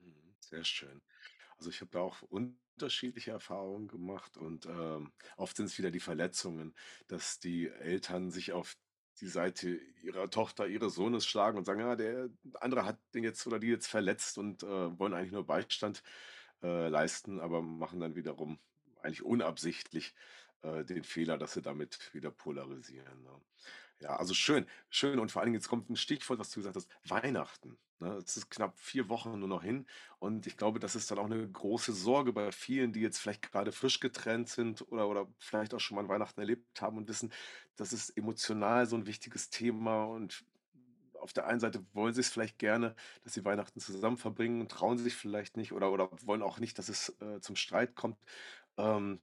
Mhm. 0.00 0.34
Sehr 0.40 0.64
schön. 0.64 1.02
Also, 1.58 1.68
ich 1.68 1.82
habe 1.82 1.90
da 1.90 2.00
auch 2.00 2.22
unterschiedliche 2.80 3.30
Erfahrungen 3.32 3.88
gemacht 3.88 4.36
und, 4.36 4.66
ähm, 4.66 5.12
oft 5.36 5.56
sind 5.56 5.66
es 5.66 5.78
wieder 5.78 5.90
die 5.90 6.00
Verletzungen, 6.00 6.74
dass 7.08 7.38
die 7.40 7.68
Eltern 7.68 8.30
sich 8.30 8.52
auf 8.52 8.74
die 9.20 9.26
Seite 9.28 9.70
ihrer 10.02 10.30
Tochter, 10.30 10.66
ihres 10.66 10.94
Sohnes 10.94 11.26
schlagen 11.26 11.58
und 11.58 11.64
sagen: 11.66 11.80
„Ja, 11.80 11.96
der 11.96 12.30
andere 12.60 12.84
hat 12.86 13.00
den 13.14 13.24
jetzt 13.24 13.46
oder 13.46 13.58
die 13.58 13.68
jetzt 13.68 13.86
verletzt“ 13.88 14.38
und, 14.38 14.62
äh, 14.62 14.98
wollen 14.98 15.14
eigentlich 15.14 15.32
nur 15.32 15.46
Beistand, 15.46 16.02
äh, 16.62 16.88
leisten, 16.88 17.40
aber 17.40 17.62
machen 17.62 18.00
dann 18.00 18.14
wiederum 18.16 18.60
eigentlich 19.02 19.22
unabsichtlich, 19.22 20.14
äh, 20.62 20.84
den 20.84 21.04
Fehler, 21.04 21.38
dass 21.38 21.54
sie 21.54 21.62
damit 21.62 22.10
wieder 22.14 22.30
polarisieren, 22.30 23.22
ne? 23.22 23.40
Ja, 24.02 24.16
also 24.16 24.32
schön, 24.32 24.66
schön 24.88 25.18
und 25.18 25.30
vor 25.30 25.42
allen 25.42 25.48
Dingen, 25.48 25.60
jetzt 25.60 25.68
kommt 25.68 25.90
ein 25.90 25.96
Stichwort, 25.96 26.38
was 26.38 26.50
du 26.50 26.60
gesagt 26.60 26.76
hast, 26.76 26.88
Weihnachten, 27.04 27.78
ne? 27.98 28.14
Es 28.24 28.34
ist 28.38 28.50
knapp 28.50 28.78
4 28.80 29.10
Wochen 29.10 29.38
nur 29.38 29.48
noch 29.48 29.62
hin 29.62 29.86
und 30.18 30.46
ich 30.46 30.56
glaube, 30.56 30.78
das 30.80 30.94
ist 30.96 31.10
dann 31.10 31.18
auch 31.18 31.26
eine 31.26 31.46
große 31.50 31.92
Sorge 31.92 32.32
bei 32.32 32.50
vielen, 32.50 32.92
die 32.94 33.00
jetzt 33.00 33.18
vielleicht 33.18 33.42
gerade 33.42 33.72
frisch 33.72 34.00
getrennt 34.00 34.48
sind 34.48 34.80
oder 34.90 35.06
oder 35.08 35.28
vielleicht 35.38 35.74
auch 35.74 35.80
schon 35.80 35.96
mal 35.96 36.08
Weihnachten 36.08 36.40
erlebt 36.40 36.80
haben 36.80 36.96
und 36.96 37.08
wissen, 37.08 37.30
das 37.76 37.92
ist 37.92 38.08
emotional 38.16 38.86
so 38.86 38.96
ein 38.96 39.04
wichtiges 39.06 39.50
Thema 39.50 40.04
und 40.04 40.44
auf 41.14 41.32
der 41.34 41.46
einen 41.46 41.60
Seite 41.60 41.84
wollen 41.92 42.14
sie 42.14 42.20
es 42.20 42.30
vielleicht 42.30 42.58
gerne, 42.58 42.94
dass 43.22 43.34
sie 43.34 43.44
Weihnachten 43.44 43.80
zusammen 43.80 44.16
verbringen 44.16 44.60
und 44.62 44.70
trauen 44.70 44.96
sich 44.98 45.14
vielleicht 45.16 45.56
nicht 45.56 45.72
oder 45.72 45.92
oder 45.92 46.10
wollen 46.22 46.42
auch 46.42 46.58
nicht, 46.60 46.78
dass 46.78 46.88
es, 46.88 47.10
äh, 47.20 47.40
zum 47.40 47.56
Streit 47.56 47.94
kommt. 47.94 48.18
Ähm, 48.78 49.22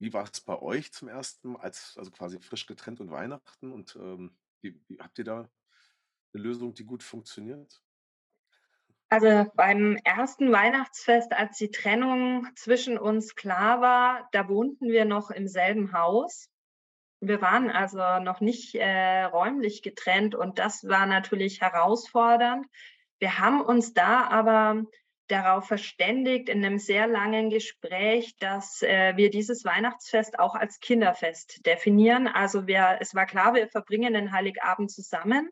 wie 0.00 0.12
war 0.14 0.24
es 0.32 0.40
bei 0.42 0.58
euch 0.60 0.92
zum 0.92 1.08
ersten 1.08 1.52
Mal 1.54 1.60
als 1.62 1.96
also 1.98 2.10
quasi 2.12 2.40
frisch 2.40 2.66
getrennt 2.66 3.00
und 3.00 3.10
Weihnachten 3.12 3.72
und, 3.72 3.96
ähm, 3.96 4.38
wie 4.62 4.80
wie 4.88 5.00
habt 5.00 5.18
ihr 5.18 5.24
da 5.24 5.42
'ne 6.34 6.42
Lösung, 6.42 6.74
die 6.74 6.84
gut 6.86 7.02
funktioniert? 7.04 7.80
Also, 9.12 9.50
beim 9.56 9.96
ersten 10.04 10.52
Weihnachtsfest, 10.52 11.32
als 11.32 11.58
die 11.58 11.72
Trennung 11.72 12.46
zwischen 12.54 12.96
uns 12.96 13.34
klar 13.34 13.80
war, 13.80 14.28
da 14.30 14.48
wohnten 14.48 14.86
wir 14.88 15.04
noch 15.04 15.32
im 15.32 15.48
selben 15.48 15.92
Haus. 15.92 16.48
Wir 17.20 17.42
waren 17.42 17.70
also 17.70 17.98
noch 18.24 18.40
nicht, 18.40 18.74
äh, 18.76 19.24
räumlich 19.24 19.82
getrennt 19.82 20.34
und 20.34 20.58
das 20.58 20.84
war 20.88 21.06
natürlich 21.06 21.60
herausfordernd. 21.62 22.66
Wir 23.20 23.38
haben 23.38 23.60
uns 23.62 23.94
da 23.94 24.28
aber 24.28 24.84
darauf 25.30 25.66
verständigt 25.68 26.48
in 26.48 26.60
'nem 26.60 26.78
sehr 26.78 27.06
langen 27.06 27.50
Gespräch, 27.50 28.36
dass, 28.38 28.82
äh, 28.82 29.16
wir 29.16 29.30
dieses 29.30 29.64
Weihnachtsfest 29.64 30.38
auch 30.38 30.54
als 30.54 30.80
Kinderfest 30.80 31.66
definieren. 31.66 32.28
Also, 32.28 32.66
wir 32.66 32.98
es 33.00 33.14
war 33.14 33.26
klar, 33.26 33.54
wir 33.54 33.68
verbringen 33.68 34.14
den 34.14 34.32
Heiligabend 34.32 34.90
zusammen, 34.90 35.50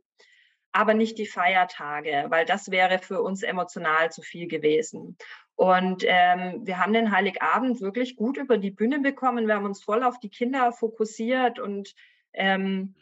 aber 0.72 0.95
nicht 0.95 1.18
die. 1.18 1.26
Feiertage, 1.26 2.26
weil 2.31 2.47
das 2.47 2.70
wäre 2.70 2.99
für 3.01 3.22
uns 3.22 3.43
emotional 3.45 4.11
zu 4.12 4.22
viel 4.22 4.49
gewesen. 4.49 5.16
Und, 5.57 6.05
ähm, 6.07 6.61
wir 6.66 6.79
haben 6.81 6.93
den 6.95 7.12
Heiligabend 7.12 7.81
wirklich 7.81 8.16
gut 8.16 8.37
über 8.39 8.59
die 8.59 8.70
Bühne 8.72 9.01
bekommen. 9.01 9.47
Wir 9.49 9.57
haben 9.57 9.66
uns 9.66 9.83
voll 9.85 10.05
auf 10.05 10.18
die 10.20 10.31
Kinder 10.31 10.72
fokussiert 10.72 11.59
und, 11.61 11.95
ähm, 12.35 12.95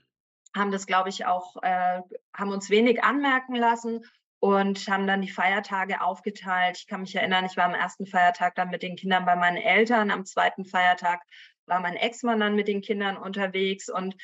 haben 0.57 0.73
das, 0.73 0.87
glaube 0.87 1.11
ich, 1.11 1.27
auch, 1.27 1.57
äh, 1.63 2.03
haben 2.35 2.51
uns 2.53 2.71
wenig 2.71 3.05
anmerken 3.05 3.55
lassen 3.57 4.05
und 4.41 4.89
haben 4.89 5.07
dann 5.07 5.23
die 5.23 5.31
Feiertage 5.31 6.01
aufgeteilt. 6.01 6.79
Ich 6.79 6.87
kann 6.87 7.01
mich 7.01 7.15
erinnern, 7.15 7.47
ich 7.47 7.57
war 7.57 7.65
am 7.65 7.75
ersten 7.75 8.07
Feiertag 8.07 8.55
dann 8.55 8.71
mit 8.71 8.83
den 8.83 8.97
Kindern 8.97 9.25
bei 9.25 9.37
meinen 9.37 9.57
Eltern, 9.57 10.11
am 10.11 10.25
zweiten 10.25 10.65
Feiertag 10.65 11.23
war 11.67 11.81
mein 11.81 11.97
Ex-Mann 11.97 12.41
dann 12.41 12.55
mit 12.55 12.69
den 12.69 12.81
Kindern 12.81 13.17
unterwegs 13.17 13.89
und 13.89 14.17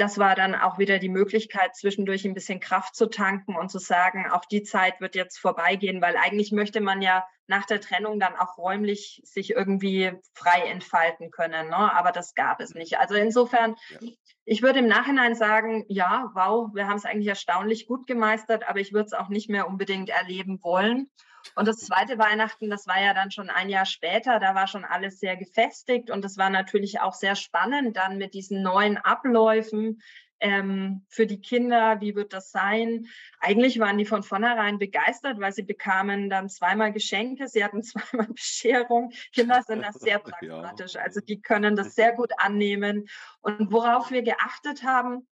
das 0.00 0.16
war 0.16 0.34
dann 0.34 0.54
auch 0.54 0.78
wieder 0.78 0.98
die 0.98 1.10
Möglichkeit, 1.10 1.76
zwischendurch 1.76 2.24
ein 2.24 2.32
bisschen 2.32 2.58
Kraft 2.58 2.96
zu 2.96 3.06
tanken 3.06 3.54
und 3.54 3.70
zu 3.70 3.78
sagen, 3.78 4.30
auch 4.30 4.46
die 4.46 4.62
Zeit 4.62 4.98
wird 5.00 5.14
jetzt 5.14 5.38
vorbeigehen, 5.38 6.00
weil 6.00 6.16
eigentlich 6.16 6.52
möchte 6.52 6.80
man 6.80 7.02
ja 7.02 7.26
nach 7.46 7.66
der 7.66 7.82
Trennung 7.82 8.18
dann 8.18 8.34
auch 8.34 8.56
räumlich 8.56 9.20
sich 9.24 9.50
irgendwie 9.50 10.12
frei 10.32 10.62
entfalten 10.70 11.30
können. 11.30 11.68
Ne? 11.68 11.76
Aber 11.76 12.12
das 12.12 12.34
gab 12.34 12.60
es 12.60 12.74
nicht. 12.74 12.98
Also 12.98 13.14
insofern, 13.14 13.76
ja. 13.90 14.08
ich 14.46 14.62
würde 14.62 14.78
im 14.78 14.86
Nachhinein 14.86 15.34
sagen, 15.34 15.84
ja, 15.88 16.30
wow, 16.34 16.70
wir 16.74 16.86
haben 16.86 16.96
es 16.96 17.04
eigentlich 17.04 17.28
erstaunlich 17.28 17.86
gut 17.86 18.06
gemeistert, 18.06 18.66
aber 18.66 18.80
ich 18.80 18.94
würde 18.94 19.06
es 19.06 19.12
auch 19.12 19.28
nicht 19.28 19.50
mehr 19.50 19.68
unbedingt 19.68 20.08
erleben 20.08 20.62
wollen. 20.62 21.10
Und 21.54 21.68
das 21.68 21.78
zweite 21.78 22.18
Weihnachten, 22.18 22.70
das 22.70 22.86
war 22.86 23.00
ja 23.00 23.14
dann 23.14 23.30
schon 23.30 23.50
ein 23.50 23.68
Jahr 23.68 23.86
später, 23.86 24.38
da 24.38 24.54
war 24.54 24.66
schon 24.66 24.84
alles 24.84 25.20
sehr 25.20 25.36
gefestigt 25.36 26.10
und 26.10 26.24
es 26.24 26.36
war 26.38 26.50
natürlich 26.50 27.00
auch 27.00 27.14
sehr 27.14 27.36
spannend 27.36 27.96
dann 27.96 28.18
mit 28.18 28.34
diesen 28.34 28.62
neuen 28.62 28.96
Abläufen 28.98 30.00
ähm, 30.40 31.04
für 31.08 31.26
die 31.26 31.40
Kinder, 31.40 32.00
wie 32.00 32.14
wird 32.14 32.32
das 32.32 32.50
sein? 32.50 33.06
Eigentlich 33.40 33.78
waren 33.78 33.98
die 33.98 34.06
von 34.06 34.22
vornherein 34.22 34.78
begeistert, 34.78 35.38
weil 35.38 35.52
sie 35.52 35.62
bekamen 35.62 36.30
dann 36.30 36.48
zweimal 36.48 36.92
Geschenke, 36.92 37.46
sie 37.46 37.62
hatten 37.62 37.82
zweimal 37.82 38.28
Bescherung. 38.28 39.12
Kinder 39.32 39.62
sind 39.66 39.82
das 39.82 39.96
sehr 39.96 40.18
pragmatisch, 40.20 40.96
also 40.96 41.20
die 41.20 41.40
können 41.40 41.76
das 41.76 41.94
sehr 41.94 42.12
gut 42.16 42.32
annehmen. 42.38 43.06
Und 43.40 43.70
worauf 43.70 44.10
wir 44.10 44.22
geachtet 44.22 44.82
haben, 44.82 45.26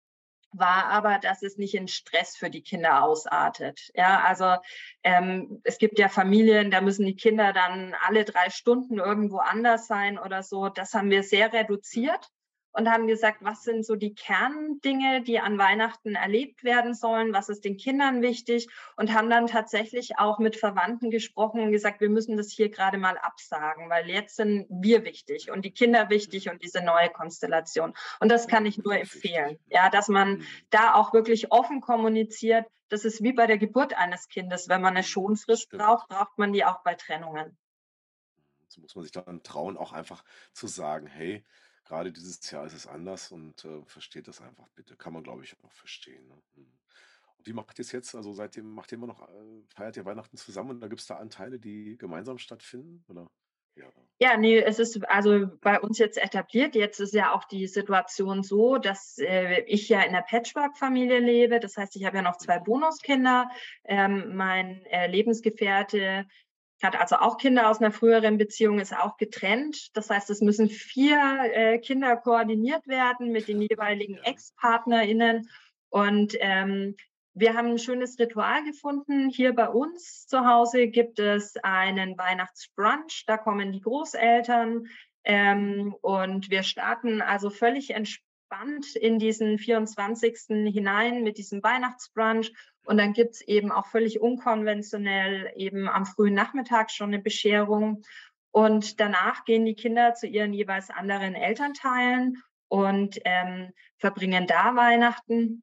war 0.53 0.87
aber, 0.87 1.19
dass 1.19 1.43
es 1.43 1.57
nicht 1.57 1.75
in 1.75 1.89
Stress 1.89 2.37
für 2.37 2.51
die 2.51 2.63
Kinder 2.63 3.03
ausartet. 3.03 3.91
Ja, 3.95 4.21
also 4.21 4.57
ähm, 5.03 5.61
es 5.65 5.79
gibt 5.79 5.99
ja 5.99 6.09
Familien, 6.09 6.71
da 6.71 6.81
müssen 6.81 7.07
die 7.07 7.17
Kinder 7.17 7.53
dann 7.53 7.95
alle 8.07 8.25
drei 8.25 8.51
Stunden 8.51 8.99
irgendwo 8.99 9.39
anders 9.39 9.87
sein 9.87 10.19
oder 10.19 10.43
so. 10.43 10.69
Das 10.69 10.95
haben 10.95 11.11
wir 11.11 11.23
sehr 11.23 11.53
reduziert 11.53 12.31
und 12.79 12.89
haben 12.89 13.09
gesagt, 13.09 13.39
was 13.41 13.65
sind 13.65 13.85
so 13.85 13.97
die 13.97 14.15
Kerndinge, 14.15 15.21
die 15.21 15.41
an 15.41 15.59
Weihnachten 15.59 16.15
erlebt 16.15 16.63
werden 16.63 16.95
sollen, 16.95 17.33
was 17.33 17.49
ist 17.49 17.65
den 17.65 17.77
Kindern 17.77 18.23
wichtig 18.23 18.69
und 18.97 19.13
haben 19.13 19.29
dann 19.29 19.49
tatsächlich 19.49 20.17
auch 20.19 20.39
mit 20.39 20.55
Verwandten 20.55 21.11
gesprochen 21.11 21.61
und 21.61 21.73
gesagt, 21.73 22.01
wir 22.01 22.09
müssen 22.09 22.37
das 22.37 22.53
hier 22.53 22.69
gerade 22.69 22.97
mal 22.97 23.19
absagen, 23.19 23.91
weil 23.91 24.09
jetzt 24.09 24.37
sind 24.37 24.67
wir 24.71 25.05
wichtig 25.05 25.51
und 25.51 25.65
die 25.65 25.73
Kinder 25.73 26.09
wichtig 26.09 26.51
und 26.51 26.63
diese 26.63 26.81
neue 26.81 27.09
Konstellation. 27.09 27.95
Und 28.21 28.31
das 28.31 28.47
kann 28.47 28.65
ich 28.65 28.79
nur 28.79 28.97
empfehlen, 28.97 29.59
ja, 29.67 29.91
dass 29.91 30.07
man 30.07 30.35
mhm. 30.35 30.47
da 30.71 30.95
auch 30.95 31.13
wirklich 31.13 31.51
offen 31.51 31.81
kommuniziert. 31.81 32.65
Das 32.91 33.05
ist 33.05 33.25
wie 33.25 33.33
bei 33.33 33.49
der 33.49 33.59
Geburt 33.59 33.95
eines 33.95 34.29
Kindes. 34.29 34.69
Wenn 34.69 34.83
man 34.83 34.95
eine 34.95 35.03
Schonfrist 35.03 35.69
braucht, 35.71 36.09
braucht 36.09 36.39
man 36.39 36.53
die 36.53 36.65
auch 36.65 36.85
bei 36.85 36.95
Trennungen. 36.95 37.59
So 38.69 38.81
muss 38.81 38.95
man 38.95 39.03
sich 39.03 39.11
dann 39.11 39.43
trauen, 39.43 39.77
auch 39.77 39.93
einfach 39.93 40.23
zu 40.53 40.69
sagen, 40.69 41.09
hey, 41.09 41.45
Gerade 41.89 42.13
dieses 42.13 42.51
Jahr 42.51 42.67
ist 42.67 42.75
es 42.75 42.87
anders 42.87 43.33
und, 43.33 43.65
äh, 43.65 43.83
versteht 43.87 44.29
das 44.29 44.43
einfach 44.43 44.69
bitte. 44.75 44.95
Kann 44.97 45.15
man, 45.15 45.23
glaube 45.23 45.43
ich, 45.45 45.57
auch 45.65 45.73
verstehen, 45.73 46.27
ne? 46.29 46.43
Mhm. 46.55 46.79
Und 47.39 47.47
wie 47.47 47.53
macht 47.55 47.79
ihr's 47.79 47.93
jetzt? 47.93 48.15
Also, 48.15 48.33
seitdem 48.35 48.71
macht 48.75 48.93
ihr 48.93 48.99
immer 48.99 49.07
noch 49.07 49.23
äh, 49.29 49.63
feiert 49.75 49.97
ihr 49.97 50.05
Weihnachten 50.05 50.37
zusammen 50.37 50.71
und 50.71 50.81
da 50.81 50.89
gibt 50.89 51.01
es 51.01 51.07
da 51.07 51.17
Anteile, 51.17 51.59
die 51.59 51.97
gemeinsam 51.99 52.39
stattfinden, 52.39 53.05
oder? 53.09 53.31
Ja. 53.77 53.91
Ja, 54.21 54.37
ne, 54.37 54.65
es 54.65 54.81
ist 54.81 55.09
also 55.09 55.47
bei 55.61 55.81
uns 55.81 55.99
jetzt 55.99 56.19
etabliert. 56.19 56.75
Jetzt 56.75 56.99
ist 56.99 57.15
ja 57.15 57.33
auch 57.33 57.45
die 57.45 57.69
Situation 57.69 58.43
so, 58.43 58.77
dass, 58.79 59.17
äh, 59.19 59.61
ich 59.67 59.89
ja 59.89 60.03
in 60.03 60.11
'ner 60.11 60.23
Patchwork-Familie 60.23 61.21
lebe. 61.21 61.61
Das 61.61 61.77
heißt, 61.77 61.95
ich 61.95 62.05
habe 62.05 62.17
ja 62.17 62.23
noch 62.23 62.37
zwei 62.37 62.59
mhm. 62.59 62.65
Bonuskinder. 62.65 63.49
Ähm, 63.85 64.35
mein, 64.35 64.85
äh, 64.87 65.07
Lebensgefährte 65.07 66.27
hat 66.83 66.99
also 66.99 67.17
auch 67.17 67.39
Kinder 67.39 67.69
aus 67.69 67.81
einer 67.81 67.91
früheren 67.91 68.39
Beziehung, 68.39 68.79
ist 68.79 68.97
auch 68.97 69.17
getrennt. 69.17 69.97
Das 69.97 70.11
heißt, 70.11 70.31
es 70.31 70.41
müssen 70.41 70.69
vier 70.69 71.19
äh, 71.53 71.79
Kinder 71.79 72.17
koordiniert 72.17 72.87
werden 72.87 73.33
mit 73.33 73.49
den 73.49 73.63
jeweiligen 73.63 74.19
Ex-PartnerInnen. 74.19 75.49
Und 75.91 76.37
ähm, 76.41 76.95
wir 77.35 77.55
haben 77.55 77.69
ein 77.69 77.79
schönes 77.79 78.19
Ritual 78.19 78.65
gefunden. 78.65 79.29
Hier 79.29 79.55
bei 79.55 79.69
uns 79.69 80.27
zu 80.27 80.47
Hause 80.47 80.89
gibt 80.89 81.19
es 81.19 81.57
einen 81.63 82.17
Weihnachtsbrunch. 82.19 83.25
Da 83.27 83.37
kommen 83.37 83.73
die 83.73 83.81
Großeltern. 83.81 84.87
Ähm, 85.25 85.95
und 86.01 86.51
wir 86.51 86.63
starten 86.63 87.21
also 87.23 87.51
völlig 87.51 87.91
entspannt 87.91 88.28
in 88.97 89.19
diesen 89.19 89.59
24. 89.59 90.71
hinein 90.73 91.23
mit 91.23 91.39
diesem 91.39 91.63
Weihnachtsbrunch 91.63 92.53
und 92.89 92.97
dann 92.97 93.13
gibt 93.13 93.35
es 93.35 93.41
eben 93.43 93.71
auch 93.71 93.87
völlig 93.87 94.19
unkonventionell 94.19 95.53
eben 95.57 95.91
am 95.91 96.07
frühen 96.07 96.33
Nachmittag 96.33 96.91
schon 96.91 97.09
eine 97.09 97.19
Bescherung. 97.19 98.03
Und 98.51 98.99
danach 98.99 99.45
gehen 99.45 99.67
die 99.67 99.75
Kinder 99.75 100.15
zu 100.15 100.27
ihren 100.27 100.55
jeweils 100.55 100.89
anderen 100.89 101.35
Elternteilen 101.35 102.43
und 102.69 103.21
ähm, 103.27 103.73
verbringen 103.99 104.47
da 104.47 104.75
Weihnachten. 104.75 105.63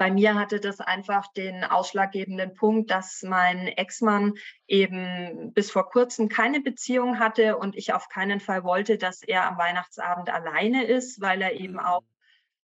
Bei 0.00 0.10
mir 0.10 0.34
hatte 0.34 0.60
das 0.60 0.80
einfach 0.80 1.30
den 1.30 1.62
ausschlaggebenden 1.62 2.54
Punkt, 2.54 2.90
dass 2.90 3.22
mein 3.22 3.68
Ex-Mann 3.68 4.32
eben 4.66 5.52
bis 5.52 5.70
vor 5.70 5.90
kurzem 5.90 6.30
keine 6.30 6.62
Beziehung 6.62 7.18
hatte 7.18 7.58
und 7.58 7.76
ich 7.76 7.92
auf 7.92 8.08
keinen 8.08 8.40
Fall 8.40 8.64
wollte, 8.64 8.96
dass 8.96 9.22
er 9.22 9.46
am 9.46 9.58
Weihnachtsabend 9.58 10.30
alleine 10.30 10.86
ist, 10.86 11.20
weil 11.20 11.42
er 11.42 11.52
eben 11.52 11.74
mhm. 11.74 11.80
auch 11.80 12.02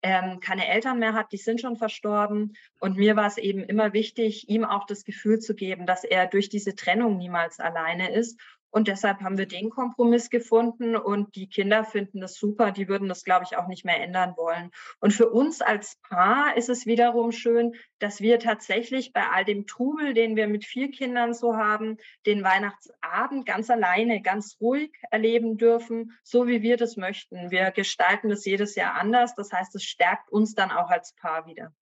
ähm, 0.00 0.40
keine 0.40 0.68
Eltern 0.68 1.00
mehr 1.00 1.12
hat, 1.12 1.30
die 1.32 1.36
sind 1.36 1.60
schon 1.60 1.76
verstorben. 1.76 2.54
Und 2.80 2.96
mir 2.96 3.14
war 3.14 3.26
es 3.26 3.36
eben 3.36 3.62
immer 3.62 3.92
wichtig, 3.92 4.48
ihm 4.48 4.64
auch 4.64 4.86
das 4.86 5.04
Gefühl 5.04 5.38
zu 5.38 5.54
geben, 5.54 5.84
dass 5.84 6.04
er 6.04 6.28
durch 6.28 6.48
diese 6.48 6.76
Trennung 6.76 7.18
niemals 7.18 7.60
alleine 7.60 8.10
ist 8.10 8.40
und 8.70 8.88
deshalb 8.88 9.20
haben 9.20 9.38
wir 9.38 9.46
den 9.46 9.70
Kompromiss 9.70 10.28
gefunden 10.28 10.94
und 10.94 11.34
die 11.36 11.48
Kinder 11.48 11.84
finden 11.84 12.20
das 12.20 12.34
super. 12.34 12.70
Die 12.70 12.88
würden 12.88 13.08
das, 13.08 13.24
glaube 13.24 13.44
ich, 13.44 13.56
auch 13.56 13.66
nicht 13.66 13.84
mehr 13.84 14.00
ändern 14.00 14.34
wollen. 14.36 14.70
Und 15.00 15.12
für 15.12 15.30
uns 15.30 15.62
als 15.62 15.96
Paar 16.02 16.56
ist 16.56 16.68
es 16.68 16.84
wiederum 16.84 17.32
schön, 17.32 17.74
dass 17.98 18.20
wir 18.20 18.38
tatsächlich 18.38 19.12
bei 19.12 19.28
all 19.28 19.44
dem 19.44 19.66
Trubel, 19.66 20.12
den 20.12 20.36
wir 20.36 20.48
mit 20.48 20.64
vier 20.64 20.90
Kindern 20.90 21.32
so 21.32 21.56
haben, 21.56 21.96
den 22.26 22.44
Weihnachtsabend 22.44 23.46
ganz 23.46 23.70
alleine, 23.70 24.20
ganz 24.20 24.58
ruhig 24.60 24.92
erleben 25.10 25.56
dürfen, 25.56 26.12
so 26.22 26.46
wie 26.46 26.60
wir 26.60 26.76
das 26.76 26.96
möchten. 26.96 27.50
Wir 27.50 27.70
gestalten 27.70 28.28
das 28.28 28.44
jedes 28.44 28.74
Jahr 28.74 28.94
anders. 28.94 29.34
Das 29.34 29.50
heißt, 29.50 29.74
es 29.76 29.84
stärkt 29.84 30.30
uns 30.30 30.54
dann 30.54 30.70
auch 30.70 30.90
als 30.90 31.14
Paar 31.14 31.46
wieder. 31.46 31.72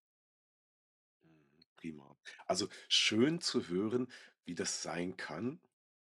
Prima. 1.76 2.16
Also 2.46 2.68
schön 2.88 3.40
zu 3.40 3.68
hören, 3.68 4.08
wie 4.44 4.54
das 4.54 4.82
sein 4.82 5.16
kann, 5.16 5.60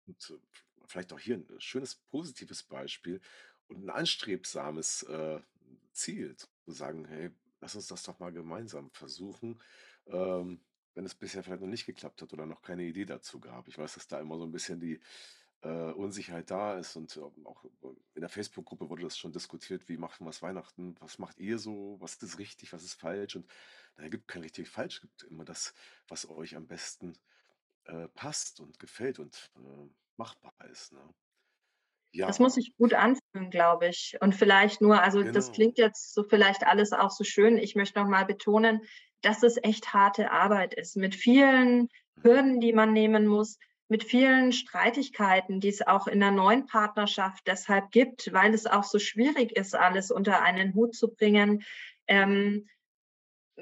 und 0.09 0.31
äh, 0.31 0.41
vielleicht 0.87 1.13
auch 1.13 1.21
hier 1.21 1.37
ein 1.37 1.49
äh, 1.49 1.61
schönes 1.61 1.97
positives 1.97 2.63
Beispiel 2.65 3.21
und 3.69 3.85
ein 3.85 3.91
anstrebsames, 3.91 5.03
äh, 5.05 5.41
Ziel 5.93 6.37
zu 6.37 6.49
sagen: 6.73 7.05
„Hey, 7.07 7.31
lass 7.61 7.75
uns 7.75 7.89
das 7.89 8.03
doch 8.05 8.19
mal 8.19 8.33
gemeinsam 8.33 8.91
versuchen“, 8.93 9.61
ähm, 10.07 10.65
wenn 10.95 11.05
es 11.07 11.15
bisher 11.15 11.43
vielleicht 11.45 11.61
noch 11.63 11.69
nicht 11.69 11.87
geklappt 11.87 12.23
hat 12.23 12.33
oder 12.33 12.47
noch 12.47 12.63
keine 12.63 12.85
Idee 12.85 13.05
dazu 13.05 13.41
gab. 13.41 13.69
Ich 13.69 13.79
weiß, 13.79 13.95
dass 13.95 14.09
da 14.09 14.21
immer 14.21 14.39
so 14.39 14.45
ein 14.45 14.53
bisschen 14.53 14.81
die, 14.81 15.01
äh, 15.63 15.93
Unsicherheit 15.93 16.51
da 16.51 16.79
ist 16.79 16.97
und, 16.97 17.17
ähm, 17.17 17.47
auch 17.47 17.65
in 18.15 18.21
der 18.21 18.29
Facebook-Gruppe 18.29 18.89
wurde 18.91 19.03
das 19.03 19.19
schon 19.19 19.33
diskutiert: 19.33 19.89
„Wie 19.89 19.97
machen 19.97 20.25
wir's 20.27 20.43
Weihnachten? 20.43 20.95
Was 21.01 21.19
macht 21.19 21.39
ihr 21.41 21.59
so? 21.59 21.97
Was 22.01 22.15
ist 22.17 22.39
richtig, 22.39 22.73
was 22.73 22.85
ist 22.85 22.95
falsch?“ 22.95 23.37
Und 23.37 23.51
es 23.97 24.11
gibt 24.11 24.29
kein 24.29 24.43
richtig 24.43 24.69
falsch, 24.69 24.97
es 24.97 25.01
gibt 25.03 25.23
immer 25.25 25.45
das, 25.45 25.75
was 26.09 26.29
euch 26.29 26.57
am 26.57 26.67
besten 26.69 27.15
äh, 27.89 28.09
passt 28.09 28.61
und 28.61 28.79
gefällt 28.79 29.19
und, 29.19 29.51
äh, 29.57 29.89
machbar 30.19 30.55
ist, 30.71 30.93
ne? 30.93 31.15
Das 32.25 32.39
muss 32.39 32.55
Ja, 32.55 32.57
sich 32.57 32.75
gut 32.77 32.95
anfühlen, 32.95 33.51
glaube 33.51 33.89
ich. 33.89 34.17
Und 34.21 34.35
vielleicht 34.35 34.81
nur 34.81 35.03
also, 35.03 35.25
das 35.25 35.51
genau. 35.51 35.53
klingt 35.53 35.79
jetzt 35.79 36.15
so 36.15 36.25
vielleicht 36.25 36.67
alles 36.67 36.93
auch 36.93 37.11
so 37.11 37.25
schön. 37.25 37.57
Ich 37.59 37.75
möchte 37.75 37.99
noch 37.99 38.09
mal 38.09 38.25
betonen, 38.27 38.83
dass 39.23 39.43
es 39.43 39.57
echt 39.63 39.93
harte 39.95 40.31
Arbeit 40.31 40.75
ist 40.75 40.97
mit 40.97 41.15
vielen 41.15 41.89
Mhm. 42.17 42.19
Hürden, 42.23 42.61
die 42.61 42.73
man 42.73 42.93
nehmen 42.93 43.27
muss, 43.27 43.59
mit 43.89 44.05
vielen 44.05 44.53
Streitigkeiten, 44.53 45.61
die 45.61 45.69
es 45.69 45.87
auch 45.87 46.07
in 46.07 46.19
'ner 46.19 46.31
neuen 46.31 46.67
Partnerschaft 46.67 47.47
deshalb 47.47 47.91
gibt, 47.91 48.33
weil 48.33 48.53
es 48.53 48.67
auch 48.67 48.85
so 48.85 48.99
schwierig 48.99 49.53
ist, 49.57 49.75
alles 49.75 50.11
unter 50.11 50.43
einen 50.43 50.75
Hut 50.75 50.95
zu 50.95 51.09
bringen. 51.15 51.63
Ähm, 52.07 52.67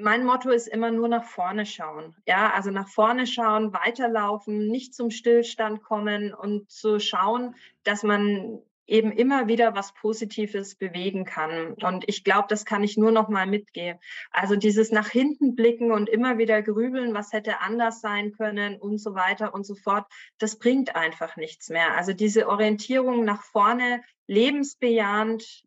mein 0.00 0.24
Motto 0.24 0.50
ist 0.50 0.66
immer 0.66 0.90
nur 0.90 1.08
nach 1.08 1.24
vorne 1.24 1.66
schauen. 1.66 2.14
Ja, 2.26 2.52
also 2.52 2.70
nach 2.70 2.88
vorne 2.88 3.26
schauen, 3.26 3.72
weiterlaufen, 3.72 4.68
nicht 4.68 4.94
zum 4.94 5.10
Stillstand 5.10 5.82
kommen 5.82 6.34
und 6.34 6.70
zu 6.70 7.00
schauen, 7.00 7.54
dass 7.84 8.02
man 8.02 8.60
eben 8.86 9.10
immer 9.10 9.48
wieder 9.48 9.74
was 9.74 9.92
Positives 9.94 10.76
bewegen 10.76 11.24
kann. 11.24 11.74
Und 11.74 12.04
ich 12.06 12.22
glaube, 12.22 12.46
das 12.48 12.64
kann 12.64 12.84
ich 12.84 12.96
nur 12.96 13.10
noch 13.10 13.28
mal 13.28 13.46
mitgeben. 13.46 13.98
Also 14.30 14.54
dieses 14.54 14.92
nach 14.92 15.08
hinten 15.08 15.56
blicken 15.56 15.90
und 15.90 16.08
immer 16.08 16.38
wieder 16.38 16.62
grübeln, 16.62 17.12
was 17.12 17.32
hätte 17.32 17.60
anders 17.60 18.00
sein 18.00 18.32
können 18.32 18.78
und 18.80 18.98
so 18.98 19.14
weiter 19.14 19.54
und 19.54 19.66
so 19.66 19.74
fort, 19.74 20.06
das 20.38 20.58
bringt 20.58 20.94
einfach 20.94 21.36
nichts 21.36 21.68
mehr. 21.68 21.96
Also 21.96 22.12
diese 22.12 22.48
Orientierung 22.48 23.24
nach 23.24 23.42
vorne, 23.42 24.02
lebensbejahend 24.28 25.64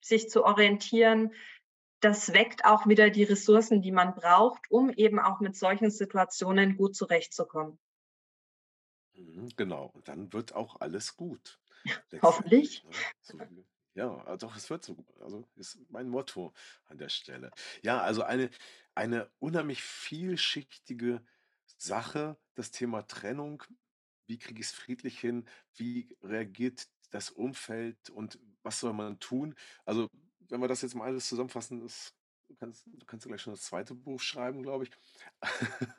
sich 0.00 0.28
zu 0.28 0.44
orientieren, 0.44 1.32
das 2.06 2.32
weckt 2.32 2.64
auch 2.64 2.86
wieder 2.86 3.10
die 3.10 3.24
Ressourcen, 3.24 3.82
die 3.82 3.92
man 3.92 4.14
braucht, 4.14 4.70
um 4.70 4.90
eben 4.90 5.18
auch 5.20 5.40
mit 5.40 5.56
solchen 5.56 5.90
Situationen 5.90 6.76
gut 6.76 6.96
zurechtzukommen. 6.96 7.78
Mhm, 9.14 9.48
genau, 9.56 9.86
und 9.86 10.08
dann 10.08 10.32
wird 10.32 10.54
auch 10.54 10.80
alles 10.80 11.16
gut, 11.16 11.60
Hoffentlich. 12.22 12.84
ne? 12.84 13.64
Ja, 13.94 14.36
doch, 14.36 14.56
es 14.56 14.68
wird 14.70 14.84
so 14.84 14.96
also, 15.20 15.48
ist 15.56 15.78
mein 15.90 16.08
Motto 16.08 16.52
an 16.84 16.98
der 16.98 17.08
Stelle. 17.08 17.50
Ja, 17.82 18.00
also 18.02 18.22
eine 18.22 18.50
eine 18.94 19.30
unheimlich 19.38 19.82
vielschichtige 19.82 21.24
Sache, 21.78 22.38
das 22.54 22.70
Thema 22.70 23.02
Trennung. 23.06 23.62
Wie 24.26 24.38
kriege 24.38 24.60
ich 24.60 24.66
es 24.68 24.72
friedlich 24.72 25.18
hin? 25.20 25.46
Wie 25.74 26.16
reagiert 26.22 26.88
das 27.10 27.30
Umfeld 27.30 28.10
und 28.10 28.38
was 28.62 28.80
soll 28.80 28.92
man 28.92 29.18
tun? 29.20 29.54
Also, 29.86 30.08
wenn 30.50 30.60
wir 30.60 30.68
das 30.68 30.82
jetzt 30.82 30.94
mal 30.94 31.06
alles 31.06 31.28
zusammenfassen, 31.28 31.80
das 31.80 32.14
du 32.48 32.54
kannst 32.56 32.86
du 32.86 33.06
kannst 33.06 33.26
gleich 33.26 33.42
schon 33.42 33.52
das 33.54 33.62
zweite 33.62 33.94
Buch 33.94 34.20
schreiben, 34.20 34.62
glaube 34.62 34.84
ich. 34.84 34.90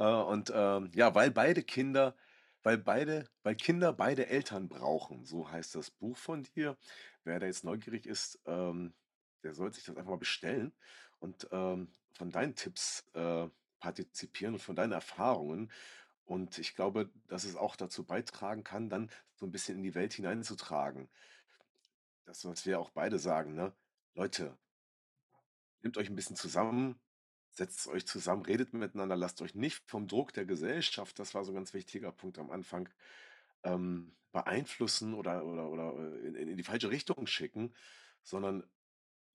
Äh, 0.00 0.04
und, 0.04 0.52
ähm, 0.54 0.92
ja, 0.94 1.12
weil 1.16 1.32
beide 1.32 1.64
Kinder 1.64 2.14
weil 2.62 2.78
beide 2.78 3.28
weil 3.42 3.54
Kinder 3.56 3.92
beide 3.92 4.26
Eltern 4.26 4.68
brauchen, 4.68 5.24
so 5.24 5.50
heißt 5.50 5.74
das 5.74 5.90
Buch 5.90 6.16
von 6.16 6.42
dir. 6.42 6.76
Wer 7.24 7.40
da 7.40 7.46
jetzt 7.46 7.64
neugierig 7.64 8.06
ist, 8.06 8.40
ähm, 8.46 8.94
der 9.42 9.54
soll 9.54 9.72
sich 9.72 9.84
das 9.84 9.96
einfach 9.96 10.10
mal 10.10 10.18
bestellen 10.18 10.72
und, 11.18 11.48
ähm, 11.52 11.94
von 12.12 12.30
deinen 12.30 12.54
Tipps, 12.56 13.06
äh, 13.14 13.48
partizipieren 13.80 14.54
und 14.54 14.60
von 14.60 14.76
deinen 14.76 14.92
Erfahrungen. 14.92 15.70
Und 16.24 16.58
ich 16.58 16.74
glaube, 16.74 17.10
dass 17.28 17.44
es 17.44 17.56
auch 17.56 17.76
dazu 17.76 18.04
beitragen 18.04 18.64
kann, 18.64 18.90
dann 18.90 19.10
so 19.34 19.46
ein 19.46 19.52
bisschen 19.52 19.76
in 19.78 19.82
die 19.84 19.94
Welt 19.94 20.12
hineinzutragen. 20.12 21.08
Das, 22.28 22.44
was 22.44 22.66
wir 22.66 22.78
auch 22.78 22.90
beide 22.90 23.18
sagen, 23.18 23.54
ne? 23.54 23.74
Leute, 24.14 24.58
nehmt 25.82 25.96
euch 25.96 26.08
ein 26.10 26.16
bisschen 26.16 26.36
zusammen, 26.36 27.00
setzt 27.50 27.86
euch 27.88 28.06
zusammen, 28.06 28.42
redet 28.42 28.74
miteinander, 28.74 29.16
lasst 29.16 29.40
euch 29.42 29.54
nicht 29.54 29.82
vom 29.90 30.06
Druck 30.08 30.32
der 30.34 30.44
Gesellschaft, 30.46 31.18
das 31.18 31.34
war 31.34 31.44
so 31.44 31.52
'n 31.52 31.54
ganz 31.56 31.72
wichtiger 31.74 32.12
Punkt 32.12 32.38
am 32.38 32.50
Anfang, 32.50 32.88
ähm, 33.64 34.16
beeinflussen 34.32 35.14
oder 35.14 35.44
oder 35.46 35.70
oder, 35.70 35.94
äh, 35.98 36.28
in 36.28 36.34
in 36.36 36.56
die 36.58 36.64
falsche 36.64 36.90
Richtung 36.90 37.26
schicken, 37.26 37.74
sondern 38.22 38.64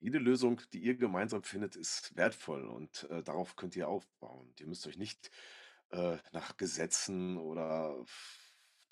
jede 0.02 0.20
Lösung, 0.20 0.62
die 0.74 0.80
ihr 0.82 0.96
gemeinsam 0.98 1.44
findet, 1.44 1.76
ist 1.78 2.16
wertvoll 2.18 2.68
und, 2.68 3.06
äh, 3.12 3.24
darauf 3.24 3.56
könnt 3.58 3.76
ihr 3.78 3.90
aufbauen. 3.90 4.54
Ihr 4.60 4.68
müsst 4.68 4.88
euch 4.88 4.98
nicht, 4.98 5.32
äh, 5.92 6.18
nach 6.34 6.58
Gesetzen 6.58 7.38
oder 7.38 8.06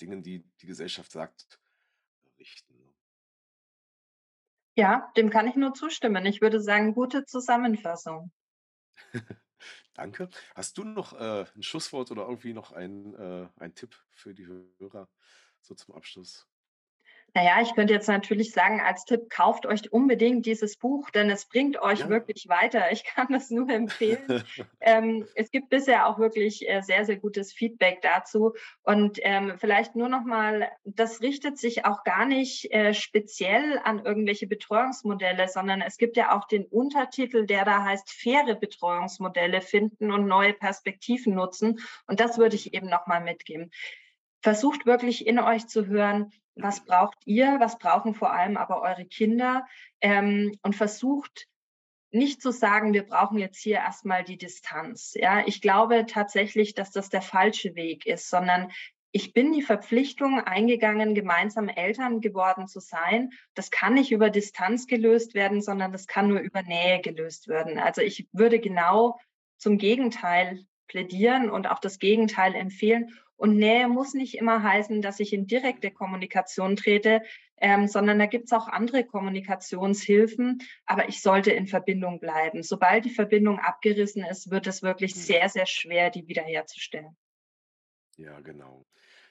Dingen, 0.02 0.24
die 0.24 0.44
die 0.62 0.68
Gesellschaft 0.68 1.12
sagt, 1.12 1.62
richten? 2.40 2.81
Ja, 4.82 5.12
dem 5.16 5.30
kann 5.30 5.48
ich 5.48 5.56
nur 5.56 5.76
zustimmen. 5.76 6.26
Ich 6.26 6.42
würde 6.42 6.60
sagen, 6.60 6.96
gute 6.96 7.24
Zusammenfassung. 7.26 8.32
Danke. 9.94 10.30
Hast 10.56 10.78
du 10.78 10.84
noch, 10.84 11.14
äh, 11.14 11.46
'n 11.56 11.64
Schlusswort 11.64 12.12
oder 12.12 12.24
irgendwie 12.28 12.54
noch 12.54 12.72
ein 12.72 13.14
äh, 13.16 13.50
einen 13.58 13.76
Tipp 13.76 13.96
für 14.12 14.34
die 14.34 14.48
Hörer 14.48 15.10
so 15.62 15.76
zum 15.76 15.96
Abschluss? 15.96 16.48
Na 17.34 17.44
ja, 17.46 17.62
ich 17.62 17.74
könnte 17.76 17.94
jetzt 17.94 18.10
natürlich 18.10 18.52
sagen 18.52 18.82
als 18.82 19.06
Tipp, 19.06 19.30
kauft 19.30 19.66
euch 19.66 19.90
unbedingt 19.94 20.46
dieses 20.46 20.76
Buch, 20.76 21.10
denn 21.12 21.30
es 21.30 21.46
bringt 21.46 21.82
euch 21.82 22.00
Ja. 22.02 22.10
wirklich 22.10 22.50
weiter. 22.50 22.92
Ich 22.92 23.06
kann 23.06 23.28
das 23.30 23.50
nur 23.50 23.70
empfehlen. 23.70 24.20
Ähm, 24.84 25.30
es 25.36 25.52
gibt 25.52 25.70
bisher 25.70 26.08
auch 26.08 26.18
wirklich, 26.18 26.68
äh, 26.68 26.82
sehr, 26.82 27.06
sehr 27.06 27.18
gutes 27.18 27.54
Feedback 27.54 28.02
dazu. 28.02 28.54
Und, 28.82 29.20
ähm, 29.22 29.54
vielleicht 29.60 29.96
nur 29.96 30.10
noch 30.10 30.24
mal, 30.26 30.72
das 30.84 31.22
richtet 31.22 31.58
sich 31.60 31.86
auch 31.86 32.04
gar 32.04 32.26
nicht, 32.26 32.72
äh, 32.74 32.94
speziell 32.96 33.80
an 33.84 34.00
irgendwelche 34.04 34.48
Betreuungsmodelle, 34.48 35.48
sondern 35.48 35.82
es 35.82 35.98
gibt 35.98 36.18
ja 36.18 36.36
auch 36.38 36.46
den 36.48 36.66
Untertitel, 36.66 37.46
der 37.46 37.64
da 37.64 37.84
heißt 37.86 38.12
„Faire 38.12 38.56
Betreuungsmodelle 38.56 39.62
finden 39.62 40.12
und 40.12 40.26
neue 40.26 40.54
Perspektiven 40.54 41.36
nutzen“. 41.36 41.80
Und 42.08 42.20
das 42.20 42.40
würde 42.40 42.56
ich 42.56 42.74
eben 42.74 42.90
noch 42.90 43.06
mal 43.08 43.22
mitgeben. 43.22 43.70
Versucht 44.42 44.88
wirklich 44.88 45.28
in 45.28 45.38
euch 45.38 45.68
zu 45.68 45.86
hören, 45.86 46.32
was 46.64 46.86
braucht 46.86 47.18
ihr, 47.26 47.58
was 47.60 47.78
brauchen 47.78 48.14
vor 48.14 48.34
allem 48.34 48.58
aber 48.58 48.82
eure 48.82 49.06
Kinder, 49.06 49.66
ähm, 50.02 50.58
und 50.62 50.76
versucht 50.76 51.48
nicht 52.12 52.42
zu 52.42 52.52
sagen, 52.52 52.94
wir 52.94 53.04
brauchen 53.04 53.38
jetzt 53.38 53.62
hier 53.62 53.78
erst 53.78 54.06
mal 54.06 54.24
die 54.24 54.38
Distanz, 54.38 55.14
ja? 55.16 55.46
Ich 55.46 55.62
glaube 55.62 56.06
tatsächlich, 56.06 56.74
dass 56.74 56.92
das 56.92 57.10
der 57.10 57.22
falsche 57.22 57.76
Weg 57.76 58.06
ist, 58.06 58.30
sondern 58.30 58.72
ich 59.14 59.34
bin 59.34 59.52
die 59.52 59.62
Verpflichtung 59.62 60.40
eingegangen, 60.40 61.16
gemeinsam 61.16 61.68
Eltern 61.68 62.22
geworden 62.22 62.68
zu 62.68 62.80
sein. 62.80 63.32
Das 63.56 63.70
kann 63.70 63.94
nicht 63.94 64.12
über 64.12 64.30
Distanz 64.30 64.88
gelöst 64.88 65.34
werden, 65.34 65.62
sondern 65.62 65.92
das 65.92 66.08
kann 66.08 66.30
nur 66.30 66.40
über 66.40 66.64
Nähe 66.64 67.02
gelöst 67.02 67.48
werden. 67.48 67.78
Also, 67.78 68.02
ich 68.02 68.28
würde 68.32 68.60
genau 68.60 69.20
zum 69.58 69.78
Gegenteil 69.78 70.66
plädieren 70.88 71.50
und 71.50 71.68
auch 71.68 71.80
das 71.80 72.00
Gegenteil 72.00 72.56
empfehlen. 72.56 73.18
Und 73.42 73.58
Nähe 73.58 73.88
muss 73.88 74.14
nicht 74.14 74.36
immer 74.38 74.62
heißen, 74.64 75.02
dass 75.02 75.20
ich 75.20 75.34
in 75.34 75.48
direkte 75.48 75.92
Kommunikation 75.92 76.76
trete, 76.76 77.22
ähm, 77.58 77.88
sondern 77.88 78.20
da 78.20 78.26
gibt's 78.28 78.54
auch 78.54 78.68
andere 78.68 79.04
Kommunikationshilfen, 79.06 80.60
aber 80.86 81.10
ich 81.10 81.22
sollte 81.22 81.52
in 81.52 81.68
Verbindung 81.68 82.20
bleiben. 82.20 82.64
Sobald 82.64 83.06
die 83.06 83.10
Verbindung 83.10 83.60
abgerissen 83.60 84.24
ist, 84.24 84.52
wird 84.52 84.68
es 84.68 84.82
wirklich 84.84 85.16
Mhm. 85.16 85.26
sehr, 85.26 85.50
sehr 85.50 85.66
schwer, 85.66 86.10
die 86.12 86.28
wiederherzustellen. 86.28 87.18
Ja, 88.18 88.40
genau. 88.42 88.86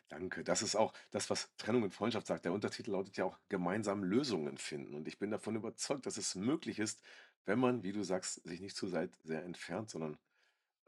Danke. 0.08 0.42
Das 0.44 0.62
ist 0.62 0.74
auch 0.76 0.92
das, 1.10 1.30
was 1.30 1.54
Trennung 1.56 1.82
und 1.84 1.94
Freundschaft 1.94 2.26
sagt. 2.26 2.44
Der 2.44 2.52
Untertitel 2.52 2.92
lautet 2.92 3.16
ja 3.16 3.24
auch 3.24 3.38
„Gemeinsam 3.48 4.02
Lösungen 4.04 4.58
finden“ 4.58 4.94
und 4.94 5.06
ich 5.08 5.18
bin 5.18 5.30
davon 5.30 5.56
überzeugt, 5.56 6.06
dass 6.06 6.16
es 6.16 6.34
möglich 6.34 6.78
ist, 6.78 7.02
wenn 7.46 7.58
man, 7.60 7.82
wie 7.82 7.92
du 7.92 8.02
sagst, 8.02 8.42
sich 8.46 8.60
nicht 8.60 8.76
zu 8.76 8.88
sehr 8.88 9.10
entfernt, 9.44 9.90
sondern, 9.90 10.18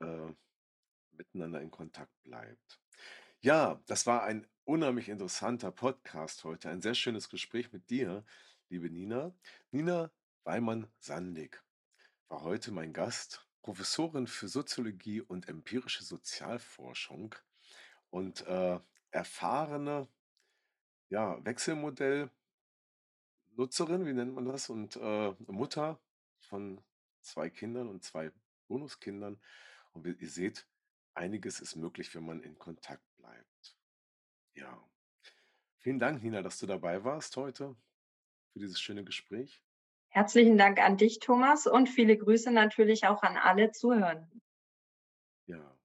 äh, 0.01 0.35
miteinander 1.13 1.63
in 1.63 1.73
Kontakt 1.73 2.13
bleibt. 2.25 2.82
Ja, 3.41 3.81
das 3.87 4.07
war 4.07 4.23
ein 4.25 4.47
unheimlich 4.65 5.09
interessanter 5.09 5.73
Podcast 5.73 6.45
heute. 6.45 6.71
Ein 6.71 6.83
sehr 6.83 6.95
schönes 6.95 7.29
Gespräch 7.29 7.73
mit 7.73 7.91
dir, 7.91 8.25
liebe 8.69 8.89
Nina. 8.91 9.35
Nina 9.71 10.11
Weimann-Sandig 10.45 11.63
war 12.29 12.43
heute 12.43 12.73
mein 12.73 12.93
Gast, 12.93 13.49
Professorin 13.63 14.27
für 14.27 14.49
Soziologie 14.49 15.21
und 15.21 15.49
empirische 15.49 16.05
Sozialforschung 16.05 17.35
und, 18.11 18.47
äh, 18.47 18.79
erfahrene 19.11 20.09
ja, 21.11 21.45
Wechselmodell 21.45 22.31
Nutzerin, 23.57 24.07
wie 24.07 24.13
nennt 24.15 24.35
man 24.35 24.47
das? 24.47 24.71
Und, 24.71 24.97
äh, 24.97 25.35
Mutter 25.47 26.01
von 26.41 26.81
2 27.21 27.51
Kindern 27.51 27.89
und 27.89 28.03
2 28.03 28.33
Bonuskindern. 28.69 29.41
Und 29.93 30.05
wie 30.05 30.13
ihr 30.13 30.31
seht, 30.31 30.67
einiges 31.15 31.61
ist 31.61 31.77
möglich, 31.77 32.15
wenn 32.15 32.25
man 32.25 32.43
in 32.43 32.59
Kontakt 32.59 33.05
bleibt. 33.17 33.77
Ja. 34.55 34.83
Vielen 35.79 35.99
Dank, 35.99 36.23
Nina, 36.23 36.43
dass 36.43 36.59
du 36.59 36.67
dabei 36.67 37.05
warst 37.05 37.37
heute 37.37 37.75
für 38.53 38.59
dieses 38.61 38.81
schöne 38.81 39.05
Gespräch. 39.05 39.63
Herzlichen 40.11 40.59
Dank 40.59 40.79
an 40.79 40.97
dich, 40.97 41.21
Thomas, 41.21 41.67
und 41.67 41.89
viele 41.89 42.17
Grüße 42.17 42.51
natürlich 42.51 43.07
auch 43.07 43.23
an 43.23 43.37
alle 43.37 43.73
Zuhörenden. 43.73 44.43
Ja, 45.47 45.77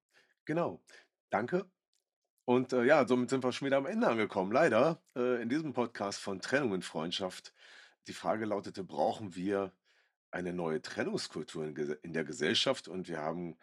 genau. 0.46 0.84
Danke. 1.30 1.70
Und, 2.46 2.74
äh, 2.74 2.84
ja, 2.84 3.08
somit 3.08 3.30
sind 3.30 3.44
wir 3.44 3.52
schon 3.52 3.66
wieder 3.66 3.78
am 3.78 3.86
Ende 3.86 4.08
angekommen, 4.08 4.52
leider, 4.52 5.02
äh, 5.16 5.42
in 5.42 5.50
diesem 5.50 5.74
Podcast 5.74 6.20
von 6.20 6.42
„Trennung 6.42 6.74
in 6.76 6.82
Freundschaft“. 6.82 7.54
Die 8.08 8.14
Frage 8.14 8.46
lautete: 8.46 8.84
„Brauchen 8.84 9.36
wir 9.36 9.74
eine 10.32 10.54
neue 10.54 10.82
Trennungskultur 10.82 11.66
in 11.66 11.76
in 12.04 12.14
der 12.14 12.24
Gesellschaft?“ 12.24 12.88
Und 12.88 13.08
wir 13.08 13.20
haben 13.20 13.58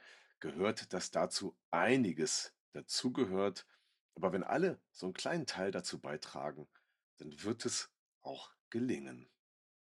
gehört, 0.44 0.92
dass 0.92 1.10
dazu 1.10 1.56
einiges 1.70 2.52
dazugehört. 2.72 3.66
Aber 4.14 4.32
wenn 4.32 4.44
alle 4.44 4.78
so 4.92 5.06
'n 5.06 5.14
kleinen 5.14 5.46
Teil 5.46 5.70
dazu 5.70 5.98
beitragen, 5.98 6.68
dann 7.16 7.42
wird 7.42 7.64
es 7.64 7.90
auch 8.22 8.52
gelingen. 8.68 9.30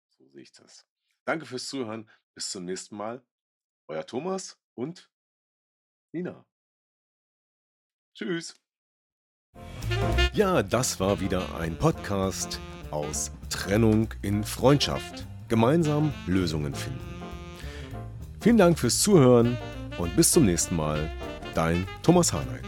So 0.08 0.26
sehe 0.28 0.42
ich 0.42 0.52
das. 0.52 0.86
Danke 1.26 1.44
fürs 1.44 1.68
Zuhören. 1.68 2.08
Bis 2.34 2.50
zum 2.50 2.64
nächsten 2.64 2.96
Mal. 2.96 3.22
Euer 3.86 4.06
Thomas 4.06 4.58
und 4.74 5.10
Nina. 6.12 6.46
Tschüss. 8.14 8.54
Ja, 10.32 10.62
das 10.62 10.98
war 11.00 11.20
wieder 11.20 11.54
ein 11.56 11.78
Podcast 11.78 12.58
aus 12.90 13.30
„Trennung 13.50 14.08
in 14.22 14.42
Freundschaft“. 14.42 15.26
Gemeinsam 15.48 16.14
Lösungen 16.26 16.74
finden. 16.74 17.00
Vielen 18.40 18.56
Dank 18.56 18.78
fürs 18.78 19.02
Zuhören 19.02 19.58
und 19.98 20.14
bis 20.16 20.30
zum 20.30 20.44
nächsten 20.44 20.76
Mal. 20.76 21.10
Dein 21.54 21.86
Thomas 22.02 22.32
Harnight. 22.32 22.64